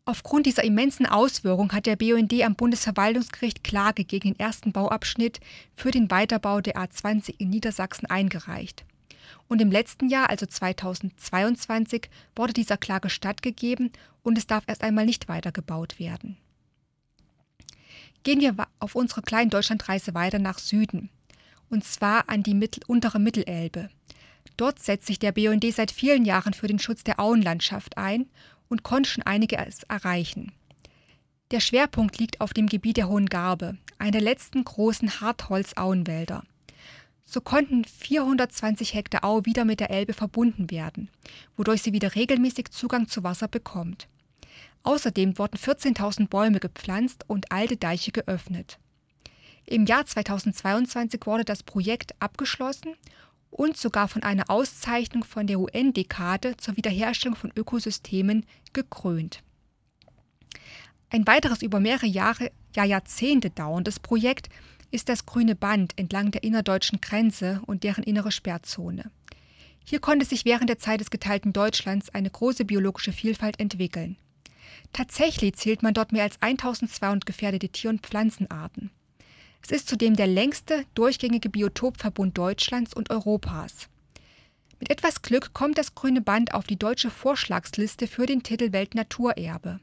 Aufgrund 0.04 0.44
dieser 0.44 0.62
immensen 0.62 1.06
Auswirkung 1.06 1.72
hat 1.72 1.86
der 1.86 1.96
BUND 1.96 2.34
am 2.42 2.54
Bundesverwaltungsgericht 2.54 3.64
Klage 3.64 4.04
gegen 4.04 4.34
den 4.34 4.38
ersten 4.38 4.72
Bauabschnitt 4.72 5.40
für 5.74 5.90
den 5.90 6.10
Weiterbau 6.10 6.60
der 6.60 6.76
A20 6.76 7.36
in 7.38 7.48
Niedersachsen 7.48 8.04
eingereicht. 8.04 8.84
Und 9.48 9.62
im 9.62 9.70
letzten 9.70 10.10
Jahr, 10.10 10.28
also 10.28 10.44
2022, 10.44 12.10
wurde 12.36 12.52
dieser 12.52 12.76
Klage 12.76 13.08
stattgegeben 13.08 13.90
und 14.22 14.36
es 14.36 14.46
darf 14.46 14.64
erst 14.66 14.82
einmal 14.82 15.06
nicht 15.06 15.28
weitergebaut 15.28 15.98
werden. 15.98 16.36
Gehen 18.22 18.42
wir 18.42 18.54
auf 18.80 18.94
unsere 18.94 19.22
kleinen 19.22 19.48
Deutschlandreise 19.48 20.12
weiter 20.12 20.40
nach 20.40 20.58
Süden, 20.58 21.08
und 21.70 21.84
zwar 21.84 22.28
an 22.28 22.42
die 22.42 22.52
Mittel 22.52 22.82
untere 22.86 23.18
Mittelelbe. 23.18 23.88
Dort 24.58 24.80
setzt 24.80 25.06
sich 25.06 25.20
der 25.20 25.32
BUND 25.32 25.64
seit 25.72 25.92
vielen 25.92 26.24
Jahren 26.24 26.52
für 26.52 26.66
den 26.66 26.80
Schutz 26.80 27.04
der 27.04 27.20
Auenlandschaft 27.20 27.96
ein 27.96 28.26
und 28.68 28.82
konnte 28.82 29.08
schon 29.08 29.22
einiges 29.22 29.84
erreichen. 29.84 30.52
Der 31.52 31.60
Schwerpunkt 31.60 32.18
liegt 32.18 32.40
auf 32.42 32.52
dem 32.52 32.66
Gebiet 32.66 32.98
der 32.98 33.08
Hohen 33.08 33.26
Garbe, 33.26 33.78
einer 33.98 34.10
der 34.10 34.20
letzten 34.20 34.64
großen 34.64 35.20
Hartholzauenwälder. 35.20 36.42
So 37.24 37.40
konnten 37.40 37.84
420 37.84 38.94
Hektar 38.94 39.24
Au 39.24 39.44
wieder 39.44 39.64
mit 39.64 39.78
der 39.78 39.90
Elbe 39.90 40.12
verbunden 40.12 40.70
werden, 40.72 41.08
wodurch 41.56 41.82
sie 41.82 41.92
wieder 41.92 42.16
regelmäßig 42.16 42.70
Zugang 42.70 43.06
zu 43.06 43.22
Wasser 43.22 43.48
bekommt. 43.48 44.08
Außerdem 44.82 45.38
wurden 45.38 45.56
14.000 45.56 46.28
Bäume 46.28 46.58
gepflanzt 46.58 47.24
und 47.28 47.52
alte 47.52 47.76
Deiche 47.76 48.10
geöffnet. 48.10 48.78
Im 49.66 49.86
Jahr 49.86 50.04
2022 50.04 51.26
wurde 51.26 51.44
das 51.44 51.62
Projekt 51.62 52.14
abgeschlossen 52.18 52.94
und 53.50 53.76
sogar 53.76 54.08
von 54.08 54.22
einer 54.22 54.50
Auszeichnung 54.50 55.24
von 55.24 55.46
der 55.46 55.58
UN-Dekade 55.58 56.56
zur 56.56 56.76
Wiederherstellung 56.76 57.36
von 57.36 57.52
Ökosystemen 57.56 58.44
gekrönt. 58.72 59.42
Ein 61.10 61.26
weiteres 61.26 61.62
über 61.62 61.80
mehrere 61.80 62.06
Jahre, 62.06 62.50
ja 62.74 62.84
Jahrzehnte 62.84 63.50
dauerndes 63.50 63.98
Projekt 63.98 64.48
ist 64.90 65.08
das 65.08 65.26
grüne 65.26 65.54
Band 65.54 65.92
entlang 65.96 66.30
der 66.30 66.42
innerdeutschen 66.42 67.00
Grenze 67.00 67.62
und 67.66 67.84
deren 67.84 68.04
innere 68.04 68.32
Sperrzone. 68.32 69.10
Hier 69.84 70.00
konnte 70.00 70.26
sich 70.26 70.44
während 70.44 70.68
der 70.68 70.78
Zeit 70.78 71.00
des 71.00 71.10
geteilten 71.10 71.52
Deutschlands 71.52 72.10
eine 72.10 72.30
große 72.30 72.64
biologische 72.66 73.12
Vielfalt 73.12 73.58
entwickeln. 73.58 74.16
Tatsächlich 74.92 75.54
zählt 75.56 75.82
man 75.82 75.94
dort 75.94 76.12
mehr 76.12 76.24
als 76.24 76.40
1200 76.42 77.24
gefährdete 77.24 77.70
Tier- 77.70 77.90
und 77.90 78.02
Pflanzenarten. 78.06 78.90
Es 79.70 79.82
ist 79.82 79.88
zudem 79.90 80.16
der 80.16 80.26
längste 80.26 80.86
durchgängige 80.94 81.50
Biotopverbund 81.50 82.38
Deutschlands 82.38 82.94
und 82.94 83.10
Europas. 83.10 83.90
Mit 84.80 84.90
etwas 84.90 85.20
Glück 85.20 85.52
kommt 85.52 85.76
das 85.76 85.94
grüne 85.94 86.22
Band 86.22 86.54
auf 86.54 86.66
die 86.66 86.78
deutsche 86.78 87.10
Vorschlagsliste 87.10 88.06
für 88.06 88.24
den 88.24 88.42
Titel 88.42 88.72
Weltnaturerbe. 88.72 89.78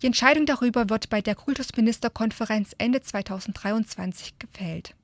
Die 0.00 0.06
Entscheidung 0.06 0.46
darüber 0.46 0.88
wird 0.88 1.10
bei 1.10 1.20
der 1.20 1.34
Kultusministerkonferenz 1.34 2.74
Ende 2.78 3.02
2023 3.02 4.38
gefällt. 4.38 4.94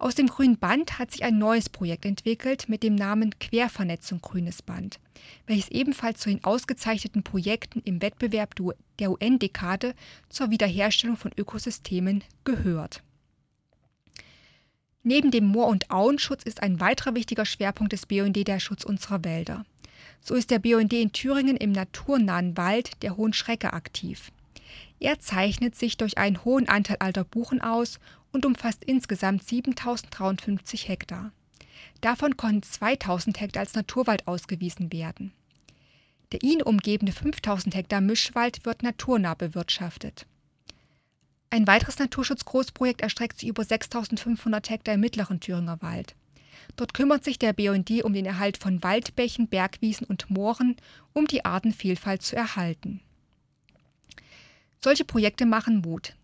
Aus 0.00 0.14
dem 0.14 0.28
Grünen 0.28 0.56
Band 0.56 0.98
hat 0.98 1.10
sich 1.10 1.24
ein 1.24 1.36
neues 1.36 1.68
Projekt 1.68 2.06
entwickelt 2.06 2.70
mit 2.70 2.82
dem 2.82 2.94
Namen 2.94 3.38
Quervernetzung 3.38 4.22
Grünes 4.22 4.62
Band, 4.62 4.98
welches 5.46 5.68
ebenfalls 5.68 6.20
zu 6.20 6.30
den 6.30 6.42
ausgezeichneten 6.42 7.22
Projekten 7.22 7.82
im 7.84 8.00
Wettbewerb 8.00 8.54
der 8.98 9.10
UN-Dekade 9.10 9.94
zur 10.30 10.50
Wiederherstellung 10.50 11.18
von 11.18 11.32
Ökosystemen 11.36 12.24
gehört. 12.44 13.02
Neben 15.02 15.30
dem 15.30 15.44
Moor- 15.44 15.68
und 15.68 15.90
Auenschutz 15.90 16.44
ist 16.44 16.62
ein 16.62 16.80
weiterer 16.80 17.14
wichtiger 17.14 17.44
Schwerpunkt 17.44 17.92
des 17.92 18.06
BUND 18.06 18.48
der 18.48 18.58
Schutz 18.58 18.84
unserer 18.84 19.22
Wälder. 19.22 19.66
So 20.22 20.34
ist 20.34 20.50
der 20.50 20.60
BUND 20.60 20.94
in 20.94 21.12
Thüringen 21.12 21.58
im 21.58 21.72
naturnahen 21.72 22.56
Wald 22.56 23.02
der 23.02 23.18
Hohen 23.18 23.34
Schrecke 23.34 23.74
aktiv. 23.74 24.32
Er 24.98 25.18
zeichnet 25.18 25.74
sich 25.74 25.96
durch 25.96 26.16
einen 26.16 26.44
hohen 26.44 26.68
Anteil 26.68 26.96
alter 27.00 27.24
Buchen 27.24 27.60
aus 27.60 27.98
und 28.32 28.46
umfasst 28.46 28.84
insgesamt 28.84 29.46
7053 29.46 30.88
Hektar. 30.88 31.32
Davon 32.00 32.36
konnten 32.36 32.62
2000 32.62 33.40
Hektar 33.40 33.60
als 33.60 33.74
Naturwald 33.74 34.26
ausgewiesen 34.26 34.92
werden. 34.92 35.32
Der 36.32 36.42
ihn 36.42 36.62
umgebende 36.62 37.12
5000 37.12 37.74
Hektar 37.74 38.00
Mischwald 38.00 38.64
wird 38.64 38.82
naturnah 38.82 39.34
bewirtschaftet. 39.34 40.26
Ein 41.50 41.66
weiteres 41.66 41.98
Naturschutzgroßprojekt 41.98 43.00
erstreckt 43.00 43.40
sich 43.40 43.48
über 43.48 43.64
6500 43.64 44.70
Hektar 44.70 44.94
im 44.94 45.00
mittleren 45.00 45.40
Thüringer 45.40 45.82
Wald. 45.82 46.14
Dort 46.76 46.94
kümmert 46.94 47.24
sich 47.24 47.38
der 47.38 47.52
BUND 47.52 47.90
um 48.04 48.12
den 48.12 48.26
Erhalt 48.26 48.56
von 48.56 48.82
Waldbächen, 48.84 49.48
Bergwiesen 49.48 50.06
und 50.06 50.30
Mooren, 50.30 50.76
um 51.12 51.26
die 51.26 51.44
Artenvielfalt 51.44 52.22
zu 52.22 52.36
erhalten. 52.36 53.00
Solche 54.80 55.04
Projekte 55.04 55.44
machen 55.44 55.80
Mut. 55.80 56.14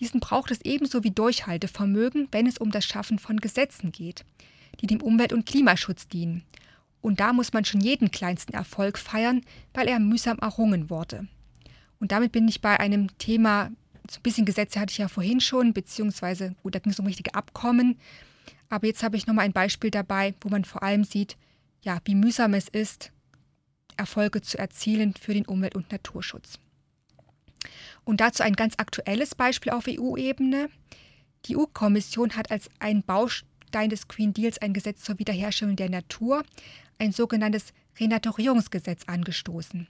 Diesen 0.00 0.20
braucht 0.20 0.50
es 0.50 0.60
ebenso 0.62 1.04
wie 1.04 1.10
Durchhaltevermögen, 1.10 2.28
wenn 2.32 2.46
es 2.46 2.58
um 2.58 2.70
das 2.70 2.84
Schaffen 2.84 3.18
von 3.18 3.38
Gesetzen 3.38 3.92
geht, 3.92 4.24
die 4.80 4.86
dem 4.86 5.00
Umwelt- 5.00 5.32
und 5.32 5.46
Klimaschutz 5.46 6.08
dienen. 6.08 6.42
Und 7.00 7.20
da 7.20 7.32
muss 7.32 7.52
man 7.52 7.64
schon 7.64 7.80
jeden 7.80 8.10
kleinsten 8.10 8.54
Erfolg 8.54 8.98
feiern, 8.98 9.42
weil 9.74 9.88
er 9.88 10.00
mühsam 10.00 10.38
errungen 10.38 10.90
wurde. 10.90 11.28
Und 12.00 12.12
damit 12.12 12.32
bin 12.32 12.48
ich 12.48 12.60
bei 12.60 12.80
einem 12.80 13.16
Thema, 13.18 13.70
so 14.10 14.18
ein 14.18 14.22
bisschen 14.22 14.46
Gesetze 14.46 14.80
hatte 14.80 14.92
ich 14.92 14.98
ja 14.98 15.08
vorhin 15.08 15.40
schon, 15.40 15.72
beziehungsweise, 15.72 16.54
gut, 16.62 16.74
da 16.74 16.78
ging 16.78 16.92
es 16.92 16.98
um 16.98 17.06
richtige 17.06 17.34
Abkommen. 17.34 17.98
Aber 18.68 18.86
jetzt 18.86 19.02
habe 19.02 19.16
ich 19.16 19.26
nochmal 19.26 19.44
ein 19.44 19.52
Beispiel 19.52 19.90
dabei, 19.90 20.34
wo 20.40 20.48
man 20.48 20.64
vor 20.64 20.82
allem 20.82 21.04
sieht, 21.04 21.36
ja, 21.82 21.98
wie 22.04 22.14
mühsam 22.14 22.54
es 22.54 22.68
ist, 22.68 23.12
Erfolge 23.96 24.40
zu 24.40 24.58
erzielen 24.58 25.14
für 25.14 25.34
den 25.34 25.46
Umwelt- 25.46 25.76
und 25.76 25.92
Naturschutz. 25.92 26.58
Und 28.04 28.20
dazu 28.20 28.42
ein 28.42 28.54
ganz 28.54 28.74
aktuelles 28.76 29.34
Beispiel 29.34 29.72
auf 29.72 29.84
EU-Ebene. 29.88 30.68
Die 31.46 31.56
EU-Kommission 31.56 32.36
hat 32.36 32.50
als 32.50 32.68
ein 32.78 33.02
Baustein 33.02 33.90
des 33.90 34.08
Green 34.08 34.32
Deals 34.32 34.58
ein 34.58 34.72
Gesetz 34.72 35.02
zur 35.02 35.18
Wiederherstellung 35.18 35.76
der 35.76 35.90
Natur, 35.90 36.44
ein 36.98 37.12
sogenanntes 37.12 37.72
Renaturierungsgesetz, 37.98 39.04
angestoßen. 39.06 39.88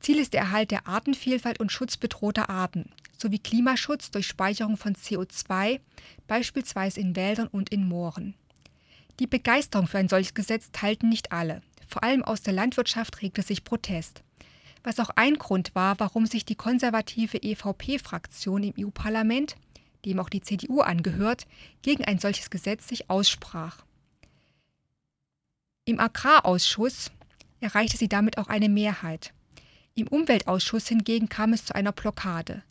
Ziel 0.00 0.18
ist 0.18 0.32
der 0.32 0.42
Erhalt 0.42 0.70
der 0.70 0.86
Artenvielfalt 0.86 1.60
und 1.60 1.72
Schutz 1.72 1.96
bedrohter 1.96 2.50
Arten 2.50 2.90
sowie 3.18 3.38
Klimaschutz 3.38 4.10
durch 4.10 4.26
Speicherung 4.26 4.76
von 4.76 4.94
CO2, 4.94 5.80
beispielsweise 6.26 7.00
in 7.00 7.16
Wäldern 7.16 7.48
und 7.48 7.70
in 7.70 7.88
Mooren. 7.88 8.34
Die 9.18 9.26
Begeisterung 9.26 9.86
für 9.86 9.98
ein 9.98 10.08
solches 10.08 10.34
Gesetz 10.34 10.70
teilten 10.72 11.08
nicht 11.08 11.32
alle. 11.32 11.62
Vor 11.88 12.04
allem 12.04 12.22
aus 12.22 12.42
der 12.42 12.52
Landwirtschaft 12.52 13.22
regte 13.22 13.42
sich 13.42 13.64
Protest. 13.64 14.22
Was 14.86 15.00
auch 15.00 15.10
ein 15.16 15.34
Grund 15.34 15.74
war, 15.74 15.98
warum 15.98 16.26
sich 16.26 16.44
die 16.44 16.54
konservative 16.54 17.42
EVP-Fraktion 17.42 18.62
im 18.62 18.86
EU-Parlament, 18.86 19.56
dem 20.04 20.20
auch 20.20 20.28
die 20.28 20.42
CDU 20.42 20.80
angehört, 20.80 21.48
gegen 21.82 22.04
ein 22.04 22.20
solches 22.20 22.50
Gesetz 22.50 22.86
sich 22.86 23.10
aussprach. 23.10 23.84
Im 25.86 25.98
Agrarausschuss 25.98 27.10
erreichte 27.58 27.96
sie 27.96 28.06
damit 28.06 28.38
auch 28.38 28.46
eine 28.46 28.68
Mehrheit. 28.68 29.34
Im 29.96 30.06
Umweltausschuss 30.06 30.86
hingegen 30.86 31.28
kam 31.28 31.52
es 31.52 31.64
zu 31.64 31.74
einer 31.74 31.90
Blockade. 31.90 32.62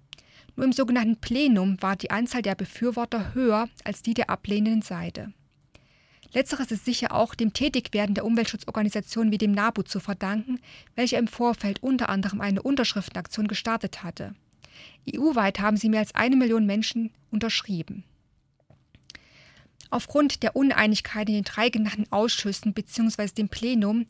Nur 0.56 0.67
im 0.67 0.71
sogenannten 0.71 1.17
Plenum 1.17 1.82
war 1.82 1.97
die 1.97 2.12
Anzahl 2.12 2.43
der 2.43 2.56
Befürworter 2.56 3.34
höher 3.34 3.67
als 3.84 4.04
die 4.04 4.13
der 4.13 4.30
ablehnenden 4.30 4.84
Seite. 4.84 5.34
Letzteres 6.33 6.71
ist 6.71 6.85
sicher 6.85 7.13
auch 7.13 7.35
dem 7.35 7.53
Tätigwerden 7.53 8.15
der 8.15 8.25
Umweltschutzorganisationen 8.25 9.31
wie 9.31 9.38
dem 9.38 9.51
NABU 9.51 9.83
zu 9.83 9.99
verdanken, 9.99 10.59
welche 10.95 11.17
im 11.17 11.27
Vorfeld 11.27 11.81
unter 11.81 12.09
anderem 12.09 12.41
eine 12.41 12.61
Unterschriftenaktion 12.61 13.47
gestartet 13.47 14.03
hatte. 14.03 14.35
EU-weit 15.13 15.59
haben 15.59 15.77
sie 15.77 15.89
mehr 15.89 16.01
als 16.01 16.15
eine 16.15 16.35
Million 16.35 16.65
Menschen 16.65 17.11
unterschrieben. 17.31 18.03
Aufgrund 19.89 20.43
der 20.43 20.55
Uneinigkeit 20.55 21.29
in 21.29 21.35
den 21.35 21.43
drei 21.43 21.69
genannten 21.69 22.11
Ausschüssen 22.11 22.73
bzw. 22.73 23.27
dem 23.27 23.49
Plenum 23.49 24.05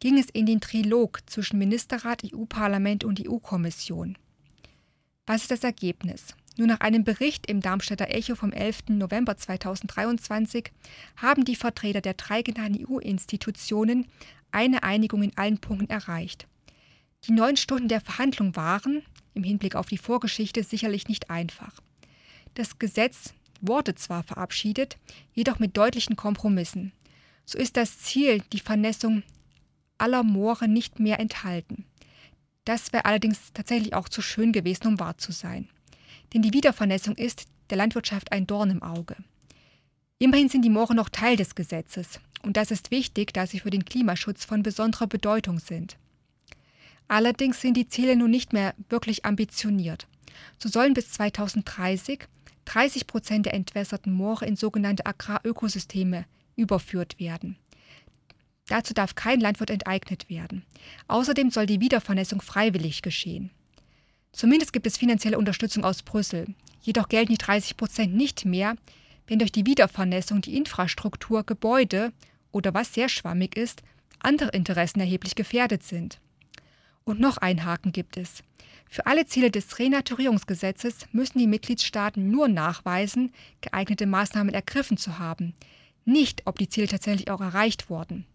ging 0.00 0.18
es 0.18 0.30
in 0.30 0.46
den 0.46 0.60
Trilog 0.60 1.20
zwischen 1.26 1.58
Ministerrat, 1.58 2.22
EU-Parlament 2.24 3.04
und 3.04 3.20
EU-Kommission. 3.24 4.16
Was 5.26 5.42
ist 5.42 5.50
das 5.50 5.64
Ergebnis? 5.64 6.34
Nur 6.58 6.66
nach 6.66 6.80
einem 6.80 7.04
Bericht 7.04 7.46
im 7.46 7.60
Darmstädter 7.60 8.08
Echo 8.08 8.34
vom 8.34 8.52
11. 8.52 8.88
November 8.88 9.36
2023 9.36 10.72
haben 11.16 11.44
die 11.44 11.54
Vertreter 11.54 12.00
der 12.00 12.14
drei 12.14 12.42
genannten 12.42 12.84
EU-Institutionen 12.84 14.08
eine 14.50 14.82
Einigung 14.82 15.22
in 15.22 15.36
allen 15.38 15.58
Punkten 15.58 15.88
erreicht. 15.88 16.48
Die 17.24 17.32
neun 17.32 17.56
Stunden 17.56 17.86
der 17.86 18.00
Verhandlung 18.00 18.56
waren, 18.56 19.02
im 19.34 19.44
Hinblick 19.44 19.76
auf 19.76 19.86
die 19.86 19.98
Vorgeschichte, 19.98 20.64
sicherlich 20.64 21.06
nicht 21.06 21.30
einfach. 21.30 21.78
Das 22.54 22.80
Gesetz 22.80 23.34
wurde 23.60 23.94
zwar 23.94 24.24
verabschiedet, 24.24 24.96
jedoch 25.34 25.60
mit 25.60 25.76
deutlichen 25.76 26.16
Kompromissen. 26.16 26.90
So 27.44 27.56
ist 27.56 27.76
das 27.76 28.00
Ziel, 28.00 28.42
die 28.52 28.58
Vernässung 28.58 29.22
aller 29.96 30.24
Moore 30.24 30.66
nicht 30.66 30.98
mehr 30.98 31.20
enthalten. 31.20 31.84
Das 32.64 32.92
wäre 32.92 33.04
allerdings 33.04 33.52
tatsächlich 33.54 33.94
auch 33.94 34.08
zu 34.08 34.22
schön 34.22 34.50
gewesen, 34.50 34.88
um 34.88 34.98
wahr 34.98 35.18
zu 35.18 35.30
sein. 35.30 35.68
Denn 36.32 36.42
die 36.42 36.52
Wiedervernässung 36.52 37.16
ist 37.16 37.46
der 37.70 37.78
Landwirtschaft 37.78 38.32
ein 38.32 38.46
Dorn 38.46 38.70
im 38.70 38.82
Auge. 38.82 39.16
Immerhin 40.18 40.48
sind 40.48 40.62
die 40.62 40.70
Moore 40.70 40.94
noch 40.94 41.08
Teil 41.08 41.36
des 41.36 41.54
Gesetzes. 41.54 42.20
Und 42.42 42.56
das 42.56 42.70
ist 42.70 42.90
wichtig, 42.90 43.32
da 43.32 43.46
sie 43.46 43.60
für 43.60 43.70
den 43.70 43.84
Klimaschutz 43.84 44.44
von 44.44 44.62
besonderer 44.62 45.06
Bedeutung 45.06 45.58
sind. 45.58 45.96
Allerdings 47.08 47.60
sind 47.60 47.76
die 47.76 47.88
Ziele 47.88 48.16
nun 48.16 48.30
nicht 48.30 48.52
mehr 48.52 48.74
wirklich 48.88 49.24
ambitioniert. 49.24 50.06
So 50.58 50.68
sollen 50.68 50.94
bis 50.94 51.10
2030 51.12 52.28
30 52.68 53.06
Prozent 53.06 53.46
der 53.46 53.54
entwässerten 53.54 54.12
Moore 54.12 54.44
in 54.44 54.54
sogenannte 54.54 55.06
Agrarökosysteme 55.06 56.26
überführt 56.54 57.18
werden. 57.18 57.56
Dazu 58.66 58.92
darf 58.92 59.14
kein 59.14 59.40
Landwirt 59.40 59.70
enteignet 59.70 60.28
werden. 60.28 60.64
Außerdem 61.06 61.50
soll 61.50 61.64
die 61.64 61.80
Wiedervernässung 61.80 62.42
freiwillig 62.42 63.00
geschehen. 63.00 63.50
Zumindest 64.32 64.72
gibt 64.72 64.86
es 64.86 64.96
finanzielle 64.96 65.38
Unterstützung 65.38 65.84
aus 65.84 66.02
Brüssel. 66.02 66.54
Jedoch 66.80 67.08
gelten 67.08 67.32
die 67.32 67.38
30 67.38 67.76
Prozent 67.76 68.14
nicht 68.14 68.44
mehr, 68.44 68.76
wenn 69.26 69.38
durch 69.38 69.52
die 69.52 69.66
Wiedervernässung 69.66 70.40
die 70.40 70.56
Infrastruktur, 70.56 71.44
Gebäude 71.44 72.12
oder 72.52 72.74
was 72.74 72.94
sehr 72.94 73.08
schwammig 73.08 73.56
ist, 73.56 73.82
andere 74.20 74.50
Interessen 74.50 75.00
erheblich 75.00 75.34
gefährdet 75.34 75.82
sind. 75.82 76.20
Und 77.04 77.20
noch 77.20 77.38
ein 77.38 77.64
Haken 77.64 77.92
gibt 77.92 78.16
es. 78.16 78.42
Für 78.88 79.06
alle 79.06 79.26
Ziele 79.26 79.50
des 79.50 79.78
Renaturierungsgesetzes 79.78 81.06
müssen 81.12 81.38
die 81.38 81.46
Mitgliedstaaten 81.46 82.30
nur 82.30 82.48
nachweisen, 82.48 83.32
geeignete 83.60 84.06
Maßnahmen 84.06 84.54
ergriffen 84.54 84.96
zu 84.96 85.18
haben, 85.18 85.54
nicht 86.04 86.42
ob 86.46 86.58
die 86.58 86.68
Ziele 86.68 86.88
tatsächlich 86.88 87.30
auch 87.30 87.42
erreicht 87.42 87.90
wurden. 87.90 88.26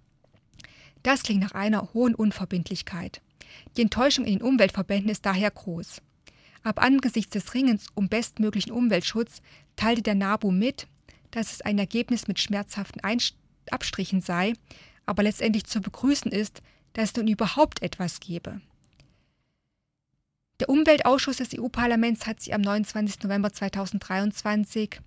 Das 1.01 1.23
klingt 1.23 1.41
nach 1.41 1.53
einer 1.53 1.93
hohen 1.93 2.13
Unverbindlichkeit. 2.15 3.21
Die 3.77 3.81
Enttäuschung 3.81 4.25
in 4.25 4.39
den 4.39 4.47
Umweltverbänden 4.47 5.09
ist 5.09 5.25
daher 5.25 5.51
groß. 5.51 6.01
Ab 6.63 6.81
angesichts 6.81 7.31
des 7.31 7.53
Ringens 7.53 7.87
um 7.93 8.07
bestmöglichen 8.07 8.71
Umweltschutz 8.71 9.41
teilte 9.75 10.01
der 10.01 10.15
NABU 10.15 10.51
mit, 10.51 10.87
dass 11.31 11.51
es 11.51 11.61
ein 11.61 11.77
Ergebnis 11.79 12.27
mit 12.27 12.39
schmerzhaften 12.39 13.01
Abstrichen 13.69 14.21
sei, 14.21 14.53
aber 15.05 15.23
letztendlich 15.23 15.65
zu 15.65 15.81
begrüßen 15.81 16.31
ist, 16.31 16.61
dass 16.93 17.09
es 17.09 17.15
nun 17.15 17.27
überhaupt 17.27 17.81
etwas 17.81 18.19
gebe. 18.19 18.61
Der 20.59 20.69
Umweltausschuss 20.69 21.37
des 21.37 21.57
EU-Parlaments 21.57 22.25
hat 22.25 22.39
sich 22.39 22.53
am 22.53 22.61
29. 22.61 23.23
November 23.23 23.51
2023 23.51 25.01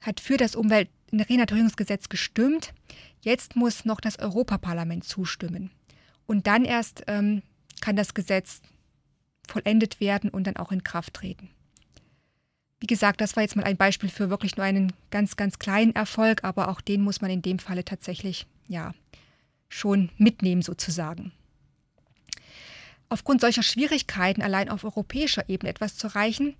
hat 0.00 0.20
für 0.20 0.36
das 0.36 0.54
Umweltrenaturierungsgesetz 0.54 2.08
gestimmt. 2.08 2.74
Jetzt 3.22 3.56
muss 3.56 3.84
noch 3.84 4.00
das 4.00 4.18
Europaparlament 4.18 5.04
zustimmen. 5.04 5.70
Und 6.32 6.46
dann 6.46 6.64
erst 6.64 7.04
ähm, 7.08 7.42
kann 7.82 7.94
das 7.94 8.14
Gesetz 8.14 8.62
vollendet 9.46 10.00
werden 10.00 10.30
und 10.30 10.46
dann 10.46 10.56
auch 10.56 10.72
in 10.72 10.82
Kraft 10.82 11.12
treten. 11.12 11.50
Wie 12.80 12.86
gesagt, 12.86 13.20
das 13.20 13.36
war 13.36 13.42
jetzt 13.42 13.54
mal 13.54 13.64
ein 13.64 13.76
Beispiel 13.76 14.08
für 14.08 14.30
wirklich 14.30 14.56
nur 14.56 14.64
einen 14.64 14.94
ganz, 15.10 15.36
ganz 15.36 15.58
kleinen 15.58 15.94
Erfolg, 15.94 16.42
aber 16.42 16.68
auch 16.68 16.80
den 16.80 17.02
muss 17.02 17.20
man 17.20 17.30
in 17.30 17.42
dem 17.42 17.58
Falle 17.58 17.84
tatsächlich 17.84 18.46
ja, 18.66 18.94
schon 19.68 20.08
mitnehmen 20.16 20.62
sozusagen. 20.62 21.32
Aufgrund 23.10 23.42
solcher 23.42 23.62
Schwierigkeiten, 23.62 24.40
allein 24.40 24.70
auf 24.70 24.84
europäischer 24.84 25.50
Ebene 25.50 25.68
etwas 25.68 25.98
zu 25.98 26.06
erreichen, 26.06 26.54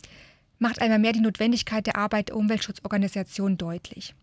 macht 0.58 0.82
einmal 0.82 0.98
mehr 0.98 1.14
die 1.14 1.20
Notwendigkeit 1.20 1.86
der 1.86 1.96
Arbeit 1.96 2.28
der 2.28 2.36
Umweltschutzorganisationen 2.36 3.56
deutlich. 3.56 4.14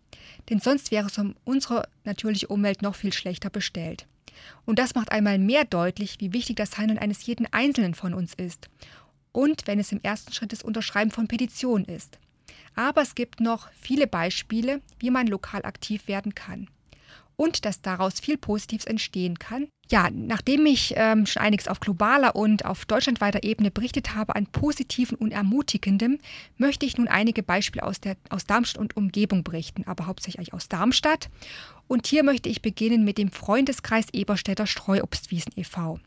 Denn 0.48 0.60
sonst 0.60 0.92
wäre 0.92 1.08
es 1.08 1.18
um 1.18 1.34
unsere 1.42 1.88
natürliche 2.04 2.46
Umwelt 2.46 2.82
noch 2.82 2.94
viel 2.94 3.12
schlechter 3.12 3.50
bestellt. 3.50 4.06
Und 4.64 4.78
das 4.78 4.94
macht 4.94 5.12
einmal 5.12 5.38
mehr 5.38 5.64
deutlich, 5.64 6.16
wie 6.20 6.32
wichtig 6.32 6.56
das 6.56 6.78
Handeln 6.78 6.98
eines 6.98 7.24
jeden 7.26 7.46
Einzelnen 7.52 7.94
von 7.94 8.14
uns 8.14 8.34
ist. 8.34 8.68
Und 9.32 9.66
wenn 9.66 9.78
es 9.78 9.92
im 9.92 10.00
ersten 10.02 10.32
Schritt 10.32 10.52
das 10.52 10.62
Unterschreiben 10.62 11.10
von 11.10 11.28
Petitionen 11.28 11.84
ist. 11.84 12.18
Aber 12.74 13.02
es 13.02 13.14
gibt 13.14 13.40
noch 13.40 13.68
viele 13.72 14.06
Beispiele, 14.06 14.80
wie 14.98 15.10
man 15.10 15.26
lokal 15.26 15.64
aktiv 15.64 16.08
werden 16.08 16.34
kann 16.34 16.68
und 17.40 17.64
dass 17.64 17.80
daraus 17.80 18.20
viel 18.20 18.36
Positives 18.36 18.84
entstehen 18.84 19.38
kann. 19.38 19.68
Ja, 19.90 20.10
nachdem 20.12 20.66
ich 20.66 20.92
ähm, 20.96 21.24
schon 21.24 21.40
einiges 21.40 21.68
auf 21.68 21.80
globaler 21.80 22.36
und 22.36 22.66
auf 22.66 22.84
deutschlandweiter 22.84 23.42
Ebene 23.44 23.70
berichtet 23.70 24.14
habe 24.14 24.36
an 24.36 24.46
positiven 24.46 25.16
und 25.16 25.32
ermutigendem, 25.32 26.18
möchte 26.58 26.84
ich 26.84 26.98
nun 26.98 27.08
einige 27.08 27.42
Beispiele 27.42 27.82
aus, 27.82 27.98
der, 27.98 28.18
aus 28.28 28.44
Darmstadt 28.44 28.82
und 28.82 28.94
Umgebung 28.94 29.42
berichten, 29.42 29.84
aber 29.86 30.06
hauptsächlich 30.06 30.52
aus 30.52 30.68
Darmstadt. 30.68 31.30
Und 31.88 32.06
hier 32.06 32.24
möchte 32.24 32.50
ich 32.50 32.60
beginnen 32.60 33.04
mit 33.04 33.16
dem 33.16 33.32
Freundeskreis 33.32 34.08
Eberstädter 34.12 34.66
Streuobstwiesen 34.66 35.54
e.V. 35.56 35.98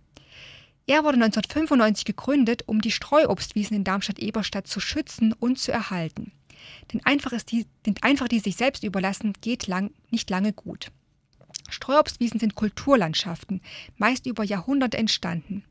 Er 0.86 1.04
wurde 1.04 1.16
1995 1.16 2.06
gegründet, 2.06 2.62
um 2.68 2.80
die 2.80 2.92
Streuobstwiesen 2.92 3.76
in 3.76 3.84
Darmstadt-Eberstadt 3.84 4.68
zu 4.68 4.80
schützen 4.80 5.34
und 5.34 5.58
zu 5.58 5.72
erhalten. 5.72 6.32
Denn 6.94 7.04
einfach, 7.06 7.32
ist 7.32 7.52
die, 7.52 7.66
denn 7.88 7.96
einfach 8.02 8.28
die 8.28 8.40
sich 8.40 8.56
selbst 8.56 8.84
überlassen, 8.84 9.34
geht 9.42 9.66
lang, 9.66 9.90
nicht 10.12 10.30
lange 10.30 10.54
gut. 10.54 10.92
Streuobstwiesen 11.70 12.40
sind 12.40 12.56
Kulturlandschaften, 12.56 13.62
meist 13.98 14.26
über 14.26 14.44
Jahrhunderte 14.44 14.98
entstanden. 14.98 15.64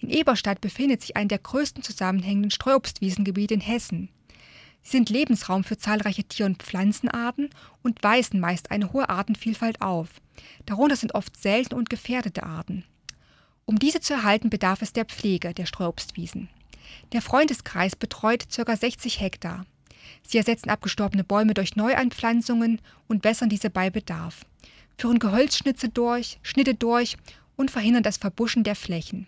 In 0.00 0.10
Eberstadt 0.10 0.60
befindet 0.60 1.00
sich 1.00 1.16
ein 1.16 1.28
der 1.28 1.38
größten 1.38 1.82
zusammenhängenden 1.82 2.50
Streuobstwiesengebiete 2.50 3.54
in 3.54 3.60
Hessen. 3.60 4.10
Sie 4.82 4.98
sind 4.98 5.10
Lebensraum 5.10 5.64
für 5.64 5.78
zahlreiche 5.78 6.24
Tier- 6.24 6.46
und 6.46 6.62
Pflanzenarten 6.62 7.50
und 7.82 8.02
weisen 8.02 8.38
meist 8.40 8.70
eine 8.70 8.92
hohe 8.92 9.08
Artenvielfalt 9.08 9.80
auf. 9.80 10.08
Darunter 10.66 10.96
sind 10.96 11.14
oft 11.14 11.36
seltene 11.40 11.78
und 11.78 11.88
gefährdete 11.88 12.42
Arten. 12.42 12.84
Um 13.64 13.78
diese 13.78 14.00
zu 14.00 14.12
erhalten, 14.12 14.50
bedarf 14.50 14.82
es 14.82 14.92
der 14.92 15.06
Pflege 15.06 15.54
der 15.54 15.64
Streuobstwiesen. 15.64 16.50
Der 17.12 17.22
Freundeskreis 17.22 17.96
betreut 17.96 18.46
ca. 18.54 18.76
60 18.76 19.20
Hektar. 19.20 19.64
Sie 20.22 20.36
ersetzen 20.36 20.68
abgestorbene 20.68 21.24
Bäume 21.24 21.54
durch 21.54 21.76
Neuanpflanzungen 21.76 22.82
und 23.08 23.24
wässern 23.24 23.48
diese 23.48 23.70
bei 23.70 23.88
Bedarf 23.88 24.44
führen 24.98 25.18
Gehölzschnitte 25.18 25.88
durch, 25.88 26.38
Schnitte 26.42 26.74
durch 26.74 27.16
und 27.56 27.70
verhindern 27.70 28.02
das 28.02 28.16
Verbuschen 28.16 28.64
der 28.64 28.76
Flächen. 28.76 29.26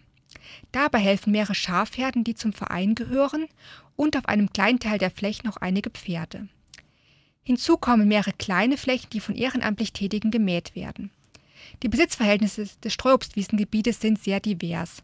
Dabei 0.73 0.99
helfen 0.99 1.33
mehrere 1.33 1.55
Schafherden, 1.55 2.25
die 2.25 2.35
zum 2.35 2.53
Verein 2.53 2.95
gehören, 2.95 3.47
und 3.97 4.17
auf 4.17 4.27
einem 4.27 4.53
kleinen 4.53 4.79
Teil 4.79 4.99
der 4.99 5.11
Flächen 5.11 5.47
noch 5.47 5.57
einige 5.57 5.91
Pferde. 5.91 6.49
Hinzu 7.43 7.79
kommen 7.79 8.09
mehrere 8.09 8.33
kleine 8.33 8.77
Flächen, 8.77 9.09
die 9.11 9.21
von 9.21 9.35
ehrenamtlich 9.35 9.93
Tätigen 9.93 10.31
gemäht 10.31 10.75
werden. 10.75 11.11
Die 11.83 11.89
Besitzverhältnisse 11.89 12.67
des 12.83 12.93
Streuobstwiesengebietes 12.93 14.01
sind 14.01 14.23
sehr 14.23 14.41
divers. 14.41 15.03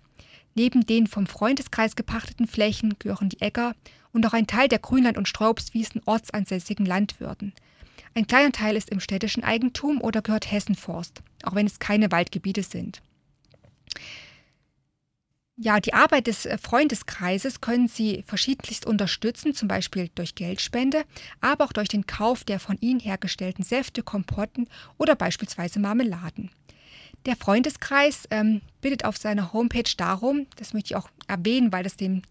Neben 0.54 0.84
den 0.84 1.06
vom 1.06 1.26
Freundeskreis 1.26 1.96
gepachteten 1.96 2.46
Flächen 2.46 2.96
gehören 2.98 3.30
die 3.30 3.40
Äcker 3.40 3.74
und 4.12 4.26
auch 4.26 4.34
ein 4.34 4.46
Teil 4.46 4.68
der 4.68 4.78
Grünland- 4.78 5.16
und 5.16 5.28
Streuobstwiesen 5.28 6.02
ortsansässigen 6.04 6.84
Landwirten, 6.84 7.54
ein 8.14 8.26
kleiner 8.26 8.52
Teil 8.52 8.76
ist 8.76 8.90
im 8.90 9.00
städtischen 9.00 9.44
Eigentum 9.44 10.00
oder 10.00 10.22
gehört 10.22 10.50
Hessenforst, 10.50 11.22
auch 11.44 11.54
wenn 11.54 11.66
es 11.66 11.78
keine 11.78 12.10
Waldgebiete 12.10 12.62
sind. 12.62 13.02
Ja, 15.56 15.80
die 15.80 15.92
Arbeit 15.92 16.26
des 16.26 16.46
äh, 16.46 16.56
Freundeskreises 16.58 17.60
können 17.60 17.86
Sie 17.86 18.24
verschiedenst 18.26 18.86
unterstützen, 18.86 19.54
zum 19.54 19.68
Beispiel 19.68 20.10
durch 20.14 20.34
Geldspende, 20.34 21.04
aber 21.40 21.64
auch 21.64 21.72
durch 21.72 21.88
den 21.88 22.06
Kauf 22.06 22.42
der 22.42 22.58
von 22.58 22.78
Ihnen 22.80 23.00
hergestellten 23.00 23.62
Säfte, 23.62 24.02
Kompotten 24.02 24.68
oder 24.98 25.14
beispielsweise 25.14 25.78
Marmeladen. 25.78 26.50
Der 27.26 27.36
Freundeskreis 27.36 28.26
ähm, 28.30 28.62
bittet 28.80 29.04
auf 29.04 29.18
seiner 29.18 29.52
Homepage 29.52 29.90
darum, 29.96 30.46
das 30.56 30.72
möchte 30.72 30.94
ich 30.94 30.96
auch 30.96 31.08
erwähnen, 31.28 31.70
weil 31.70 31.84
das 31.84 31.96
dem 31.96 32.22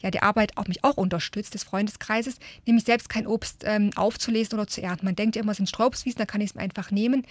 ja, 0.00 0.10
der 0.10 0.22
Arbeit 0.22 0.56
auch 0.56 0.66
mich 0.66 0.84
auch 0.84 0.96
unterstützt, 0.96 1.54
des 1.54 1.64
Freundeskreises, 1.64 2.38
nämlich 2.66 2.84
selbst 2.84 3.08
kein 3.08 3.26
Obst 3.26 3.64
ähm, 3.64 3.90
aufzulesen 3.96 4.58
oder 4.58 4.66
zu 4.66 4.82
ernten. 4.82 5.04
Man 5.04 5.16
denkt 5.16 5.36
ja 5.36 5.42
immer, 5.42 5.52
es 5.52 5.58
sind 5.58 5.68
Strauobstwiesen, 5.68 6.18
da 6.18 6.26
kann 6.26 6.40
ich 6.40 6.50
es 6.50 6.54
mir 6.54 6.62
einfach 6.62 6.90
nehmen. 6.90 7.24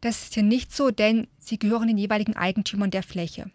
Das 0.00 0.22
ist 0.22 0.34
hier 0.34 0.42
nicht 0.42 0.74
so, 0.74 0.90
denn 0.90 1.26
sie 1.38 1.58
gehören 1.58 1.88
den 1.88 1.98
jeweiligen 1.98 2.36
Eigentümern 2.36 2.90
der 2.90 3.02
Fläche. 3.02 3.50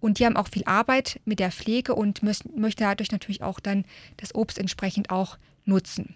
Und 0.00 0.18
die 0.18 0.26
haben 0.26 0.36
auch 0.36 0.48
viel 0.48 0.64
Arbeit 0.64 1.20
mit 1.24 1.38
der 1.38 1.52
Pflege 1.52 1.94
und 1.94 2.22
müssen, 2.22 2.58
möchte 2.60 2.84
dadurch 2.84 3.12
natürlich 3.12 3.42
auch 3.42 3.60
dann 3.60 3.84
das 4.16 4.34
Obst 4.34 4.58
entsprechend 4.58 5.10
auch 5.10 5.38
nutzen. 5.64 6.14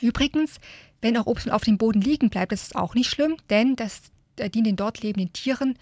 Übrigens, 0.00 0.58
wenn 1.00 1.16
auch 1.16 1.26
Obst 1.26 1.50
auf 1.50 1.64
dem 1.64 1.78
Boden 1.78 2.00
liegen 2.00 2.30
bleibt, 2.30 2.52
das 2.52 2.62
ist 2.62 2.76
auch 2.76 2.94
nicht 2.94 3.08
schlimm, 3.08 3.36
denn 3.48 3.76
das 3.76 4.02
äh, 4.36 4.50
dient 4.50 4.66
den 4.66 4.76
dort 4.76 5.02
lebenden 5.02 5.32
Tieren 5.32 5.78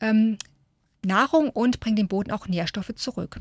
ähm, 0.00 0.38
Nahrung 1.04 1.50
und 1.50 1.80
bringt 1.80 1.98
dem 1.98 2.08
Boden 2.08 2.30
auch 2.30 2.48
Nährstoffe 2.48 2.94
zurück. 2.94 3.40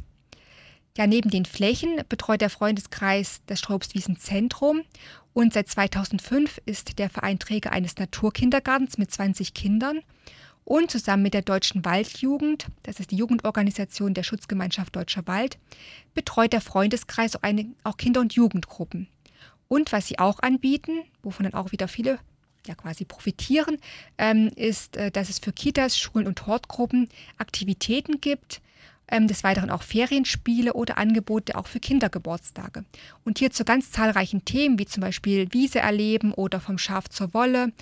Ja, 0.98 1.08
neben 1.08 1.30
den 1.30 1.46
Flächen 1.46 2.02
betreut 2.10 2.42
der 2.42 2.50
Freundeskreis 2.50 3.42
das 3.48 3.60
Straubswiesen-Zentrum 3.60 4.82
und 5.34 5.54
seit 5.54 5.70
2005 5.70 6.62
ist 6.66 7.00
der 7.00 7.10
Verein 7.10 7.40
Träger 7.40 7.72
eines 7.72 7.96
Naturkindergartens 7.98 8.98
mit 8.98 9.10
20 9.10 9.54
Kindern 9.54 10.02
und 10.66 10.92
zusammen 10.92 11.24
mit 11.24 11.34
der 11.34 11.42
Deutschen 11.42 11.86
Waldjugend, 11.86 12.68
das 12.84 13.00
ist 13.00 13.12
die 13.12 13.16
Jugendorganisation 13.16 14.14
der 14.14 14.24
Schutzgemeinschaft 14.24 14.96
Deutscher 14.96 15.26
Wald, 15.28 15.58
betreut 16.14 16.54
der 16.54 16.62
Freundeskreis 16.62 17.36
auch, 17.36 17.42
auch 17.84 17.98
Kinder- 17.98 18.22
und 18.22 18.34
Jugendgruppen. 18.34 19.08
Und 19.68 19.94
was 19.94 20.08
sie 20.08 20.20
auch 20.20 20.40
anbieten, 20.40 21.04
wovon 21.24 21.46
dann 21.46 21.54
auch 21.54 21.72
wieder 21.72 21.88
viele 21.88 22.20
ja 22.68 22.76
quasi 22.76 23.06
profitieren, 23.06 23.78
ähm, 24.18 24.52
ist, 24.56 24.98
äh, 24.98 25.10
dass 25.10 25.30
es 25.30 25.40
für 25.40 25.54
Kitas, 25.54 25.98
Schulen 25.98 26.28
und 26.28 26.46
Hortgruppen 26.46 27.10
Aktivitäten 27.38 28.22
gibt, 28.22 28.62
ähm, 29.12 29.28
des 29.28 29.44
Weiteren 29.44 29.70
auch 29.70 29.84
Ferienspiele 29.84 30.74
oder 30.74 30.98
Angebote 30.98 31.56
auch 31.56 31.68
für 31.68 31.80
Kindergeburtstage. 31.80 32.86
Und 33.24 33.40
hier 33.40 33.52
zu 33.52 33.66
ganz 33.66 33.92
zahlreichen 33.92 34.46
Themen, 34.46 34.80
wie 34.80 34.86
zum 34.86 35.02
Beispiel 35.02 35.48
Wiese 35.52 35.80
erleben 35.80 36.34
oder 36.34 36.60
vom 36.60 36.78
Schaf 36.78 37.10
zur 37.10 37.34
Wolle 37.34 37.74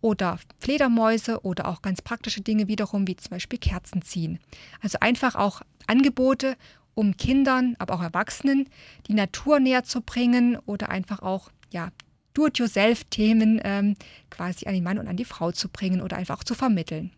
oder 0.00 0.38
Fledermäuse 0.60 1.40
oder 1.42 1.66
auch 1.66 1.82
ganz 1.82 2.00
praktische 2.00 2.40
Dinge 2.40 2.68
wiederum, 2.68 3.06
wie 3.08 3.16
zum 3.16 3.30
Beispiel 3.30 3.58
Kerzen 3.58 4.02
ziehen. 4.02 4.38
Also 4.80 4.98
einfach 5.00 5.34
auch 5.34 5.62
Angebote, 5.86 6.56
um 6.94 7.16
Kindern, 7.16 7.76
aber 7.78 7.94
auch 7.94 8.02
Erwachsenen 8.02 8.68
die 9.08 9.14
Natur 9.14 9.60
näher 9.60 9.84
zu 9.84 10.00
bringen 10.00 10.56
oder 10.66 10.88
einfach 10.88 11.20
auch 11.20 11.50
ja, 11.70 11.90
Do-it-yourself-Themen 12.34 13.60
ähm, 13.64 13.96
quasi 14.30 14.66
an 14.66 14.74
den 14.74 14.84
Mann 14.84 14.98
und 14.98 15.08
an 15.08 15.16
die 15.16 15.24
Frau 15.24 15.52
zu 15.52 15.68
bringen 15.68 16.00
oder 16.00 16.16
einfach 16.16 16.38
auch 16.38 16.44
zu 16.44 16.54
vermitteln. 16.54 17.10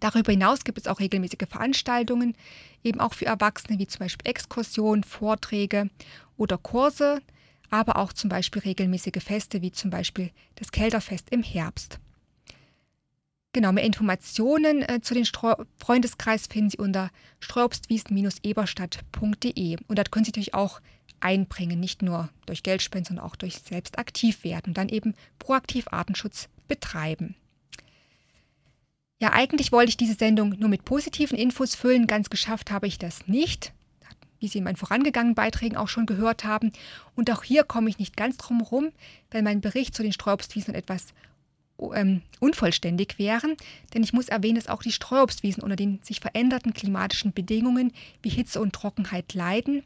Darüber 0.00 0.32
hinaus 0.32 0.64
gibt 0.64 0.78
es 0.78 0.86
auch 0.86 1.00
regelmäßige 1.00 1.48
Veranstaltungen, 1.48 2.34
eben 2.82 3.00
auch 3.00 3.14
für 3.14 3.24
Erwachsene, 3.26 3.78
wie 3.78 3.86
zum 3.86 4.00
Beispiel 4.00 4.30
Exkursionen, 4.30 5.04
Vorträge 5.04 5.88
oder 6.36 6.58
Kurse, 6.58 7.22
aber 7.70 7.96
auch 7.96 8.12
zum 8.12 8.28
Beispiel 8.30 8.62
regelmäßige 8.62 9.22
Feste, 9.22 9.62
wie 9.62 9.70
zum 9.72 9.90
Beispiel 9.90 10.30
das 10.56 10.72
Kälterfest 10.72 11.30
im 11.30 11.42
Herbst. 11.42 11.98
Genau, 13.52 13.72
mehr 13.72 13.84
Informationen 13.84 14.82
äh, 14.82 15.00
zu 15.00 15.14
den 15.14 15.24
Streu 15.24 15.54
Freundeskreis 15.78 16.46
finden 16.46 16.68
Sie 16.70 16.76
unter 16.76 17.10
streuobstwiesen-eberstadt.de. 17.40 19.78
Und 19.88 19.98
dort 19.98 20.12
können 20.12 20.26
Sie 20.26 20.30
natürlich 20.30 20.52
auch 20.52 20.82
einbringen, 21.20 21.80
nicht 21.80 22.02
nur 22.02 22.28
durch 22.44 22.62
Geldspenden, 22.62 23.06
sondern 23.06 23.24
auch 23.24 23.34
durch 23.34 23.60
selbst 23.60 23.98
aktiv 23.98 24.44
werden 24.44 24.66
und 24.68 24.76
dann 24.76 24.90
eben 24.90 25.14
proaktiv 25.38 25.86
Artenschutz 25.90 26.50
betreiben. 26.68 27.34
Ja, 29.18 29.32
eigentlich 29.32 29.72
wollte 29.72 29.88
ich 29.88 29.96
diese 29.96 30.14
Sendung 30.14 30.56
nur 30.58 30.68
mit 30.68 30.84
positiven 30.84 31.38
Infos 31.38 31.74
füllen. 31.74 32.06
Ganz 32.06 32.28
geschafft 32.28 32.70
habe 32.70 32.86
ich 32.86 32.98
das 32.98 33.26
nicht, 33.26 33.72
wie 34.40 34.48
Sie 34.48 34.58
in 34.58 34.64
meinen 34.64 34.76
vorangegangenen 34.76 35.34
Beiträgen 35.34 35.76
auch 35.76 35.88
schon 35.88 36.04
gehört 36.04 36.44
haben. 36.44 36.72
Und 37.14 37.30
auch 37.30 37.42
hier 37.42 37.64
komme 37.64 37.88
ich 37.88 37.98
nicht 37.98 38.16
ganz 38.16 38.36
drum 38.36 38.60
herum, 38.60 38.92
weil 39.30 39.42
mein 39.42 39.62
Bericht 39.62 39.94
zu 39.94 40.02
den 40.02 40.12
Streuobstwiesen 40.12 40.74
etwas 40.74 41.14
ähm, 41.94 42.22
unvollständig 42.40 43.18
wären, 43.18 43.56
denn 43.92 44.02
ich 44.02 44.12
muss 44.12 44.28
erwähnen, 44.28 44.56
dass 44.56 44.68
auch 44.68 44.82
die 44.82 44.92
Streuobstwiesen 44.92 45.62
unter 45.62 45.76
den 45.76 46.00
sich 46.02 46.20
veränderten 46.20 46.72
klimatischen 46.72 47.32
Bedingungen 47.32 47.92
wie 48.22 48.30
Hitze 48.30 48.60
und 48.60 48.72
Trockenheit 48.72 49.34
leiden 49.34 49.82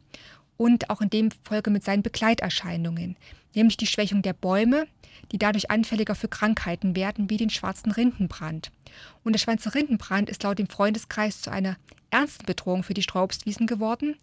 und 0.57 0.89
auch 0.89 1.01
in 1.01 1.09
dem 1.09 1.29
Folge 1.43 1.69
mit 1.69 1.83
seinen 1.83 2.03
Begleiterscheinungen, 2.03 3.17
nämlich 3.53 3.77
die 3.77 3.87
Schwächung 3.87 4.21
der 4.21 4.33
Bäume, 4.33 4.87
die 5.31 5.37
dadurch 5.37 5.71
anfälliger 5.71 6.15
für 6.15 6.27
Krankheiten 6.27 6.95
werden, 6.95 7.29
wie 7.29 7.37
den 7.37 7.49
schwarzen 7.49 7.91
Rindenbrand. 7.91 8.71
Und 9.23 9.33
der 9.33 9.39
schwarze 9.39 9.73
Rindenbrand 9.73 10.29
ist 10.29 10.43
laut 10.43 10.59
dem 10.59 10.67
Freundeskreis 10.67 11.41
zu 11.41 11.51
einer 11.51 11.77
ernsten 12.09 12.45
Bedrohung 12.45 12.83
für 12.83 12.93
die 12.93 13.03
Streuobstwiesen 13.03 13.67
geworden. 13.67 14.15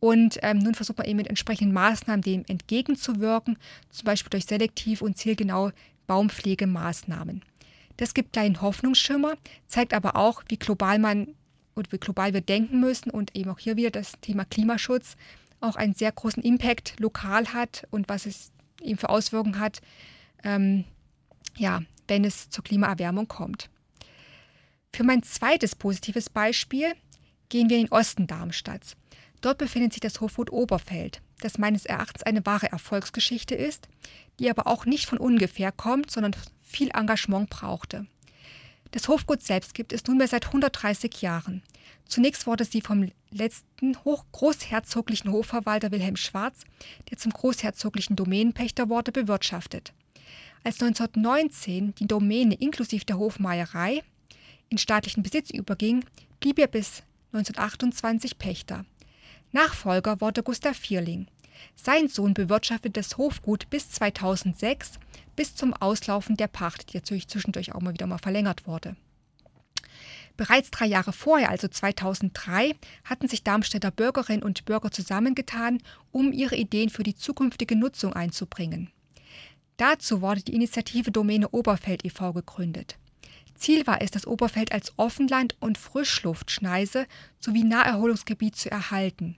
Und 0.00 0.38
ähm, 0.42 0.58
nun 0.58 0.74
versucht 0.74 0.98
man 0.98 1.06
eben 1.06 1.16
mit 1.16 1.28
entsprechenden 1.28 1.72
Maßnahmen 1.72 2.22
dem 2.22 2.44
entgegenzuwirken, 2.46 3.56
zum 3.90 4.04
Beispiel 4.04 4.30
durch 4.30 4.44
selektiv 4.44 5.02
und 5.02 5.16
zielgenaue 5.16 5.72
Baumpflegemaßnahmen. 6.06 7.42
Das 7.96 8.12
gibt 8.12 8.32
kleinen 8.32 8.60
Hoffnungsschimmer, 8.60 9.34
zeigt 9.66 9.94
aber 9.94 10.16
auch, 10.16 10.42
wie 10.48 10.58
global 10.58 10.98
man 10.98 11.28
und 11.74 11.92
wie 11.92 11.98
global 11.98 12.34
wir 12.34 12.40
denken 12.40 12.80
müssen 12.80 13.10
und 13.10 13.34
eben 13.36 13.50
auch 13.50 13.58
hier 13.58 13.76
wieder 13.76 13.90
das 13.90 14.12
Thema 14.20 14.44
Klimaschutz 14.44 15.16
auch 15.60 15.76
einen 15.76 15.94
sehr 15.94 16.12
großen 16.12 16.42
Impact 16.42 17.00
lokal 17.00 17.52
hat 17.54 17.86
und 17.90 18.08
was 18.08 18.26
es 18.26 18.52
eben 18.80 18.98
für 18.98 19.08
Auswirkungen 19.08 19.58
hat, 19.58 19.80
ähm, 20.42 20.84
ja, 21.56 21.82
wenn 22.08 22.24
es 22.24 22.50
zur 22.50 22.64
Klimaerwärmung 22.64 23.28
kommt. 23.28 23.70
Für 24.92 25.04
mein 25.04 25.22
zweites 25.22 25.74
positives 25.74 26.30
Beispiel 26.30 26.92
gehen 27.48 27.68
wir 27.68 27.78
in 27.78 27.86
den 27.86 27.92
Osten 27.92 28.26
Darmstadts. 28.26 28.96
Dort 29.40 29.58
befindet 29.58 29.92
sich 29.92 30.00
das 30.00 30.20
Hofgut 30.20 30.50
Oberfeld, 30.50 31.20
das 31.40 31.58
meines 31.58 31.84
Erachtens 31.84 32.22
eine 32.22 32.46
wahre 32.46 32.70
Erfolgsgeschichte 32.70 33.54
ist, 33.54 33.88
die 34.38 34.48
aber 34.48 34.66
auch 34.66 34.86
nicht 34.86 35.06
von 35.06 35.18
ungefähr 35.18 35.72
kommt, 35.72 36.10
sondern 36.10 36.34
viel 36.62 36.90
Engagement 36.94 37.50
brauchte. 37.50 38.06
Das 38.94 39.08
Hofgut 39.08 39.42
selbst 39.42 39.74
gibt 39.74 39.92
es 39.92 40.06
nunmehr 40.06 40.28
seit 40.28 40.46
130 40.46 41.20
Jahren. 41.20 41.64
Zunächst 42.06 42.46
wurde 42.46 42.64
sie 42.64 42.80
vom 42.80 43.10
letzten 43.32 43.94
großherzoglichen 44.30 45.32
Hofverwalter 45.32 45.90
Wilhelm 45.90 46.14
Schwarz, 46.14 46.60
der 47.10 47.18
zum 47.18 47.32
großherzoglichen 47.32 48.14
Domänenpächter 48.14 48.88
wurde, 48.88 49.10
bewirtschaftet. 49.10 49.92
Als 50.62 50.80
1919 50.80 51.96
die 51.96 52.06
Domäne 52.06 52.54
inklusive 52.54 53.04
der 53.04 53.18
Hofmeierei 53.18 54.04
in 54.68 54.78
staatlichen 54.78 55.24
Besitz 55.24 55.50
überging, 55.50 56.04
blieb 56.38 56.60
er 56.60 56.68
bis 56.68 57.02
1928 57.32 58.38
Pächter. 58.38 58.84
Nachfolger 59.50 60.20
wurde 60.20 60.44
Gustav 60.44 60.76
Vierling. 60.76 61.26
Sein 61.74 62.06
Sohn 62.06 62.32
bewirtschaftete 62.32 63.00
das 63.00 63.18
Hofgut 63.18 63.68
bis 63.70 63.90
2006, 63.90 65.00
bis 65.36 65.54
zum 65.54 65.74
Auslaufen 65.74 66.36
der 66.36 66.48
Pacht, 66.48 66.92
die 66.92 66.96
natürlich 66.96 67.28
zwischendurch 67.28 67.74
auch 67.74 67.80
mal 67.80 67.92
wieder 67.92 68.06
mal 68.06 68.18
verlängert 68.18 68.66
wurde. 68.66 68.96
Bereits 70.36 70.70
drei 70.70 70.86
Jahre 70.86 71.12
vorher, 71.12 71.50
also 71.50 71.68
2003, 71.68 72.74
hatten 73.04 73.28
sich 73.28 73.44
Darmstädter 73.44 73.92
Bürgerinnen 73.92 74.42
und 74.42 74.64
Bürger 74.64 74.90
zusammengetan, 74.90 75.80
um 76.10 76.32
ihre 76.32 76.56
Ideen 76.56 76.90
für 76.90 77.04
die 77.04 77.14
zukünftige 77.14 77.76
Nutzung 77.76 78.12
einzubringen. 78.14 78.90
Dazu 79.76 80.20
wurde 80.20 80.42
die 80.42 80.54
Initiative 80.54 81.10
Domäne 81.10 81.48
Oberfeld 81.50 82.04
e.V. 82.04 82.32
gegründet. 82.32 82.96
Ziel 83.54 83.86
war 83.86 84.02
es, 84.02 84.10
das 84.10 84.26
Oberfeld 84.26 84.72
als 84.72 84.92
Offenland- 84.98 85.56
und 85.60 85.78
Frischluftschneise 85.78 87.06
sowie 87.38 87.62
Naherholungsgebiet 87.62 88.56
zu 88.56 88.70
erhalten. 88.70 89.36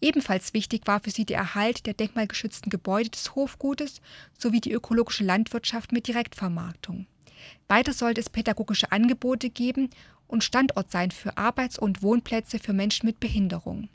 Ebenfalls 0.00 0.54
wichtig 0.54 0.82
war 0.86 1.00
für 1.00 1.10
sie 1.10 1.24
der 1.24 1.38
Erhalt 1.38 1.86
der 1.86 1.94
denkmalgeschützten 1.94 2.70
Gebäude 2.70 3.10
des 3.10 3.34
Hofgutes 3.34 4.00
sowie 4.38 4.60
die 4.60 4.72
ökologische 4.72 5.24
Landwirtschaft 5.24 5.92
mit 5.92 6.06
Direktvermarktung. 6.06 7.06
Weiter 7.68 7.92
sollte 7.92 8.20
es 8.20 8.30
pädagogische 8.30 8.92
Angebote 8.92 9.50
geben 9.50 9.90
und 10.26 10.44
Standort 10.44 10.90
sein 10.90 11.10
für 11.10 11.36
Arbeits- 11.36 11.78
und 11.78 12.02
Wohnplätze 12.02 12.58
für 12.58 12.72
Menschen 12.72 13.06
mit 13.06 13.20
Behinderung. 13.20 13.88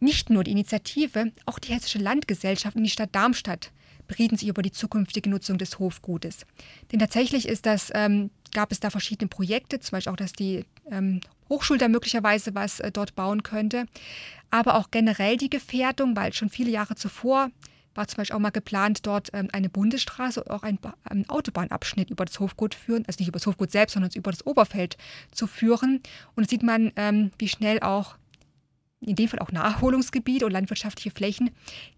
Nicht 0.00 0.30
nur 0.30 0.44
die 0.44 0.52
Initiative, 0.52 1.32
auch 1.44 1.58
die 1.58 1.72
Hessische 1.72 1.98
Landgesellschaft 1.98 2.76
und 2.76 2.84
die 2.84 2.90
Stadt 2.90 3.14
Darmstadt 3.14 3.70
berieten 4.06 4.36
sich 4.36 4.48
über 4.48 4.62
die 4.62 4.72
zukünftige 4.72 5.30
Nutzung 5.30 5.58
des 5.58 5.78
Hofgutes. 5.78 6.46
Denn 6.90 6.98
tatsächlich 6.98 7.46
ist 7.46 7.66
das, 7.66 7.92
ähm, 7.94 8.30
gab 8.52 8.72
es 8.72 8.80
da 8.80 8.90
verschiedene 8.90 9.28
Projekte, 9.28 9.78
zum 9.78 9.92
Beispiel 9.92 10.12
auch, 10.12 10.16
dass 10.16 10.32
die 10.32 10.64
ähm, 10.90 11.20
Hochschule 11.50 11.78
da 11.78 11.88
möglicherweise 11.88 12.54
was 12.54 12.80
äh, 12.80 12.90
dort 12.90 13.14
bauen 13.14 13.42
könnte. 13.42 13.86
Aber 14.50 14.76
auch 14.76 14.90
generell 14.90 15.36
die 15.36 15.50
Gefährdung, 15.50 16.16
weil 16.16 16.32
schon 16.32 16.48
viele 16.48 16.70
Jahre 16.70 16.94
zuvor 16.94 17.50
war 17.94 18.06
zum 18.06 18.18
Beispiel 18.18 18.36
auch 18.36 18.40
mal 18.40 18.50
geplant, 18.50 19.06
dort 19.06 19.30
ähm, 19.32 19.48
eine 19.52 19.68
Bundesstraße, 19.68 20.48
auch 20.50 20.62
ein, 20.62 20.78
ein 21.04 21.28
Autobahnabschnitt 21.28 22.10
über 22.10 22.24
das 22.24 22.38
Hofgut 22.38 22.74
führen, 22.74 23.04
also 23.06 23.18
nicht 23.18 23.28
über 23.28 23.38
das 23.38 23.46
Hofgut 23.46 23.70
selbst, 23.70 23.94
sondern 23.94 24.10
über 24.14 24.30
das 24.30 24.46
Oberfeld 24.46 24.96
zu 25.32 25.46
führen. 25.46 26.00
Und 26.34 26.46
da 26.46 26.48
sieht 26.48 26.62
man, 26.62 26.92
ähm, 26.96 27.30
wie 27.38 27.48
schnell 27.48 27.80
auch 27.80 28.16
in 29.00 29.16
dem 29.16 29.28
Fall 29.28 29.40
auch 29.40 29.50
Naherholungsgebiete 29.50 30.46
und 30.46 30.52
landwirtschaftliche 30.52 31.10
Flächen 31.10 31.50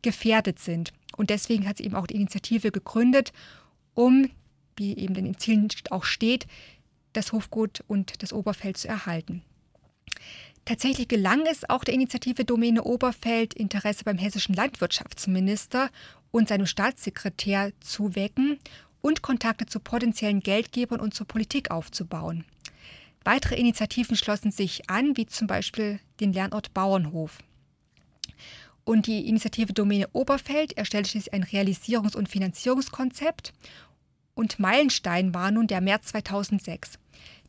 gefährdet 0.03 0.59
sind. 0.59 0.93
Und 1.17 1.31
deswegen 1.31 1.69
hat 1.69 1.79
sie 1.79 1.85
eben 1.85 1.97
auch 1.97 2.07
die 2.07 2.15
Initiative 2.15 2.71
gegründet, 2.71 3.33
um, 3.95 4.31
wie 4.77 4.97
eben 4.97 5.15
in 5.17 5.25
den 5.25 5.39
Zielen 5.39 5.69
auch 5.91 6.05
steht, 6.05 6.47
das 7.13 7.33
Hofgut 7.33 7.83
und 7.89 8.23
das 8.23 8.33
Oberfeld 8.33 8.77
zu 8.77 8.89
erhalten. 8.89 9.43
Tatsächlich 10.65 11.09
gelang 11.09 11.45
es 11.47 11.69
auch 11.69 11.83
der 11.83 11.95
Initiative 11.95 12.45
Domäne 12.45 12.85
Oberfeld, 12.85 13.53
Interesse 13.55 14.05
beim 14.05 14.19
hessischen 14.19 14.55
Landwirtschaftsminister 14.55 15.91
und 16.31 16.49
seinem 16.49 16.67
Staatssekretär 16.67 17.73
zu 17.81 18.15
wecken 18.15 18.59
und 19.01 19.23
Kontakte 19.23 19.67
zu 19.67 19.81
potenziellen 19.81 20.41
Geldgebern 20.41 21.01
und 21.01 21.15
zur 21.15 21.27
Politik 21.27 21.71
aufzubauen. 21.73 22.45
Weitere 23.25 23.57
Initiativen 23.57 24.17
schlossen 24.17 24.53
sich 24.53 24.89
an, 24.89 25.17
wie 25.17 25.27
zum 25.27 25.49
Beispiel 25.49 25.99
den 26.21 26.33
Lernort 26.33 26.73
Bauernhof. 26.75 27.39
Und 28.85 29.07
die 29.07 29.29
Initiative 29.29 29.73
Domäne 29.73 30.09
Oberfeld 30.13 30.77
erstellte 30.77 31.11
schließlich 31.11 31.35
ein 31.35 31.45
Realisierungs- 31.45 32.17
und 32.17 32.29
Finanzierungskonzept. 32.29 33.53
Und 34.35 34.59
Meilenstein 34.59 35.35
war 35.35 35.51
nun 35.51 35.67
der 35.67 35.81
März 35.81 36.07
2006 36.07 36.99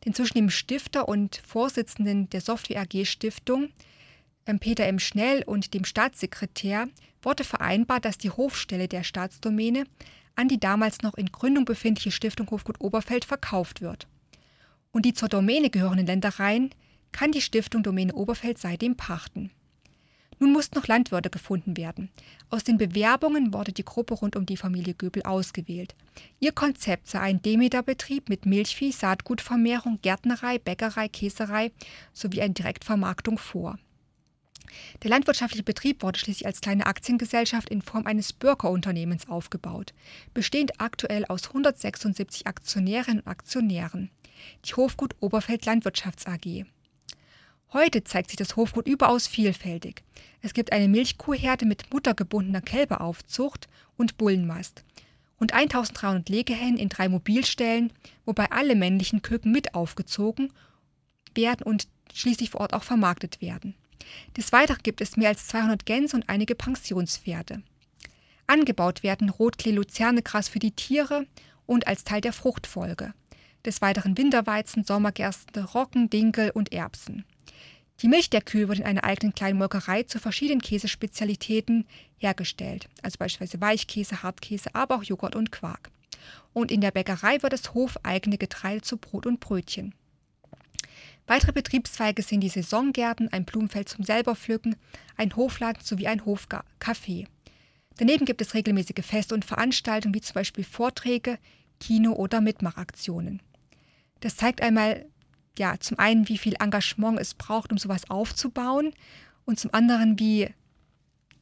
denn 0.05 0.13
zwischen 0.13 0.37
dem 0.37 0.49
Stifter 0.49 1.07
und 1.07 1.41
Vorsitzenden 1.45 2.29
der 2.29 2.41
Software 2.41 2.81
AG 2.81 3.05
Stiftung, 3.05 3.69
ähm, 4.45 4.59
Peter 4.59 4.85
M. 4.85 4.99
Schnell, 4.99 5.43
und 5.43 5.73
dem 5.73 5.85
Staatssekretär 5.85 6.87
wurde 7.21 7.43
vereinbart, 7.43 8.05
dass 8.05 8.17
die 8.17 8.29
Hofstelle 8.29 8.87
der 8.87 9.03
Staatsdomäne 9.03 9.85
an 10.35 10.47
die 10.47 10.59
damals 10.59 11.01
noch 11.01 11.13
in 11.15 11.27
Gründung 11.27 11.65
befindliche 11.65 12.11
Stiftung 12.11 12.49
Hofgut 12.49 12.81
Oberfeld 12.81 13.23
verkauft 13.25 13.81
wird. 13.81 14.07
Und 14.91 15.05
die 15.05 15.13
zur 15.13 15.29
Domäne 15.29 15.69
gehörenden 15.69 16.07
Ländereien 16.07 16.71
kann 17.11 17.31
die 17.31 17.41
Stiftung 17.41 17.83
Domäne 17.83 18.13
Oberfeld 18.13 18.57
seitdem 18.57 18.95
pachten. 18.95 19.51
Nun 20.43 20.51
mussten 20.51 20.77
noch 20.77 20.87
Landwirte 20.87 21.29
gefunden 21.29 21.77
werden. 21.77 22.09
Aus 22.49 22.65
den 22.65 22.77
Bewerbungen 22.77 23.53
wurde 23.53 23.71
die 23.71 23.85
Gruppe 23.85 24.15
rund 24.15 24.35
um 24.35 24.45
die 24.45 24.57
Familie 24.57 24.93
Göbel 24.93 25.23
ausgewählt. 25.23 25.95
Ihr 26.41 26.51
Konzept 26.51 27.07
sah 27.07 27.21
ein 27.21 27.41
Demeterbetrieb 27.41 28.27
mit 28.27 28.45
Milchvieh, 28.45 28.91
Saatgutvermehrung, 28.91 29.99
Gärtnerei, 30.01 30.59
Bäckerei, 30.59 31.07
Käserei 31.07 31.71
sowie 32.11 32.41
eine 32.41 32.53
Direktvermarktung 32.53 33.37
vor. 33.37 33.79
Der 35.01 35.11
landwirtschaftliche 35.11 35.63
Betrieb 35.63 36.03
wurde 36.03 36.19
schließlich 36.19 36.45
als 36.45 36.59
kleine 36.59 36.87
Aktiengesellschaft 36.87 37.69
in 37.69 37.81
Form 37.81 38.05
eines 38.05 38.33
Bürgerunternehmens 38.33 39.29
aufgebaut, 39.29 39.93
bestehend 40.33 40.81
aktuell 40.81 41.23
aus 41.23 41.47
176 41.47 42.47
Aktionärinnen 42.47 43.21
und 43.21 43.27
Aktionären. 43.27 44.11
Die 44.65 44.73
Hofgut 44.73 45.15
Oberfeld 45.21 45.65
Landwirtschafts 45.65 46.27
AG. 46.27 46.65
Heute 47.73 48.03
zeigt 48.03 48.29
sich 48.29 48.37
das 48.37 48.55
Hofgut 48.55 48.87
überaus 48.87 49.25
vielfältig. 49.25 50.03
Es 50.43 50.53
gibt 50.53 50.71
eine 50.71 50.87
Milchkuhherde 50.87 51.65
mit 51.65 51.91
muttergebundener 51.91 52.61
Kälberaufzucht 52.61 53.67
und 53.97 54.15
Bullenmast. 54.17 54.83
Rund 55.41 55.53
1300 55.53 56.29
Legehennen 56.29 56.77
in 56.77 56.89
drei 56.89 57.09
Mobilstellen, 57.09 57.91
wobei 58.25 58.51
alle 58.51 58.75
männlichen 58.75 59.23
Küken 59.23 59.51
mit 59.51 59.73
aufgezogen 59.73 60.53
werden 61.33 61.63
und 61.63 61.87
schließlich 62.13 62.51
vor 62.51 62.61
Ort 62.61 62.75
auch 62.75 62.83
vermarktet 62.83 63.41
werden. 63.41 63.73
Des 64.37 64.51
Weiteren 64.51 64.83
gibt 64.83 65.01
es 65.01 65.17
mehr 65.17 65.29
als 65.29 65.47
200 65.47 65.83
Gänse 65.87 66.15
und 66.15 66.29
einige 66.29 66.53
Pensionspferde. 66.53 67.63
Angebaut 68.45 69.01
werden 69.01 69.29
Rotklee-Luzernegras 69.29 70.47
für 70.47 70.59
die 70.59 70.75
Tiere 70.75 71.25
und 71.65 71.87
als 71.87 72.03
Teil 72.03 72.21
der 72.21 72.33
Fruchtfolge. 72.33 73.15
Des 73.65 73.81
Weiteren 73.81 74.15
Winterweizen, 74.15 74.83
Sommergerste, 74.83 75.63
Roggen, 75.73 76.11
Dinkel 76.11 76.51
und 76.51 76.71
Erbsen. 76.71 77.25
Die 78.01 78.07
Milch 78.07 78.29
der 78.29 78.41
Kühe 78.41 78.67
wird 78.67 78.79
in 78.79 78.85
einer 78.85 79.03
eigenen 79.03 79.33
kleinen 79.33 79.57
Molkerei 79.57 80.03
zu 80.03 80.19
verschiedenen 80.19 80.61
Käsespezialitäten 80.61 81.85
hergestellt, 82.17 82.89
also 83.01 83.17
beispielsweise 83.17 83.61
Weichkäse, 83.61 84.23
Hartkäse, 84.23 84.73
aber 84.73 84.95
auch 84.95 85.03
Joghurt 85.03 85.35
und 85.35 85.51
Quark. 85.51 85.89
Und 86.53 86.71
in 86.71 86.81
der 86.81 86.91
Bäckerei 86.91 87.41
wird 87.41 87.53
das 87.53 87.73
hofeigene 87.73 88.37
Getreide 88.37 88.81
zu 88.81 88.97
Brot 88.97 89.25
und 89.25 89.39
Brötchen. 89.39 89.93
Weitere 91.27 91.53
Betriebszweige 91.53 92.21
sind 92.21 92.41
die 92.41 92.49
Saisongärten, 92.49 93.31
ein 93.31 93.45
Blumenfeld 93.45 93.87
zum 93.87 94.03
selberpflücken, 94.03 94.75
ein 95.15 95.35
Hofladen 95.35 95.81
sowie 95.81 96.07
ein 96.07 96.21
Hofcafé. 96.21 97.27
Daneben 97.97 98.25
gibt 98.25 98.41
es 98.41 98.53
regelmäßige 98.53 99.05
Feste 99.05 99.33
und 99.33 99.45
Veranstaltungen 99.45 100.15
wie 100.15 100.21
zum 100.21 100.33
Beispiel 100.33 100.63
Vorträge, 100.63 101.37
Kino- 101.79 102.13
oder 102.13 102.41
Mitmachaktionen. 102.41 103.41
Das 104.19 104.35
zeigt 104.35 104.61
einmal, 104.61 105.05
ja, 105.57 105.79
zum 105.79 105.99
einen, 105.99 106.27
wie 106.29 106.37
viel 106.37 106.55
Engagement 106.59 107.19
es 107.19 107.33
braucht, 107.33 107.71
um 107.71 107.77
sowas 107.77 108.09
aufzubauen 108.09 108.93
und 109.45 109.59
zum 109.59 109.73
anderen, 109.73 110.19
wie 110.19 110.49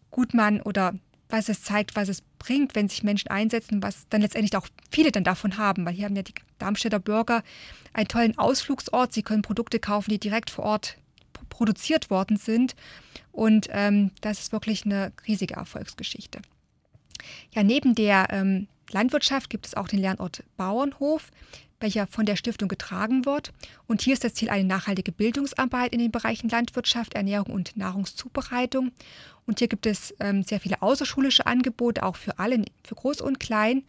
gut 0.09 0.33
man 0.33 0.61
oder 0.61 0.93
was 1.29 1.47
es 1.47 1.63
zeigt, 1.63 1.95
was 1.95 2.09
es 2.09 2.21
bringt, 2.39 2.75
wenn 2.75 2.89
sich 2.89 3.03
Menschen 3.03 3.29
einsetzen, 3.29 3.81
was 3.81 4.05
dann 4.09 4.21
letztendlich 4.21 4.55
auch 4.57 4.67
viele 4.89 5.11
dann 5.11 5.23
davon 5.23 5.57
haben, 5.57 5.85
weil 5.85 5.93
hier 5.93 6.05
haben 6.05 6.15
ja 6.15 6.23
die 6.23 6.33
Darmstädter 6.59 6.99
Bürger 6.99 7.43
einen 7.93 8.07
tollen 8.07 8.37
Ausflugsort. 8.37 9.13
Sie 9.13 9.23
können 9.23 9.41
Produkte 9.41 9.79
kaufen, 9.79 10.09
die 10.09 10.19
direkt 10.19 10.49
vor 10.49 10.65
Ort 10.65 10.97
produziert 11.49 12.09
worden 12.09 12.37
sind. 12.37 12.75
Und 13.31 13.67
ähm, 13.71 14.11
das 14.21 14.39
ist 14.39 14.51
wirklich 14.51 14.85
eine 14.85 15.13
riesige 15.27 15.55
Erfolgsgeschichte. 15.55 16.41
Ja, 17.53 17.63
neben 17.63 17.95
der 17.95 18.27
ähm, 18.31 18.67
Landwirtschaft 18.91 19.49
gibt 19.49 19.67
es 19.67 19.75
auch 19.75 19.87
den 19.87 19.99
Lernort 19.99 20.43
Bauernhof, 20.57 21.31
welcher 21.81 22.07
von 22.07 22.25
der 22.25 22.35
Stiftung 22.35 22.67
getragen 22.67 23.25
wird. 23.25 23.51
Und 23.87 24.01
hier 24.01 24.13
ist 24.13 24.23
das 24.23 24.33
Ziel 24.33 24.49
eine 24.49 24.63
nachhaltige 24.63 25.11
Bildungsarbeit 25.11 25.93
in 25.93 25.99
den 25.99 26.11
Bereichen 26.11 26.49
Landwirtschaft, 26.49 27.13
Ernährung 27.13 27.53
und 27.53 27.75
Nahrungszubereitung. 27.77 28.91
Und 29.45 29.59
hier 29.59 29.67
gibt 29.67 29.85
es 29.85 30.13
ähm, 30.19 30.43
sehr 30.43 30.59
viele 30.59 30.81
außerschulische 30.81 31.45
Angebote, 31.45 32.03
auch 32.03 32.15
für 32.15 32.39
alle, 32.39 32.63
für 32.83 32.95
Groß 32.95 33.21
und 33.21 33.39
Klein. 33.39 33.83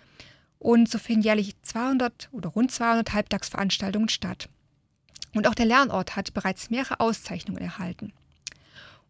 Und 0.58 0.88
so 0.88 0.98
finden 0.98 1.22
jährlich 1.22 1.54
200 1.62 2.28
oder 2.32 2.50
rund 2.50 2.70
200 2.70 3.12
Halbtagsveranstaltungen 3.12 4.08
statt. 4.08 4.48
Und 5.34 5.48
auch 5.48 5.54
der 5.54 5.66
Lernort 5.66 6.14
hat 6.16 6.34
bereits 6.34 6.70
mehrere 6.70 7.00
Auszeichnungen 7.00 7.62
erhalten. 7.62 8.12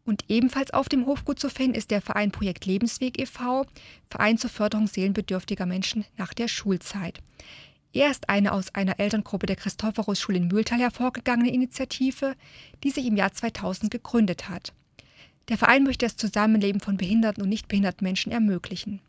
Und 0.05 0.24
ebenfalls 0.28 0.72
auf 0.72 0.89
dem 0.89 1.07
Hofgut 1.07 1.39
zu 1.39 1.49
finden 1.49 1.76
ist 1.76 1.91
der 1.91 2.01
Verein 2.01 2.33
Projekt 2.33 2.66
Lebensweg 2.66 3.20
e.V., 3.20 3.66
Verein 4.09 4.37
zur 4.37 4.51
Förderung 4.51 4.89
seelenbedürftiger 4.89 5.66
Menschen 5.66 6.05
nach 6.16 6.35
der 6.35 6.49
Schulzeit. 6.49 7.20
Er 7.95 8.11
ist 8.11 8.28
eine 8.30 8.53
aus 8.53 8.74
einer 8.74 8.99
Elterngruppe 8.99 9.47
der 9.47 9.57
Christophorus-Schule 9.57 10.38
in 10.38 10.49
Mühltal 10.49 10.80
hervorgegangene 10.80 11.53
Initiative, 11.53 12.34
die 12.82 12.90
sich 12.90 13.07
im 13.07 13.16
Jahr 13.16 13.32
2000 13.32 13.90
gegründet 13.90 14.49
hat. 14.49 14.72
Der 15.49 15.59
Verein 15.59 15.84
möchte 15.84 16.07
das 16.07 16.16
Zusammenleben 16.16 16.80
von 16.80 16.97
behinderten 16.97 17.43
und 17.43 17.51
nicht 17.51 17.68
behinderten 17.68 18.05
Menschen 18.05 18.32
ermöglichen. 18.32 19.01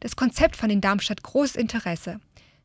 Das 0.00 0.16
Konzept 0.16 0.56
fand 0.56 0.72
in 0.72 0.80
Darmstadt 0.80 1.22
großes 1.22 1.56
Interesse. 1.56 2.20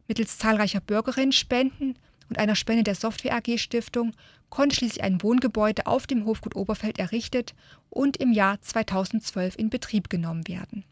Mittels 0.07 0.37
zahlreicher 0.37 0.79
Bürgerinnenspenden 0.79 1.97
und 2.29 2.37
einer 2.37 2.55
Spende 2.55 2.83
der 2.83 2.95
Software 2.95 3.35
AG 3.35 3.57
Stiftung 3.57 4.13
konnte 4.49 4.75
schließlich 4.75 5.03
ein 5.03 5.21
Wohngebäude 5.21 5.87
auf 5.87 6.07
dem 6.07 6.25
Hofgut 6.25 6.55
Oberfeld 6.55 6.99
errichtet 6.99 7.53
und 7.89 8.17
im 8.17 8.31
Jahr 8.31 8.61
2012 8.61 9.55
in 9.57 9.69
Betrieb 9.69 10.09
genommen 10.09 10.47
werden. 10.47 10.85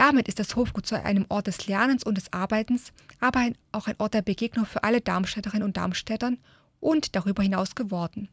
Damit 0.00 0.28
ist 0.28 0.38
das 0.38 0.56
Hofgut 0.56 0.86
zu 0.86 0.94
einem 1.04 1.26
Ort 1.28 1.46
des 1.46 1.66
Lernens 1.66 2.04
und 2.04 2.14
des 2.16 2.32
Arbeitens, 2.32 2.94
aber 3.20 3.50
auch 3.70 3.86
ein 3.86 3.96
Ort 3.98 4.14
der 4.14 4.22
Begegnung 4.22 4.64
für 4.64 4.82
alle 4.82 5.02
Darmstädterinnen 5.02 5.62
und 5.62 5.76
Darmstädtern 5.76 6.38
und 6.80 7.14
darüber 7.16 7.42
hinaus 7.42 7.74
geworden 7.74 8.30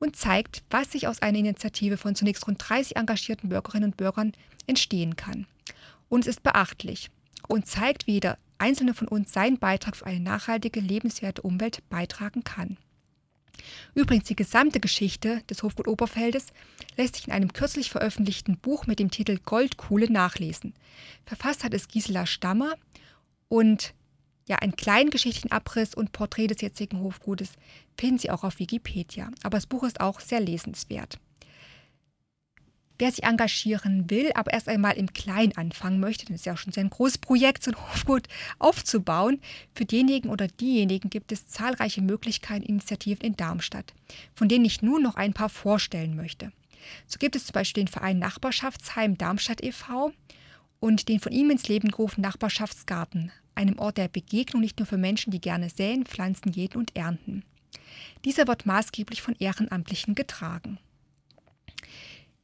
und 0.00 0.16
zeigt, 0.16 0.64
was 0.68 0.90
sich 0.90 1.06
aus 1.06 1.22
einer 1.22 1.38
Initiative 1.38 1.96
von 1.96 2.16
zunächst 2.16 2.48
rund 2.48 2.58
30 2.58 2.96
engagierten 2.96 3.50
Bürgerinnen 3.50 3.90
und 3.92 3.96
Bürgern 3.96 4.32
entstehen 4.66 5.14
kann. 5.14 5.46
Und 6.08 6.22
es 6.22 6.26
ist 6.26 6.42
beachtlich 6.42 7.08
und 7.46 7.68
zeigt, 7.68 8.08
wie 8.08 8.14
jeder 8.14 8.36
einzelne 8.58 8.92
von 8.92 9.06
uns 9.06 9.32
seinen 9.32 9.60
Beitrag 9.60 9.94
für 9.94 10.06
eine 10.06 10.18
nachhaltige, 10.18 10.80
lebenswerte 10.80 11.42
Umwelt 11.42 11.88
beitragen 11.88 12.42
kann. 12.42 12.78
Übrigens, 13.94 14.28
die 14.28 14.36
gesamte 14.36 14.80
Geschichte 14.80 15.42
des 15.48 15.62
Hofgut 15.62 15.88
Oberfeldes 15.88 16.46
lässt 16.96 17.16
sich 17.16 17.26
in 17.26 17.32
einem 17.32 17.52
kürzlich 17.52 17.90
veröffentlichten 17.90 18.58
Buch 18.58 18.86
mit 18.86 18.98
dem 18.98 19.10
Titel 19.10 19.38
Goldkuhle 19.44 20.10
nachlesen. 20.10 20.74
Verfasst 21.24 21.64
hat 21.64 21.74
es 21.74 21.88
Gisela 21.88 22.26
Stammer 22.26 22.74
und 23.48 23.94
ja, 24.48 24.56
einen 24.56 24.76
kleinen 24.76 25.10
geschichtlichen 25.10 25.50
Abriss 25.50 25.94
und 25.94 26.12
Porträt 26.12 26.46
des 26.46 26.60
jetzigen 26.60 27.00
Hofgutes 27.00 27.52
finden 27.98 28.18
Sie 28.18 28.30
auch 28.30 28.44
auf 28.44 28.58
Wikipedia. 28.58 29.30
Aber 29.42 29.56
das 29.56 29.66
Buch 29.66 29.82
ist 29.82 30.00
auch 30.00 30.20
sehr 30.20 30.40
lesenswert. 30.40 31.18
Wer 32.98 33.10
sich 33.10 33.24
engagieren 33.24 34.08
will, 34.08 34.30
aber 34.34 34.54
erst 34.54 34.68
einmal 34.68 34.96
im 34.96 35.12
Kleinen 35.12 35.56
anfangen 35.56 36.00
möchte, 36.00 36.24
das 36.24 36.36
ist 36.36 36.46
ja 36.46 36.54
auch 36.54 36.58
schon 36.58 36.72
ein 36.76 36.88
großes 36.88 37.18
Projekt, 37.18 37.62
so 37.62 37.70
ein 37.70 37.76
Hofgut 37.76 38.26
aufzubauen, 38.58 39.40
für 39.74 39.84
denjenigen 39.84 40.30
oder 40.30 40.48
diejenigen 40.48 41.10
gibt 41.10 41.30
es 41.30 41.46
zahlreiche 41.46 42.00
Möglichkeiten, 42.00 42.64
Initiativen 42.64 43.22
in 43.22 43.36
Darmstadt, 43.36 43.92
von 44.34 44.48
denen 44.48 44.64
ich 44.64 44.80
nun 44.80 45.02
noch 45.02 45.16
ein 45.16 45.34
paar 45.34 45.50
vorstellen 45.50 46.16
möchte. 46.16 46.52
So 47.06 47.18
gibt 47.18 47.36
es 47.36 47.46
zum 47.46 47.52
Beispiel 47.52 47.84
den 47.84 47.88
Verein 47.88 48.18
Nachbarschaftsheim 48.18 49.18
Darmstadt 49.18 49.62
e.V. 49.62 50.12
und 50.80 51.08
den 51.08 51.20
von 51.20 51.32
ihm 51.32 51.50
ins 51.50 51.68
Leben 51.68 51.90
gerufenen 51.90 52.22
Nachbarschaftsgarten, 52.22 53.30
einem 53.54 53.78
Ort 53.78 53.98
der 53.98 54.08
Begegnung 54.08 54.62
nicht 54.62 54.78
nur 54.78 54.86
für 54.86 54.98
Menschen, 54.98 55.32
die 55.32 55.40
gerne 55.40 55.68
säen, 55.68 56.06
pflanzen, 56.06 56.52
jäten 56.52 56.78
und 56.78 56.96
ernten. 56.96 57.44
Dieser 58.24 58.46
wird 58.46 58.64
maßgeblich 58.64 59.20
von 59.20 59.36
Ehrenamtlichen 59.38 60.14
getragen. 60.14 60.78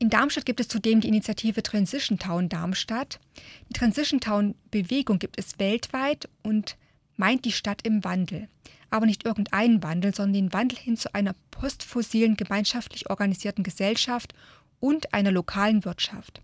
In 0.02 0.10
Darmstadt 0.10 0.44
gibt 0.46 0.58
es 0.58 0.66
zudem 0.66 1.00
die 1.00 1.06
Initiative 1.06 1.62
Transition 1.62 2.18
Town 2.18 2.48
Darmstadt. 2.48 3.20
Die 3.68 3.72
Transition 3.72 4.18
Town 4.18 4.56
Bewegung 4.72 5.20
gibt 5.20 5.38
es 5.38 5.60
weltweit 5.60 6.28
und 6.42 6.76
meint 7.16 7.44
die 7.44 7.52
Stadt 7.52 7.86
im 7.86 8.02
Wandel. 8.02 8.48
Aber 8.90 9.06
nicht 9.06 9.24
irgendeinen 9.24 9.80
Wandel, 9.84 10.12
sondern 10.12 10.32
den 10.32 10.52
Wandel 10.52 10.76
hin 10.76 10.96
zu 10.96 11.14
einer 11.14 11.36
postfossilen, 11.52 12.36
gemeinschaftlich 12.36 13.10
organisierten 13.10 13.62
Gesellschaft 13.62 14.34
und 14.80 15.14
einer 15.14 15.30
lokalen 15.30 15.84
Wirtschaft. 15.84 16.40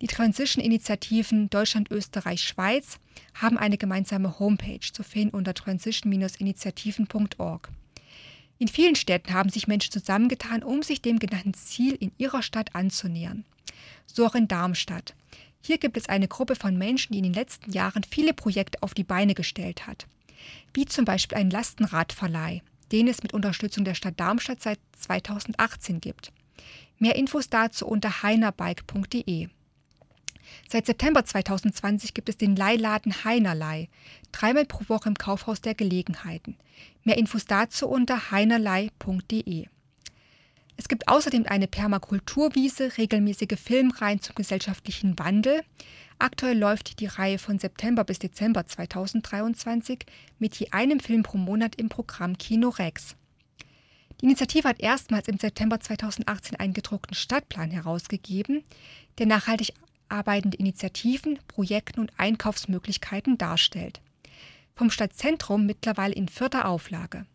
Die 0.00 0.06
Transition-Initiativen 0.06 1.50
Deutschland, 1.50 1.90
Österreich, 1.90 2.44
Schweiz 2.44 2.98
haben 3.34 3.58
eine 3.58 3.76
gemeinsame 3.76 4.38
Homepage 4.38 4.90
zu 4.90 5.02
finden 5.02 5.36
unter 5.36 5.52
transition-initiativen.org. 5.52 7.68
In 8.58 8.68
vielen 8.68 8.96
Städten 8.96 9.34
haben 9.34 9.50
sich 9.50 9.66
Menschen 9.66 9.92
zusammengetan, 9.92 10.62
um 10.62 10.82
sich 10.82 11.02
dem 11.02 11.18
genannten 11.18 11.54
Ziel 11.54 11.94
in 11.94 12.12
ihrer 12.16 12.42
Stadt 12.42 12.74
anzunähern. 12.74 13.44
So 14.06 14.26
auch 14.26 14.34
in 14.34 14.48
Darmstadt. 14.48 15.14
Hier 15.60 15.78
gibt 15.78 15.96
es 15.96 16.08
eine 16.08 16.28
Gruppe 16.28 16.54
von 16.54 16.78
Menschen, 16.78 17.12
die 17.12 17.18
in 17.18 17.24
den 17.24 17.34
letzten 17.34 17.72
Jahren 17.72 18.02
viele 18.04 18.32
Projekte 18.32 18.82
auf 18.82 18.94
die 18.94 19.04
Beine 19.04 19.34
gestellt 19.34 19.86
hat. 19.86 20.06
Wie 20.72 20.86
zum 20.86 21.04
Beispiel 21.04 21.36
ein 21.38 21.50
Lastenradverleih, 21.50 22.62
den 22.92 23.08
es 23.08 23.22
mit 23.22 23.34
Unterstützung 23.34 23.84
der 23.84 23.94
Stadt 23.94 24.18
Darmstadt 24.18 24.62
seit 24.62 24.78
2018 24.96 26.00
gibt. 26.00 26.32
Mehr 26.98 27.16
Infos 27.16 27.48
dazu 27.48 27.86
unter 27.86 28.22
heinerbike.de. 28.22 29.48
Seit 30.68 30.86
September 30.86 31.24
2020 31.24 32.12
gibt 32.12 32.28
es 32.28 32.36
den 32.36 32.56
Leihladen 32.56 33.24
Heinerlei, 33.24 33.88
dreimal 34.32 34.64
pro 34.64 34.88
Woche 34.88 35.08
im 35.08 35.14
Kaufhaus 35.14 35.60
der 35.60 35.74
Gelegenheiten. 35.74 36.56
Mehr 37.04 37.18
Infos 37.18 37.44
dazu 37.46 37.88
unter 37.88 38.32
heinerlei.de. 38.32 39.66
Es 40.76 40.88
gibt 40.88 41.08
außerdem 41.08 41.46
eine 41.46 41.68
Permakulturwiese, 41.68 42.98
regelmäßige 42.98 43.58
Filmreihen 43.58 44.20
zum 44.20 44.34
gesellschaftlichen 44.34 45.18
Wandel. 45.18 45.62
Aktuell 46.18 46.58
läuft 46.58 47.00
die 47.00 47.06
Reihe 47.06 47.38
von 47.38 47.58
September 47.58 48.04
bis 48.04 48.18
Dezember 48.18 48.66
2023 48.66 50.04
mit 50.38 50.56
je 50.56 50.68
einem 50.72 50.98
Film 51.00 51.22
pro 51.22 51.38
Monat 51.38 51.76
im 51.76 51.88
Programm 51.88 52.36
Kino 52.38 52.70
Rex. 52.70 53.14
Die 54.20 54.24
Initiative 54.24 54.68
hat 54.68 54.80
erstmals 54.80 55.28
im 55.28 55.38
September 55.38 55.78
2018 55.78 56.58
einen 56.58 56.72
gedruckten 56.72 57.14
Stadtplan 57.14 57.70
herausgegeben, 57.70 58.64
der 59.18 59.26
nachhaltig 59.26 59.72
arbeitende 60.08 60.56
Initiativen, 60.56 61.38
Projekten 61.48 62.00
und 62.00 62.12
Einkaufsmöglichkeiten 62.16 63.38
darstellt. 63.38 64.00
Vom 64.74 64.90
Stadtzentrum 64.90 65.66
mittlerweile 65.66 66.14
in 66.14 66.28
vierter 66.28 66.68
Auflage. 66.68 67.26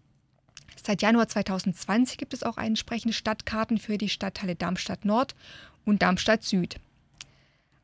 Seit 0.83 1.01
Januar 1.01 1.27
2020 1.27 2.17
gibt 2.17 2.33
es 2.33 2.43
auch 2.43 2.57
entsprechende 2.57 3.13
Stadtkarten 3.13 3.77
für 3.77 3.97
die 3.97 4.09
Stadtteile 4.09 4.55
Darmstadt 4.55 5.05
Nord 5.05 5.35
und 5.85 6.01
Darmstadt 6.01 6.43
Süd. 6.43 6.77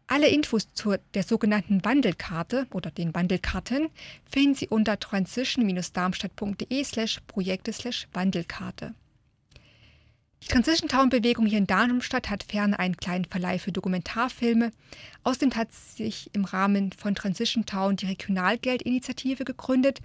Alle 0.07 0.29
Infos 0.29 0.73
zur 0.73 0.99
der 1.13 1.23
sogenannten 1.23 1.83
Wandelkarte 1.83 2.65
oder 2.71 2.91
den 2.91 3.13
Wandelkarten 3.13 3.89
finden 4.31 4.55
Sie 4.55 4.69
unter 4.69 4.99
transition-darmstadt.de 4.99 6.83
slash 6.83 7.19
Projekte 7.27 7.73
slash 7.73 8.07
Wandelkarte. 8.13 8.93
Die 10.43 10.47
Transition 10.47 10.87
Town 10.87 11.09
Bewegung 11.09 11.45
hier 11.45 11.57
in 11.57 11.67
Darmstadt 11.67 12.29
hat 12.29 12.43
ferner 12.43 12.79
einen 12.79 12.95
kleinen 12.95 13.25
Verleih 13.25 13.57
für 13.57 13.71
Dokumentarfilme. 13.71 14.71
Außerdem 15.23 15.55
hat 15.55 15.73
sich 15.73 16.29
im 16.33 16.45
Rahmen 16.45 16.91
von 16.93 17.15
Transition 17.15 17.65
Town 17.65 17.95
die 17.95 18.05
Regionalgeldinitiative 18.05 19.45
gegründet, 19.45 19.99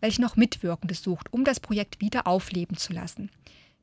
welche 0.00 0.20
noch 0.20 0.36
Mitwirkende 0.36 0.94
sucht, 0.94 1.32
um 1.32 1.44
das 1.44 1.58
Projekt 1.58 2.00
wieder 2.00 2.26
aufleben 2.26 2.76
zu 2.76 2.92
lassen. 2.92 3.30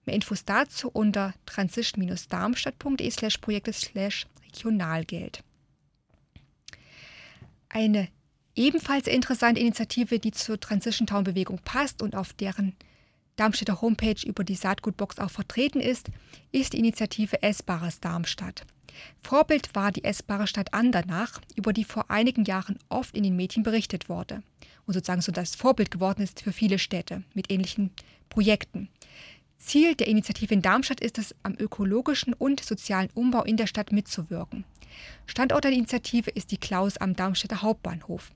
Mehr 0.05 0.15
Infos 0.15 0.45
dazu 0.45 0.89
unter 0.89 1.33
transition-darmstadt.de 1.47 3.09
slash 3.09 3.39
Projekte 3.39 3.73
slash 3.73 4.27
Regionalgeld. 4.45 5.43
Eine 7.67 8.07
ebenfalls 8.55 9.07
interessante 9.07 9.59
Initiative, 9.59 10.19
die 10.19 10.31
zur 10.31 10.59
Transition 10.59 11.07
Town 11.07 11.23
Bewegung 11.23 11.59
passt 11.65 12.01
und 12.01 12.15
auf 12.15 12.33
deren 12.33 12.75
Darmstädter 13.35 13.81
Homepage 13.81 14.25
über 14.25 14.43
die 14.43 14.55
Saatgutbox 14.55 15.19
auch 15.19 15.29
vertreten 15.29 15.81
ist, 15.81 16.09
ist 16.51 16.73
die 16.73 16.79
Initiative 16.79 17.43
Essbares 17.43 17.99
Darmstadt. 17.99 18.65
Vorbild 19.21 19.75
war 19.75 19.91
die 19.91 20.05
essbare 20.05 20.47
Stadt 20.47 20.73
Andernach, 20.73 21.41
über 21.55 21.73
die 21.73 21.83
vor 21.83 22.09
einigen 22.09 22.45
Jahren 22.45 22.79
oft 22.87 23.15
in 23.15 23.23
den 23.23 23.35
Medien 23.35 23.63
berichtet 23.63 24.07
wurde 24.07 24.41
und 24.85 24.93
sozusagen 24.93 25.21
so 25.21 25.33
das 25.33 25.55
Vorbild 25.55 25.91
geworden 25.91 26.21
ist 26.21 26.41
für 26.41 26.53
viele 26.53 26.79
Städte 26.79 27.23
mit 27.33 27.51
ähnlichen 27.51 27.91
Projekten. 28.29 28.87
Ziel 29.57 29.95
der 29.95 30.07
Initiative 30.07 30.53
in 30.53 30.61
Darmstadt 30.61 31.01
ist 31.01 31.17
es, 31.17 31.35
am 31.43 31.55
ökologischen 31.57 32.33
und 32.33 32.63
sozialen 32.63 33.09
Umbau 33.13 33.43
in 33.43 33.57
der 33.57 33.67
Stadt 33.67 33.91
mitzuwirken. 33.91 34.63
Standort 35.25 35.65
der 35.65 35.71
Initiative 35.71 36.29
ist 36.29 36.51
die 36.51 36.57
Klaus 36.57 36.97
am 36.97 37.15
Darmstädter 37.15 37.61
Hauptbahnhof. 37.61 38.31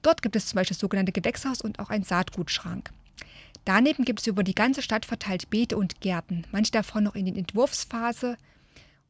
Dort 0.00 0.22
gibt 0.22 0.36
es 0.36 0.46
zum 0.46 0.56
Beispiel 0.56 0.74
das 0.74 0.80
sogenannte 0.80 1.12
Gewächshaus 1.12 1.60
und 1.60 1.78
auch 1.78 1.90
einen 1.90 2.04
Saatgutschrank. 2.04 2.90
Daneben 3.64 4.04
gibt 4.04 4.20
es 4.20 4.26
über 4.26 4.42
die 4.42 4.54
ganze 4.54 4.82
Stadt 4.82 5.06
verteilt 5.06 5.48
Beete 5.50 5.76
und 5.76 6.00
Gärten, 6.00 6.44
manche 6.50 6.72
davon 6.72 7.04
noch 7.04 7.14
in 7.14 7.26
der 7.26 7.36
Entwurfsphase. 7.36 8.36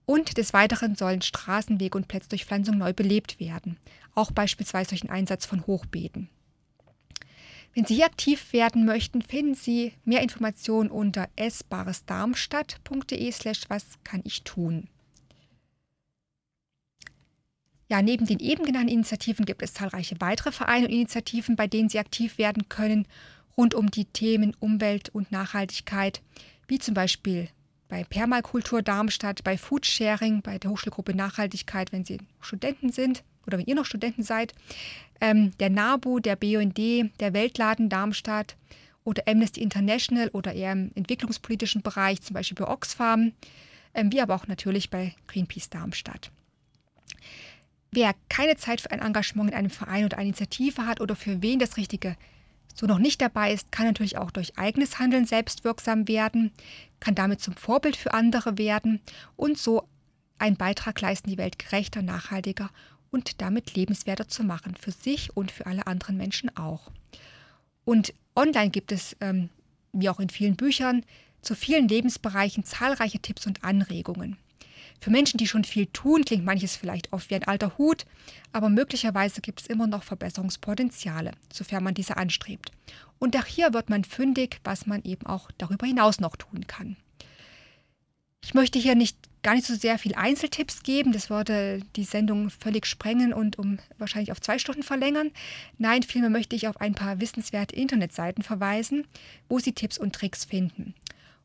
Und 0.04 0.36
des 0.36 0.52
Weiteren 0.52 0.94
sollen 0.94 1.22
Straßenwege 1.22 1.96
und 1.96 2.08
Plätzdurchpflanzung 2.08 2.76
neu 2.76 2.92
belebt 2.92 3.40
werden, 3.40 3.78
auch 4.14 4.30
beispielsweise 4.32 4.90
durch 4.90 5.00
den 5.02 5.10
Einsatz 5.10 5.46
von 5.46 5.66
Hochbeeten. 5.66 6.28
Wenn 7.74 7.86
Sie 7.86 7.94
hier 7.94 8.04
aktiv 8.06 8.52
werden 8.52 8.84
möchten, 8.84 9.22
finden 9.22 9.54
Sie 9.54 9.94
mehr 10.04 10.22
Informationen 10.22 10.90
unter 10.90 11.30
essbaresdarmstadt.de 11.36 13.32
slash 13.32 13.62
was 13.68 13.86
kann 14.04 14.20
ich 14.24 14.42
tun. 14.42 14.88
Ja, 17.88 18.02
neben 18.02 18.26
den 18.26 18.40
eben 18.40 18.64
genannten 18.64 18.92
Initiativen 18.92 19.46
gibt 19.46 19.62
es 19.62 19.74
zahlreiche 19.74 20.20
weitere 20.20 20.52
Vereine 20.52 20.86
und 20.86 20.92
Initiativen, 20.92 21.56
bei 21.56 21.66
denen 21.66 21.88
Sie 21.88 21.98
aktiv 21.98 22.36
werden 22.38 22.68
können 22.68 23.06
rund 23.56 23.74
um 23.74 23.90
die 23.90 24.06
Themen 24.06 24.56
Umwelt 24.58 25.08
und 25.10 25.32
Nachhaltigkeit, 25.32 26.22
wie 26.68 26.78
zum 26.78 26.94
Beispiel 26.94 27.48
bei 27.88 28.04
Permakultur 28.04 28.80
Darmstadt, 28.80 29.44
bei 29.44 29.58
Foodsharing, 29.58 30.40
bei 30.40 30.58
der 30.58 30.70
Hochschulgruppe 30.70 31.14
Nachhaltigkeit, 31.14 31.92
wenn 31.92 32.04
Sie 32.04 32.18
Studenten 32.40 32.90
sind 32.90 33.22
oder 33.46 33.58
wenn 33.58 33.66
ihr 33.66 33.74
noch 33.74 33.84
Studenten 33.84 34.22
seid, 34.22 34.54
ähm, 35.20 35.52
der 35.58 35.68
NABU, 35.68 36.20
der 36.20 36.36
BUND, 36.36 36.78
der 36.78 37.32
Weltladen 37.34 37.88
Darmstadt 37.88 38.56
oder 39.04 39.22
Amnesty 39.26 39.60
International 39.60 40.28
oder 40.28 40.54
eher 40.54 40.72
im 40.72 40.90
entwicklungspolitischen 40.94 41.82
Bereich, 41.82 42.22
zum 42.22 42.34
Beispiel 42.34 42.56
bei 42.56 42.70
Oxfam, 42.70 43.32
ähm, 43.94 44.10
wie 44.12 44.20
aber 44.20 44.34
auch 44.36 44.46
natürlich 44.46 44.90
bei 44.90 45.14
Greenpeace 45.26 45.70
Darmstadt. 45.70 46.30
Wer 47.90 48.14
keine 48.30 48.56
Zeit 48.56 48.80
für 48.80 48.90
ein 48.90 49.00
Engagement 49.00 49.50
in 49.50 49.56
einem 49.56 49.70
Verein 49.70 50.06
oder 50.06 50.16
einer 50.16 50.28
Initiative 50.28 50.86
hat 50.86 51.00
oder 51.02 51.14
für 51.14 51.42
wen 51.42 51.58
das 51.58 51.76
richtige 51.76 52.16
so 52.74 52.86
noch 52.86 52.98
nicht 52.98 53.20
dabei 53.20 53.52
ist, 53.52 53.72
kann 53.72 53.86
natürlich 53.86 54.18
auch 54.18 54.30
durch 54.30 54.58
eigenes 54.58 54.98
Handeln 54.98 55.26
selbstwirksam 55.26 56.08
werden, 56.08 56.52
kann 57.00 57.14
damit 57.14 57.40
zum 57.40 57.54
Vorbild 57.54 57.96
für 57.96 58.14
andere 58.14 58.58
werden 58.58 59.00
und 59.36 59.58
so 59.58 59.88
einen 60.38 60.56
Beitrag 60.56 61.00
leisten, 61.00 61.30
die 61.30 61.38
Welt 61.38 61.58
gerechter, 61.58 62.02
nachhaltiger 62.02 62.70
und 63.10 63.40
damit 63.40 63.74
lebenswerter 63.74 64.26
zu 64.26 64.42
machen, 64.42 64.74
für 64.74 64.90
sich 64.90 65.36
und 65.36 65.50
für 65.52 65.66
alle 65.66 65.86
anderen 65.86 66.16
Menschen 66.16 66.56
auch. 66.56 66.90
Und 67.84 68.14
online 68.34 68.70
gibt 68.70 68.90
es, 68.92 69.16
ähm, 69.20 69.50
wie 69.92 70.08
auch 70.08 70.20
in 70.20 70.30
vielen 70.30 70.56
Büchern, 70.56 71.04
zu 71.42 71.54
vielen 71.54 71.88
Lebensbereichen 71.88 72.64
zahlreiche 72.64 73.18
Tipps 73.18 73.46
und 73.46 73.64
Anregungen. 73.64 74.36
Für 75.02 75.10
Menschen, 75.10 75.36
die 75.36 75.48
schon 75.48 75.64
viel 75.64 75.86
tun, 75.86 76.24
klingt 76.24 76.44
manches 76.44 76.76
vielleicht 76.76 77.12
oft 77.12 77.28
wie 77.28 77.34
ein 77.34 77.42
alter 77.42 77.76
Hut, 77.76 78.06
aber 78.52 78.68
möglicherweise 78.68 79.40
gibt 79.40 79.62
es 79.62 79.66
immer 79.66 79.88
noch 79.88 80.04
Verbesserungspotenziale, 80.04 81.32
sofern 81.52 81.82
man 81.82 81.94
diese 81.94 82.18
anstrebt. 82.18 82.70
Und 83.18 83.36
auch 83.36 83.46
hier 83.46 83.74
wird 83.74 83.90
man 83.90 84.04
fündig, 84.04 84.60
was 84.62 84.86
man 84.86 85.02
eben 85.02 85.26
auch 85.26 85.50
darüber 85.58 85.88
hinaus 85.88 86.20
noch 86.20 86.36
tun 86.36 86.68
kann. 86.68 86.96
Ich 88.44 88.54
möchte 88.54 88.78
hier 88.78 88.94
nicht 88.94 89.16
gar 89.42 89.56
nicht 89.56 89.66
so 89.66 89.74
sehr 89.74 89.98
viel 89.98 90.14
Einzeltipps 90.14 90.84
geben, 90.84 91.10
das 91.10 91.30
würde 91.30 91.80
die 91.96 92.04
Sendung 92.04 92.48
völlig 92.48 92.86
sprengen 92.86 93.32
und 93.32 93.58
um 93.58 93.80
wahrscheinlich 93.98 94.30
auf 94.30 94.40
zwei 94.40 94.60
Stunden 94.60 94.84
verlängern. 94.84 95.32
Nein, 95.78 96.04
vielmehr 96.04 96.30
möchte 96.30 96.54
ich 96.54 96.68
auf 96.68 96.80
ein 96.80 96.94
paar 96.94 97.18
wissenswerte 97.20 97.74
Internetseiten 97.74 98.44
verweisen, 98.44 99.08
wo 99.48 99.58
Sie 99.58 99.72
Tipps 99.72 99.98
und 99.98 100.14
Tricks 100.14 100.44
finden. 100.44 100.94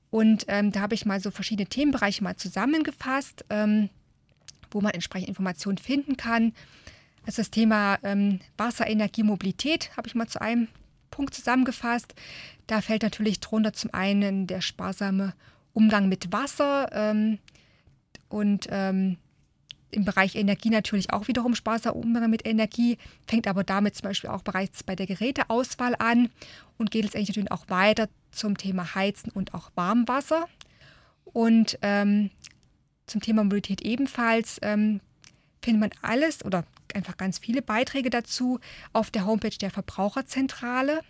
Und 0.09 0.45
ähm, 0.47 0.71
da 0.71 0.81
habe 0.81 0.95
ich 0.95 1.05
mal 1.05 1.19
so 1.19 1.31
verschiedene 1.31 1.67
Themenbereiche 1.67 2.23
mal 2.23 2.35
zusammengefasst, 2.35 3.45
ähm, 3.49 3.89
wo 4.71 4.81
man 4.81 4.93
entsprechend 4.93 5.29
Informationen 5.29 5.77
finden 5.77 6.17
kann. 6.17 6.53
Also 7.25 7.41
das 7.41 7.51
Thema 7.51 7.99
ähm, 8.03 8.39
Wasser, 8.57 8.87
Energie, 8.87 9.23
Mobilität 9.23 9.91
habe 9.97 10.07
ich 10.07 10.15
mal 10.15 10.27
zu 10.27 10.41
einem 10.41 10.69
Punkt 11.11 11.33
zusammengefasst. 11.33 12.15
Da 12.67 12.81
fällt 12.81 13.03
natürlich 13.03 13.39
drunter 13.39 13.73
zum 13.73 13.93
einen 13.93 14.47
der 14.47 14.61
sparsame 14.61 15.33
Umgang 15.73 16.09
mit 16.09 16.31
Wasser 16.31 16.89
ähm, 16.93 17.39
und 18.29 18.67
ähm, 18.71 19.17
im 19.91 20.05
Bereich 20.05 20.35
Energie 20.35 20.69
natürlich 20.69 21.11
auch 21.11 21.27
wiederum 21.27 21.55
sparsam 21.55 21.95
Umgang 21.95 22.29
mit 22.29 22.45
Energie, 22.45 22.97
fängt 23.27 23.47
aber 23.47 23.63
damit 23.63 23.95
zum 23.95 24.03
Beispiel 24.03 24.29
auch 24.29 24.41
bereits 24.41 24.83
bei 24.83 24.95
der 24.95 25.05
Geräteauswahl 25.05 25.95
an 25.97 26.29
und 26.77 26.91
geht 26.91 27.03
letztendlich 27.03 27.29
natürlich 27.29 27.51
auch 27.51 27.69
weiter 27.69 28.09
zum 28.31 28.57
Thema 28.57 28.95
Heizen 28.95 29.31
und 29.31 29.53
auch 29.53 29.71
Warmwasser. 29.75 30.47
Und 31.25 31.77
ähm, 31.81 32.29
zum 33.05 33.21
Thema 33.21 33.43
Mobilität 33.43 33.81
ebenfalls 33.81 34.59
ähm, 34.61 35.01
findet 35.61 35.81
man 35.81 35.89
alles 36.01 36.43
oder 36.43 36.65
einfach 36.93 37.17
ganz 37.17 37.37
viele 37.37 37.61
Beiträge 37.61 38.09
dazu 38.09 38.59
auf 38.93 39.11
der 39.11 39.25
Homepage 39.25 39.57
der 39.57 39.71
Verbraucherzentrale, 39.71 41.01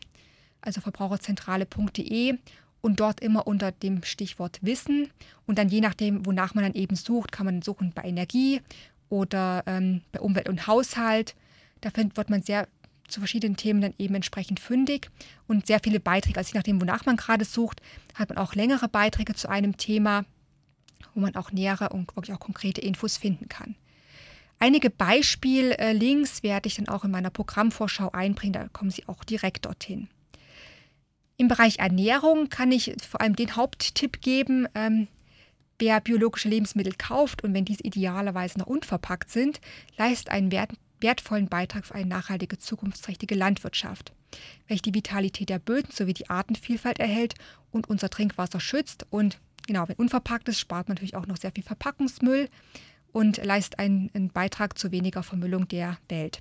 also 0.62 0.82
verbraucherzentrale.de 0.82 2.38
und 2.82 3.00
dort 3.00 3.20
immer 3.20 3.48
unter 3.48 3.72
dem 3.72 4.04
Stichwort 4.04 4.60
Wissen. 4.62 5.10
Und 5.46 5.58
dann 5.58 5.70
je 5.70 5.82
nachdem, 5.82 6.26
wonach 6.26 6.56
man 6.56 6.64
dann 6.64 6.74
eben 6.74 6.96
sucht, 6.96 7.32
kann 7.32 7.46
man 7.46 7.62
suchen 7.62 7.92
bei 7.94 8.04
Energie 8.04 8.62
oder 9.10 9.64
ähm, 9.66 10.02
bei 10.12 10.20
Umwelt 10.20 10.50
und 10.50 10.68
Haushalt. 10.68 11.36
Da 11.82 11.90
find, 11.90 12.18
wird 12.18 12.30
man 12.30 12.42
sehr 12.42 12.68
zu 13.08 13.20
verschiedenen 13.20 13.58
Themen 13.58 13.82
dann 13.82 13.94
eben 13.98 14.16
entsprechend 14.16 14.60
fündig 14.60 15.10
und 15.48 15.68
sehr 15.68 15.80
viele 15.82 16.00
Beiträge. 16.00 16.38
Also 16.38 16.52
je 16.54 16.60
nachdem, 16.60 16.82
wonach 16.82 17.06
man 17.06 17.18
gerade 17.18 17.46
sucht, 17.46 17.82
hat 18.14 18.30
man 18.30 18.38
auch 18.38 18.56
längere 18.56 18.88
Beiträge 18.88 19.34
zu 19.34 19.50
einem 19.50 19.78
Thema, 19.78 20.26
wo 21.14 21.22
man 21.22 21.36
auch 21.36 21.52
nähere 21.52 21.90
und 21.90 22.16
wirklich 22.16 22.36
auch 22.36 22.40
konkrete 22.40 22.82
Infos 22.82 23.18
finden 23.18 23.48
kann. 23.48 23.76
Einige 24.60 24.90
Beispiellinks 24.90 26.42
werde 26.42 26.68
ich 26.68 26.76
dann 26.76 26.88
auch 26.88 27.04
in 27.04 27.12
meiner 27.12 27.30
Programmvorschau 27.30 28.12
einbringen, 28.12 28.54
da 28.54 28.68
kommen 28.70 28.90
Sie 28.90 29.08
auch 29.08 29.24
direkt 29.24 29.66
dorthin. 29.66 30.10
Im 31.38 31.48
Bereich 31.48 31.78
Ernährung 31.78 32.50
kann 32.50 32.72
ich 32.72 32.96
vor 33.08 33.22
allem 33.22 33.36
den 33.36 33.56
Haupttipp 33.56 34.22
geben, 34.22 34.68
ähm, 34.74 35.08
wer 35.78 36.02
biologische 36.02 36.50
Lebensmittel 36.50 36.94
kauft 36.98 37.44
und 37.44 37.54
wenn 37.54 37.66
diese 37.66 37.84
idealerweise 37.84 38.58
noch 38.58 38.66
unverpackt 38.66 39.30
sind, 39.30 39.62
leistet 39.98 40.32
einen 40.32 40.52
wert, 40.52 40.72
wertvollen 41.00 41.48
Beitrag 41.48 41.86
für 41.86 41.96
eine 41.96 42.08
nachhaltige, 42.08 42.58
zukunftsträchtige 42.58 43.36
Landwirtschaft, 43.36 44.14
welche 44.68 44.84
die 44.84 44.94
Vitalität 44.94 45.50
der 45.50 45.60
Böden 45.60 45.92
sowie 45.92 46.14
die 46.14 46.30
Artenvielfalt 46.30 47.00
erhält 47.00 47.36
und 47.72 47.90
unser 47.90 48.10
Trinkwasser 48.10 48.60
schützt. 48.60 49.06
Und 49.10 49.40
genau, 49.68 49.88
wenn 49.88 49.96
unverpackt 49.96 50.50
ist, 50.50 50.60
spart 50.60 50.88
man 50.88 50.96
natürlich 50.96 51.16
auch 51.16 51.28
noch 51.28 51.38
sehr 51.38 51.52
viel 51.52 51.64
Verpackungsmüll 51.64 52.50
und 53.12 53.44
leistet 53.44 53.80
einen, 53.80 54.10
einen 54.14 54.30
Beitrag 54.30 54.78
zu 54.78 54.92
weniger 54.92 55.24
Vermüllung 55.24 55.68
der 55.68 55.98
Welt. 56.10 56.40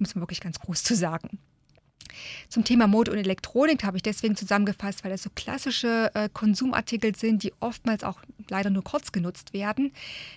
Es 0.00 0.14
mal 0.14 0.22
wirklich 0.22 0.40
ganz 0.40 0.58
groß 0.60 0.82
zu 0.82 0.94
sagen. 0.94 1.38
Zum 2.48 2.64
Thema 2.64 2.86
Mode 2.86 3.12
und 3.12 3.18
Elektronik 3.18 3.84
habe 3.84 3.98
ich 3.98 4.02
deswegen 4.02 4.36
zusammengefasst, 4.36 5.04
weil 5.04 5.10
das 5.10 5.22
so 5.22 5.30
klassische 5.34 6.10
äh, 6.14 6.28
Konsumartikel 6.32 7.14
sind, 7.14 7.42
die 7.42 7.52
oftmals 7.60 8.04
auch 8.04 8.20
leider 8.48 8.70
nur 8.70 8.84
kurz 8.84 9.12
genutzt 9.12 9.52
werden. 9.52 9.92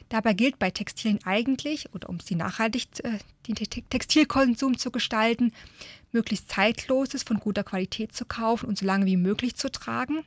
Dabei 0.09 0.33
gilt 0.33 0.59
bei 0.59 0.71
Textilien 0.71 1.19
eigentlich, 1.25 1.93
oder 1.93 2.09
um 2.09 2.19
sie 2.19 2.35
nachhaltig 2.35 2.87
äh, 3.03 3.19
den 3.47 3.55
Textilkonsum 3.89 4.77
zu 4.77 4.91
gestalten, 4.91 5.53
möglichst 6.11 6.49
zeitloses, 6.49 7.23
von 7.23 7.39
guter 7.39 7.63
Qualität 7.63 8.13
zu 8.13 8.25
kaufen 8.25 8.67
und 8.67 8.77
so 8.77 8.85
lange 8.85 9.05
wie 9.05 9.17
möglich 9.17 9.55
zu 9.55 9.71
tragen. 9.71 10.23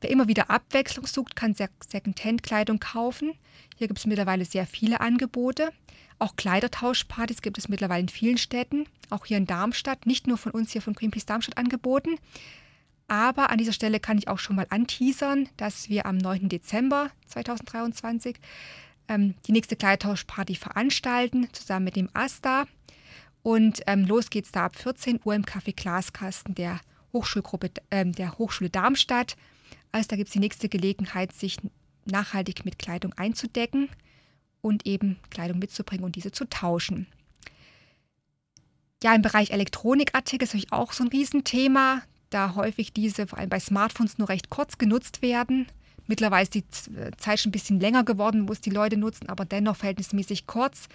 Wer 0.00 0.10
immer 0.10 0.28
wieder 0.28 0.50
Abwechslung 0.50 1.06
sucht, 1.06 1.34
kann 1.34 1.54
Secondhand-Kleidung 1.54 2.78
kaufen. 2.78 3.32
Hier 3.76 3.88
gibt 3.88 3.98
es 3.98 4.06
mittlerweile 4.06 4.44
sehr 4.44 4.66
viele 4.66 5.00
Angebote. 5.00 5.70
Auch 6.24 6.36
Kleidertauschpartys 6.36 7.42
gibt 7.42 7.58
es 7.58 7.68
mittlerweile 7.68 8.00
in 8.00 8.08
vielen 8.08 8.38
Städten, 8.38 8.86
auch 9.10 9.26
hier 9.26 9.36
in 9.36 9.44
Darmstadt, 9.44 10.06
nicht 10.06 10.26
nur 10.26 10.38
von 10.38 10.52
uns 10.52 10.72
hier 10.72 10.80
von 10.80 10.94
Greenpeace 10.94 11.26
Darmstadt 11.26 11.58
angeboten. 11.58 12.16
Aber 13.08 13.50
an 13.50 13.58
dieser 13.58 13.74
Stelle 13.74 14.00
kann 14.00 14.16
ich 14.16 14.26
auch 14.28 14.38
schon 14.38 14.56
mal 14.56 14.66
anteasern, 14.70 15.50
dass 15.58 15.90
wir 15.90 16.06
am 16.06 16.16
9. 16.16 16.48
Dezember 16.48 17.10
2023 17.26 18.36
ähm, 19.08 19.34
die 19.46 19.52
nächste 19.52 19.76
Kleidertauschparty 19.76 20.54
veranstalten, 20.54 21.52
zusammen 21.52 21.84
mit 21.84 21.96
dem 21.96 22.08
AStA. 22.14 22.64
Und 23.42 23.82
ähm, 23.86 24.06
los 24.06 24.30
geht's 24.30 24.50
da 24.50 24.64
ab 24.64 24.76
14 24.76 25.20
Uhr 25.24 25.34
im 25.34 25.44
Café 25.44 25.76
Glaskasten 25.76 26.54
der 26.54 26.80
Hochschulgruppe 27.12 27.70
äh, 27.90 28.06
der 28.06 28.38
Hochschule 28.38 28.70
Darmstadt. 28.70 29.36
Also 29.92 30.08
da 30.08 30.16
gibt 30.16 30.28
es 30.28 30.32
die 30.32 30.40
nächste 30.40 30.70
Gelegenheit, 30.70 31.34
sich 31.34 31.58
nachhaltig 32.06 32.64
mit 32.64 32.78
Kleidung 32.78 33.12
einzudecken 33.12 33.90
und 34.64 34.86
eben 34.86 35.18
Kleidung 35.30 35.58
mitzubringen 35.58 36.04
und 36.04 36.16
diese 36.16 36.32
zu 36.32 36.48
tauschen. 36.48 37.06
Ja, 39.02 39.14
im 39.14 39.20
Bereich 39.20 39.50
Elektronikartikel 39.50 40.44
ist 40.44 40.54
natürlich 40.54 40.72
auch 40.72 40.92
so 40.92 41.04
ein 41.04 41.08
Riesenthema, 41.08 42.00
da 42.30 42.54
häufig 42.54 42.94
diese 42.94 43.26
vor 43.26 43.38
allem 43.38 43.50
bei 43.50 43.60
Smartphones 43.60 44.16
nur 44.16 44.30
recht 44.30 44.48
kurz 44.48 44.78
genutzt 44.78 45.20
werden. 45.20 45.66
Mittlerweile 46.06 46.44
ist 46.44 46.54
die 46.54 46.64
Zeit 47.18 47.40
schon 47.40 47.50
ein 47.50 47.52
bisschen 47.52 47.78
länger 47.78 48.04
geworden, 48.04 48.48
wo 48.48 48.52
es 48.52 48.62
die 48.62 48.70
Leute 48.70 48.96
nutzen, 48.96 49.28
aber 49.28 49.44
dennoch 49.44 49.76
verhältnismäßig 49.76 50.46
kurz. 50.46 50.88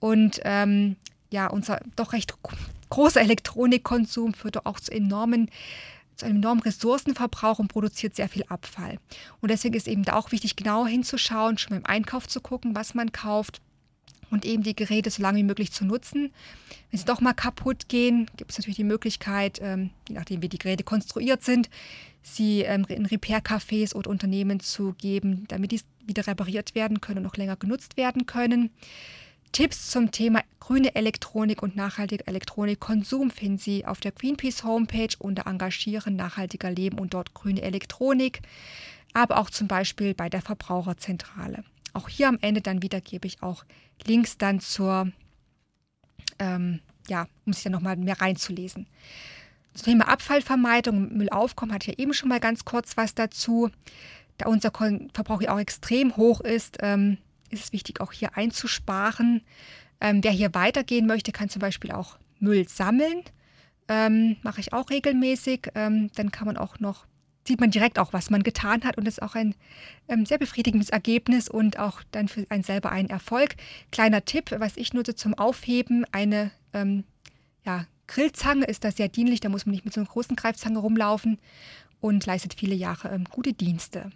Und 0.00 0.40
ähm, 0.44 0.96
ja, 1.30 1.46
unser 1.46 1.80
doch 1.96 2.12
recht 2.12 2.34
großer 2.90 3.22
Elektronikkonsum 3.22 4.34
führt 4.34 4.66
auch 4.66 4.80
zu 4.80 4.92
enormen 4.92 5.50
zu 6.18 6.26
einem 6.26 6.36
enormen 6.36 6.62
Ressourcenverbrauch 6.62 7.58
und 7.58 7.68
produziert 7.68 8.14
sehr 8.14 8.28
viel 8.28 8.44
Abfall. 8.48 8.98
Und 9.40 9.50
deswegen 9.50 9.74
ist 9.74 9.88
eben 9.88 10.02
da 10.02 10.14
auch 10.14 10.32
wichtig, 10.32 10.56
genau 10.56 10.86
hinzuschauen, 10.86 11.58
schon 11.58 11.70
beim 11.70 11.86
Einkauf 11.86 12.26
zu 12.26 12.40
gucken, 12.40 12.74
was 12.74 12.94
man 12.94 13.12
kauft 13.12 13.60
und 14.30 14.44
eben 14.44 14.62
die 14.62 14.76
Geräte 14.76 15.10
so 15.10 15.22
lange 15.22 15.38
wie 15.38 15.44
möglich 15.44 15.72
zu 15.72 15.84
nutzen. 15.84 16.32
Wenn 16.90 16.98
sie 16.98 17.06
doch 17.06 17.20
mal 17.20 17.32
kaputt 17.34 17.88
gehen, 17.88 18.28
gibt 18.36 18.50
es 18.50 18.58
natürlich 18.58 18.76
die 18.76 18.84
Möglichkeit, 18.84 19.58
ähm, 19.62 19.90
je 20.08 20.16
nachdem 20.16 20.42
wie 20.42 20.48
die 20.48 20.58
Geräte 20.58 20.84
konstruiert 20.84 21.42
sind, 21.44 21.70
sie 22.22 22.62
ähm, 22.62 22.84
in 22.88 23.06
Repair-Cafés 23.06 23.94
oder 23.94 24.10
Unternehmen 24.10 24.60
zu 24.60 24.94
geben, 24.98 25.44
damit 25.48 25.72
die 25.72 25.80
wieder 26.04 26.26
repariert 26.26 26.74
werden 26.74 27.00
können 27.00 27.18
und 27.18 27.24
noch 27.24 27.36
länger 27.36 27.56
genutzt 27.56 27.96
werden 27.96 28.26
können. 28.26 28.70
Tipps 29.52 29.90
zum 29.90 30.10
Thema 30.10 30.42
grüne 30.60 30.94
Elektronik 30.94 31.62
und 31.62 31.76
nachhaltiger 31.76 32.28
Elektronikkonsum 32.28 33.30
finden 33.30 33.58
Sie 33.58 33.86
auf 33.86 34.00
der 34.00 34.12
Greenpeace 34.12 34.64
Homepage 34.64 35.14
unter 35.18 35.46
Engagieren, 35.46 36.16
nachhaltiger 36.16 36.70
Leben 36.70 36.98
und 36.98 37.14
dort 37.14 37.34
grüne 37.34 37.62
Elektronik, 37.62 38.40
aber 39.14 39.38
auch 39.38 39.50
zum 39.50 39.68
Beispiel 39.68 40.14
bei 40.14 40.28
der 40.28 40.42
Verbraucherzentrale. 40.42 41.64
Auch 41.94 42.08
hier 42.08 42.28
am 42.28 42.38
Ende 42.40 42.60
dann 42.60 42.82
wieder 42.82 43.00
gebe 43.00 43.26
ich 43.26 43.42
auch 43.42 43.64
Links 44.06 44.38
dann 44.38 44.60
zur, 44.60 45.10
ähm, 46.38 46.80
ja, 47.08 47.26
um 47.46 47.52
sich 47.52 47.64
dann 47.64 47.72
nochmal 47.72 47.96
mehr 47.96 48.20
reinzulesen. 48.20 48.86
Zum 49.74 49.84
Thema 49.84 50.08
Abfallvermeidung, 50.08 51.16
Müllaufkommen 51.16 51.74
hatte 51.74 51.90
ich 51.90 51.98
ja 51.98 52.02
eben 52.02 52.12
schon 52.12 52.28
mal 52.28 52.40
ganz 52.40 52.64
kurz 52.64 52.96
was 52.96 53.14
dazu. 53.14 53.70
Da 54.36 54.46
unser 54.46 54.70
Verbrauch 54.70 55.40
ja 55.40 55.54
auch 55.54 55.58
extrem 55.58 56.16
hoch 56.16 56.40
ist, 56.40 56.78
ähm, 56.80 57.18
ist 57.50 57.64
es 57.64 57.72
wichtig, 57.72 58.00
auch 58.00 58.12
hier 58.12 58.36
einzusparen. 58.36 59.42
Ähm, 60.00 60.22
wer 60.22 60.32
hier 60.32 60.54
weitergehen 60.54 61.06
möchte, 61.06 61.32
kann 61.32 61.48
zum 61.48 61.60
Beispiel 61.60 61.92
auch 61.92 62.18
Müll 62.38 62.68
sammeln. 62.68 63.22
Ähm, 63.88 64.36
mache 64.42 64.60
ich 64.60 64.72
auch 64.72 64.90
regelmäßig. 64.90 65.70
Ähm, 65.74 66.10
dann 66.14 66.30
kann 66.30 66.46
man 66.46 66.56
auch 66.56 66.78
noch, 66.78 67.06
sieht 67.46 67.60
man 67.60 67.70
direkt 67.70 67.98
auch, 67.98 68.12
was 68.12 68.30
man 68.30 68.42
getan 68.42 68.84
hat 68.84 68.98
und 68.98 69.06
das 69.06 69.14
ist 69.14 69.22
auch 69.22 69.34
ein 69.34 69.54
ähm, 70.08 70.26
sehr 70.26 70.38
befriedigendes 70.38 70.90
Ergebnis 70.90 71.48
und 71.48 71.78
auch 71.78 72.02
dann 72.10 72.28
für 72.28 72.46
einen 72.50 72.62
selber 72.62 72.90
ein 72.90 73.08
Erfolg. 73.08 73.56
Kleiner 73.90 74.24
Tipp, 74.24 74.54
was 74.58 74.76
ich 74.76 74.92
nutze 74.92 75.14
zum 75.14 75.34
Aufheben, 75.34 76.04
eine 76.12 76.50
ähm, 76.74 77.04
ja, 77.64 77.86
Grillzange 78.06 78.66
ist 78.66 78.84
da 78.84 78.90
sehr 78.90 79.08
dienlich, 79.08 79.40
da 79.40 79.48
muss 79.48 79.66
man 79.66 79.72
nicht 79.72 79.84
mit 79.84 79.94
so 79.94 80.00
einer 80.00 80.08
großen 80.08 80.36
Greifzange 80.36 80.78
rumlaufen 80.78 81.38
und 82.00 82.24
leistet 82.26 82.54
viele 82.54 82.74
Jahre 82.74 83.08
ähm, 83.08 83.24
gute 83.24 83.52
Dienste. 83.52 84.10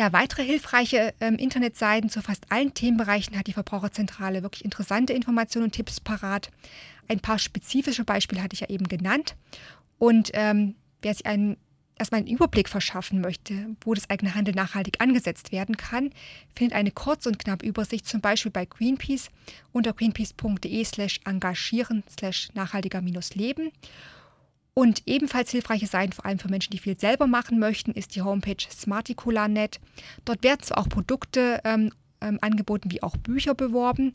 Ja, 0.00 0.14
weitere 0.14 0.44
hilfreiche 0.44 1.12
ähm, 1.20 1.34
Internetseiten 1.34 2.08
zu 2.08 2.22
fast 2.22 2.50
allen 2.50 2.72
Themenbereichen 2.72 3.38
hat 3.38 3.48
die 3.48 3.52
Verbraucherzentrale 3.52 4.42
wirklich 4.42 4.64
interessante 4.64 5.12
Informationen 5.12 5.66
und 5.66 5.72
Tipps 5.72 6.00
parat. 6.00 6.50
Ein 7.06 7.20
paar 7.20 7.38
spezifische 7.38 8.04
Beispiele 8.04 8.42
hatte 8.42 8.54
ich 8.54 8.60
ja 8.60 8.70
eben 8.70 8.88
genannt. 8.88 9.36
Und 9.98 10.30
ähm, 10.32 10.74
wer 11.02 11.12
sich 11.12 11.26
einen, 11.26 11.58
erstmal 11.98 12.20
einen 12.20 12.28
Überblick 12.28 12.70
verschaffen 12.70 13.20
möchte, 13.20 13.76
wo 13.82 13.92
das 13.92 14.08
eigene 14.08 14.34
Handel 14.34 14.54
nachhaltig 14.54 15.02
angesetzt 15.02 15.52
werden 15.52 15.76
kann, 15.76 16.12
findet 16.56 16.78
eine 16.78 16.92
kurz 16.92 17.26
und 17.26 17.38
knappe 17.38 17.66
Übersicht 17.66 18.08
zum 18.08 18.22
Beispiel 18.22 18.52
bei 18.52 18.64
Greenpeace 18.64 19.28
unter 19.70 19.92
greenpeace.de 19.92 20.82
slash 20.82 21.20
engagieren 21.26 22.04
slash 22.08 22.48
nachhaltiger-leben. 22.54 23.70
Und 24.74 25.02
ebenfalls 25.06 25.50
hilfreiche 25.50 25.86
Seiten, 25.86 26.12
vor 26.12 26.24
allem 26.24 26.38
für 26.38 26.48
Menschen, 26.48 26.70
die 26.70 26.78
viel 26.78 26.98
selber 26.98 27.26
machen 27.26 27.58
möchten, 27.58 27.92
ist 27.92 28.14
die 28.14 28.22
Homepage 28.22 28.62
Smarticola.net. 28.70 29.80
Dort 30.24 30.42
werden 30.42 30.62
zwar 30.62 30.78
auch 30.78 30.88
Produkte 30.88 31.60
ähm, 31.64 31.92
ähm, 32.20 32.38
angeboten 32.40 32.90
wie 32.90 33.02
auch 33.02 33.16
Bücher 33.16 33.54
beworben, 33.54 34.12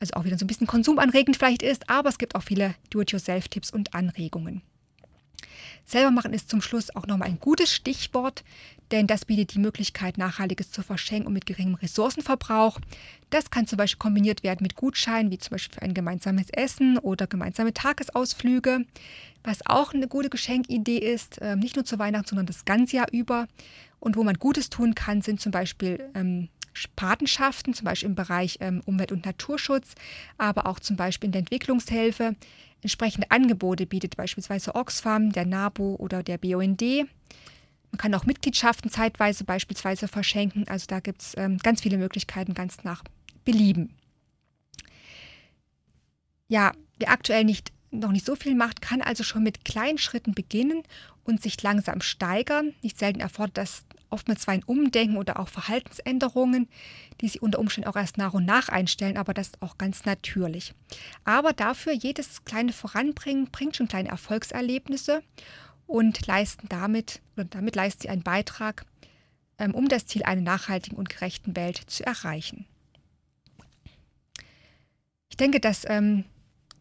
also 0.00 0.14
auch 0.14 0.24
wieder 0.24 0.38
so 0.38 0.44
ein 0.44 0.48
bisschen 0.48 0.66
konsumanregend 0.66 1.36
vielleicht 1.36 1.62
ist, 1.62 1.88
aber 1.88 2.08
es 2.08 2.18
gibt 2.18 2.34
auch 2.34 2.42
viele 2.42 2.74
Do-it-yourself-Tipps 2.90 3.70
und 3.70 3.94
Anregungen. 3.94 4.62
Selber 5.84 6.10
machen 6.10 6.32
ist 6.32 6.48
zum 6.48 6.62
Schluss 6.62 6.94
auch 6.94 7.06
nochmal 7.06 7.28
ein 7.28 7.40
gutes 7.40 7.74
Stichwort, 7.74 8.44
denn 8.92 9.06
das 9.06 9.24
bietet 9.24 9.54
die 9.54 9.58
Möglichkeit, 9.58 10.18
Nachhaltiges 10.18 10.70
zu 10.70 10.82
verschenken 10.82 11.26
und 11.26 11.32
mit 11.32 11.46
geringem 11.46 11.74
Ressourcenverbrauch. 11.74 12.78
Das 13.30 13.50
kann 13.50 13.66
zum 13.66 13.78
Beispiel 13.78 13.98
kombiniert 13.98 14.42
werden 14.42 14.58
mit 14.62 14.76
Gutscheinen, 14.76 15.30
wie 15.30 15.38
zum 15.38 15.52
Beispiel 15.52 15.74
für 15.74 15.82
ein 15.82 15.94
gemeinsames 15.94 16.50
Essen 16.50 16.98
oder 16.98 17.26
gemeinsame 17.26 17.72
Tagesausflüge. 17.72 18.84
Was 19.42 19.66
auch 19.66 19.94
eine 19.94 20.08
gute 20.08 20.28
Geschenkidee 20.28 20.98
ist, 20.98 21.38
ähm, 21.40 21.58
nicht 21.58 21.74
nur 21.74 21.84
zu 21.84 21.98
Weihnachten, 21.98 22.28
sondern 22.28 22.46
das 22.46 22.64
ganze 22.64 22.96
Jahr 22.96 23.08
über. 23.10 23.48
Und 23.98 24.16
wo 24.16 24.22
man 24.22 24.34
Gutes 24.34 24.68
tun 24.68 24.94
kann, 24.94 25.22
sind 25.22 25.40
zum 25.40 25.52
Beispiel 25.52 26.10
ähm, 26.14 26.48
Patenschaften, 26.94 27.74
zum 27.74 27.86
Beispiel 27.86 28.10
im 28.10 28.14
Bereich 28.14 28.58
ähm, 28.60 28.82
Umwelt- 28.84 29.12
und 29.12 29.24
Naturschutz, 29.24 29.94
aber 30.38 30.66
auch 30.66 30.80
zum 30.80 30.96
Beispiel 30.96 31.28
in 31.28 31.32
der 31.32 31.40
Entwicklungshilfe. 31.40 32.36
Entsprechende 32.82 33.30
Angebote 33.30 33.86
bietet 33.86 34.16
beispielsweise 34.16 34.74
Oxfam, 34.74 35.32
der 35.32 35.46
NABU 35.46 35.96
oder 35.96 36.22
der 36.22 36.36
BUND. 36.38 36.82
Man 37.92 37.98
kann 37.98 38.14
auch 38.14 38.24
Mitgliedschaften 38.24 38.90
zeitweise 38.90 39.44
beispielsweise 39.44 40.08
verschenken. 40.08 40.66
Also 40.66 40.86
da 40.88 41.00
gibt 41.00 41.22
es 41.22 41.36
ähm, 41.36 41.58
ganz 41.58 41.82
viele 41.82 41.98
Möglichkeiten, 41.98 42.54
ganz 42.54 42.84
nach 42.84 43.04
Belieben. 43.44 43.94
Ja, 46.48 46.72
wer 46.98 47.10
aktuell 47.10 47.44
nicht, 47.44 47.70
noch 47.90 48.10
nicht 48.10 48.24
so 48.24 48.34
viel 48.34 48.54
macht, 48.54 48.80
kann 48.80 49.02
also 49.02 49.22
schon 49.24 49.42
mit 49.42 49.64
kleinen 49.64 49.98
Schritten 49.98 50.32
beginnen 50.32 50.82
und 51.24 51.42
sich 51.42 51.62
langsam 51.62 52.00
steigern. 52.00 52.74
Nicht 52.82 52.98
selten 52.98 53.20
erfordert 53.20 53.58
das 53.58 53.84
oftmals 54.08 54.42
zwar 54.42 54.54
ein 54.54 54.64
Umdenken 54.64 55.16
oder 55.16 55.38
auch 55.38 55.48
Verhaltensänderungen, 55.48 56.68
die 57.20 57.28
sich 57.28 57.42
unter 57.42 57.58
Umständen 57.58 57.88
auch 57.88 57.96
erst 57.96 58.18
nach 58.18 58.34
und 58.34 58.44
nach 58.44 58.68
einstellen, 58.68 59.16
aber 59.16 59.34
das 59.34 59.48
ist 59.48 59.62
auch 59.62 59.78
ganz 59.78 60.04
natürlich. 60.04 60.74
Aber 61.24 61.52
dafür 61.52 61.92
jedes 61.92 62.44
kleine 62.44 62.72
Voranbringen 62.72 63.50
bringt 63.50 63.76
schon 63.76 63.88
kleine 63.88 64.10
Erfolgserlebnisse 64.10 65.22
und 65.92 66.26
leisten 66.26 66.68
damit, 66.68 67.20
oder 67.36 67.44
damit 67.44 67.76
leisten 67.76 68.02
sie 68.02 68.08
einen 68.08 68.22
Beitrag, 68.22 68.84
ähm, 69.58 69.74
um 69.74 69.88
das 69.88 70.06
Ziel 70.06 70.22
einer 70.22 70.40
nachhaltigen 70.40 70.96
und 70.96 71.08
gerechten 71.08 71.54
Welt 71.54 71.76
zu 71.86 72.04
erreichen. 72.04 72.66
Ich 75.28 75.36
denke, 75.36 75.60
dass 75.60 75.84
ähm, 75.88 76.24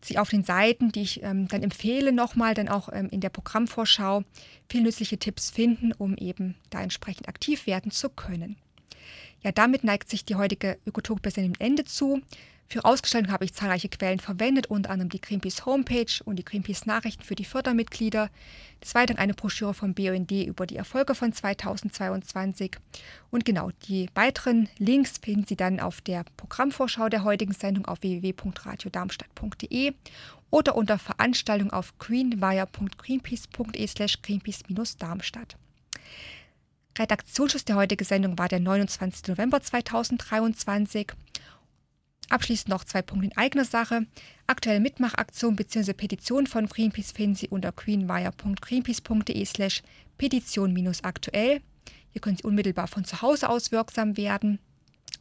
Sie 0.03 0.17
auf 0.17 0.29
den 0.29 0.43
Seiten, 0.43 0.91
die 0.91 1.03
ich 1.03 1.21
ähm, 1.21 1.47
dann 1.47 1.61
empfehle, 1.61 2.11
nochmal 2.11 2.55
dann 2.55 2.69
auch 2.69 2.89
ähm, 2.91 3.09
in 3.11 3.21
der 3.21 3.29
Programmvorschau 3.29 4.23
viele 4.67 4.83
nützliche 4.83 5.19
Tipps 5.19 5.51
finden, 5.51 5.91
um 5.93 6.15
eben 6.17 6.55
da 6.71 6.81
entsprechend 6.81 7.27
aktiv 7.27 7.67
werden 7.67 7.91
zu 7.91 8.09
können. 8.09 8.55
Ja, 9.43 9.51
damit 9.51 9.83
neigt 9.83 10.09
sich 10.09 10.25
die 10.25 10.35
heutige 10.35 10.79
Ökotopia 10.87 11.31
dem 11.31 11.53
Ende 11.59 11.83
zu. 11.83 12.21
Für 12.71 12.85
Ausgestaltung 12.85 13.33
habe 13.33 13.43
ich 13.43 13.53
zahlreiche 13.53 13.89
Quellen 13.89 14.21
verwendet, 14.21 14.67
unter 14.67 14.91
anderem 14.91 15.09
die 15.09 15.19
Greenpeace 15.19 15.65
Homepage 15.65 16.23
und 16.23 16.37
die 16.37 16.45
Greenpeace 16.45 16.85
Nachrichten 16.85 17.21
für 17.21 17.35
die 17.35 17.43
Fördermitglieder. 17.43 18.29
Des 18.81 18.95
Weiteren 18.95 19.17
eine 19.17 19.33
Broschüre 19.33 19.73
vom 19.73 19.93
BUND 19.93 20.31
über 20.31 20.65
die 20.65 20.77
Erfolge 20.77 21.13
von 21.13 21.33
2022. 21.33 22.77
Und 23.29 23.43
genau, 23.43 23.71
die 23.89 24.09
weiteren 24.13 24.69
Links 24.77 25.17
finden 25.17 25.45
Sie 25.45 25.57
dann 25.57 25.81
auf 25.81 25.99
der 25.99 26.23
Programmvorschau 26.37 27.09
der 27.09 27.25
heutigen 27.25 27.51
Sendung 27.51 27.87
auf 27.87 28.03
www.radiodarmstadt.de 28.03 29.93
oder 30.49 30.77
unter 30.77 30.97
Veranstaltung 30.97 31.73
auf 31.73 31.97
greenwire.greenpeace.de 31.99 33.85
slash 33.85 34.21
greenpeace-darmstadt. 34.21 35.57
Redaktionsschluss 36.97 37.65
der 37.65 37.75
heutigen 37.75 38.05
Sendung 38.05 38.37
war 38.37 38.47
der 38.47 38.61
29. 38.61 39.27
November 39.27 39.61
2023 39.61 41.11
Abschließend 42.31 42.69
noch 42.69 42.85
zwei 42.85 43.01
Punkte 43.01 43.27
in 43.27 43.35
eigener 43.35 43.65
Sache. 43.65 44.07
Aktuelle 44.47 44.79
Mitmachaktion 44.79 45.57
bzw. 45.57 45.91
Petition 45.91 46.47
von 46.47 46.67
Greenpeace 46.67 47.11
finden 47.11 47.35
Sie 47.35 47.49
unter 47.49 47.73
greenwire.greenpeace.de 47.73 49.45
slash 49.45 49.83
petition-aktuell. 50.17 51.59
Hier 52.11 52.21
können 52.21 52.37
Sie 52.37 52.43
unmittelbar 52.43 52.87
von 52.87 53.03
zu 53.03 53.21
Hause 53.21 53.49
aus 53.49 53.73
wirksam 53.73 54.15
werden. 54.15 54.59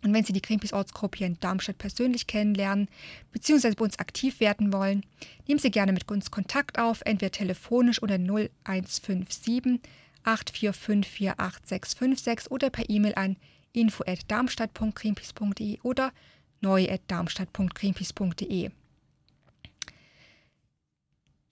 Und 0.04 0.14
wenn 0.14 0.22
Sie 0.22 0.32
die 0.32 0.40
Greenpeace-Ortsgruppe 0.40 1.18
hier 1.18 1.26
in 1.26 1.40
Darmstadt 1.40 1.78
persönlich 1.78 2.28
kennenlernen 2.28 2.86
bzw. 3.32 3.74
bei 3.74 3.86
uns 3.86 3.98
aktiv 3.98 4.38
werden 4.38 4.72
wollen, 4.72 5.04
nehmen 5.48 5.58
Sie 5.58 5.72
gerne 5.72 5.92
mit 5.92 6.08
uns 6.08 6.30
Kontakt 6.30 6.78
auf, 6.78 7.02
entweder 7.04 7.32
telefonisch 7.32 8.00
unter 8.00 8.18
0157 8.18 9.80
845 10.22 11.10
4656 11.10 12.52
oder 12.52 12.70
per 12.70 12.88
E-Mail 12.88 13.16
an 13.16 13.36
info@darmstadt.greenpeace.de 13.72 15.80
oder 15.82 16.12
neu.darmstadt.greenpeace.de. 16.60 18.70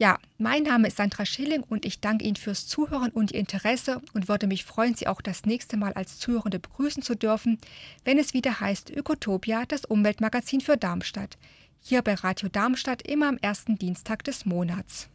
Ja, 0.01 0.21
mein 0.39 0.63
Name 0.63 0.87
ist 0.87 0.97
Sandra 0.97 1.27
Schilling 1.27 1.65
und 1.65 1.85
ich 1.85 2.01
danke 2.01 2.25
Ihnen 2.25 2.37
fürs 2.37 2.69
Zuhören 2.69 3.11
und 3.11 3.33
Ihr 3.33 3.41
Interesse 3.41 4.01
und 4.15 4.29
würde 4.29 4.47
mich 4.47 4.65
freuen, 4.65 4.95
Sie 4.95 5.09
auch 5.09 5.21
das 5.21 5.45
nächste 5.45 5.77
Mal 5.77 5.93
als 5.95 6.21
Zuhörende 6.21 6.61
begrüßen 6.61 7.03
zu 7.03 7.17
dürfen, 7.17 7.59
wenn 8.05 8.17
es 8.17 8.33
wieder 8.33 8.61
heißt 8.61 8.91
Ökotopia, 8.91 9.67
das 9.67 9.85
Umweltmagazin 9.85 10.61
für 10.61 10.77
Darmstadt. 10.77 11.37
Hier 11.81 12.03
bei 12.03 12.15
Radio 12.15 12.49
Darmstadt 12.49 13.03
immer 13.03 13.29
am 13.29 13.39
ersten 13.39 13.77
Dienstag 13.77 14.23
des 14.23 14.45
Monats. 14.45 15.09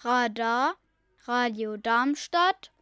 Radar, 0.00 0.74
Radio 1.26 1.76
Darmstadt, 1.76 2.72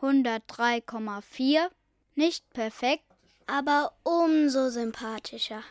103,4, 0.00 1.68
nicht 2.14 2.48
perfekt, 2.50 3.06
aber 3.48 3.92
umso 4.04 4.70
sympathischer. 4.70 5.64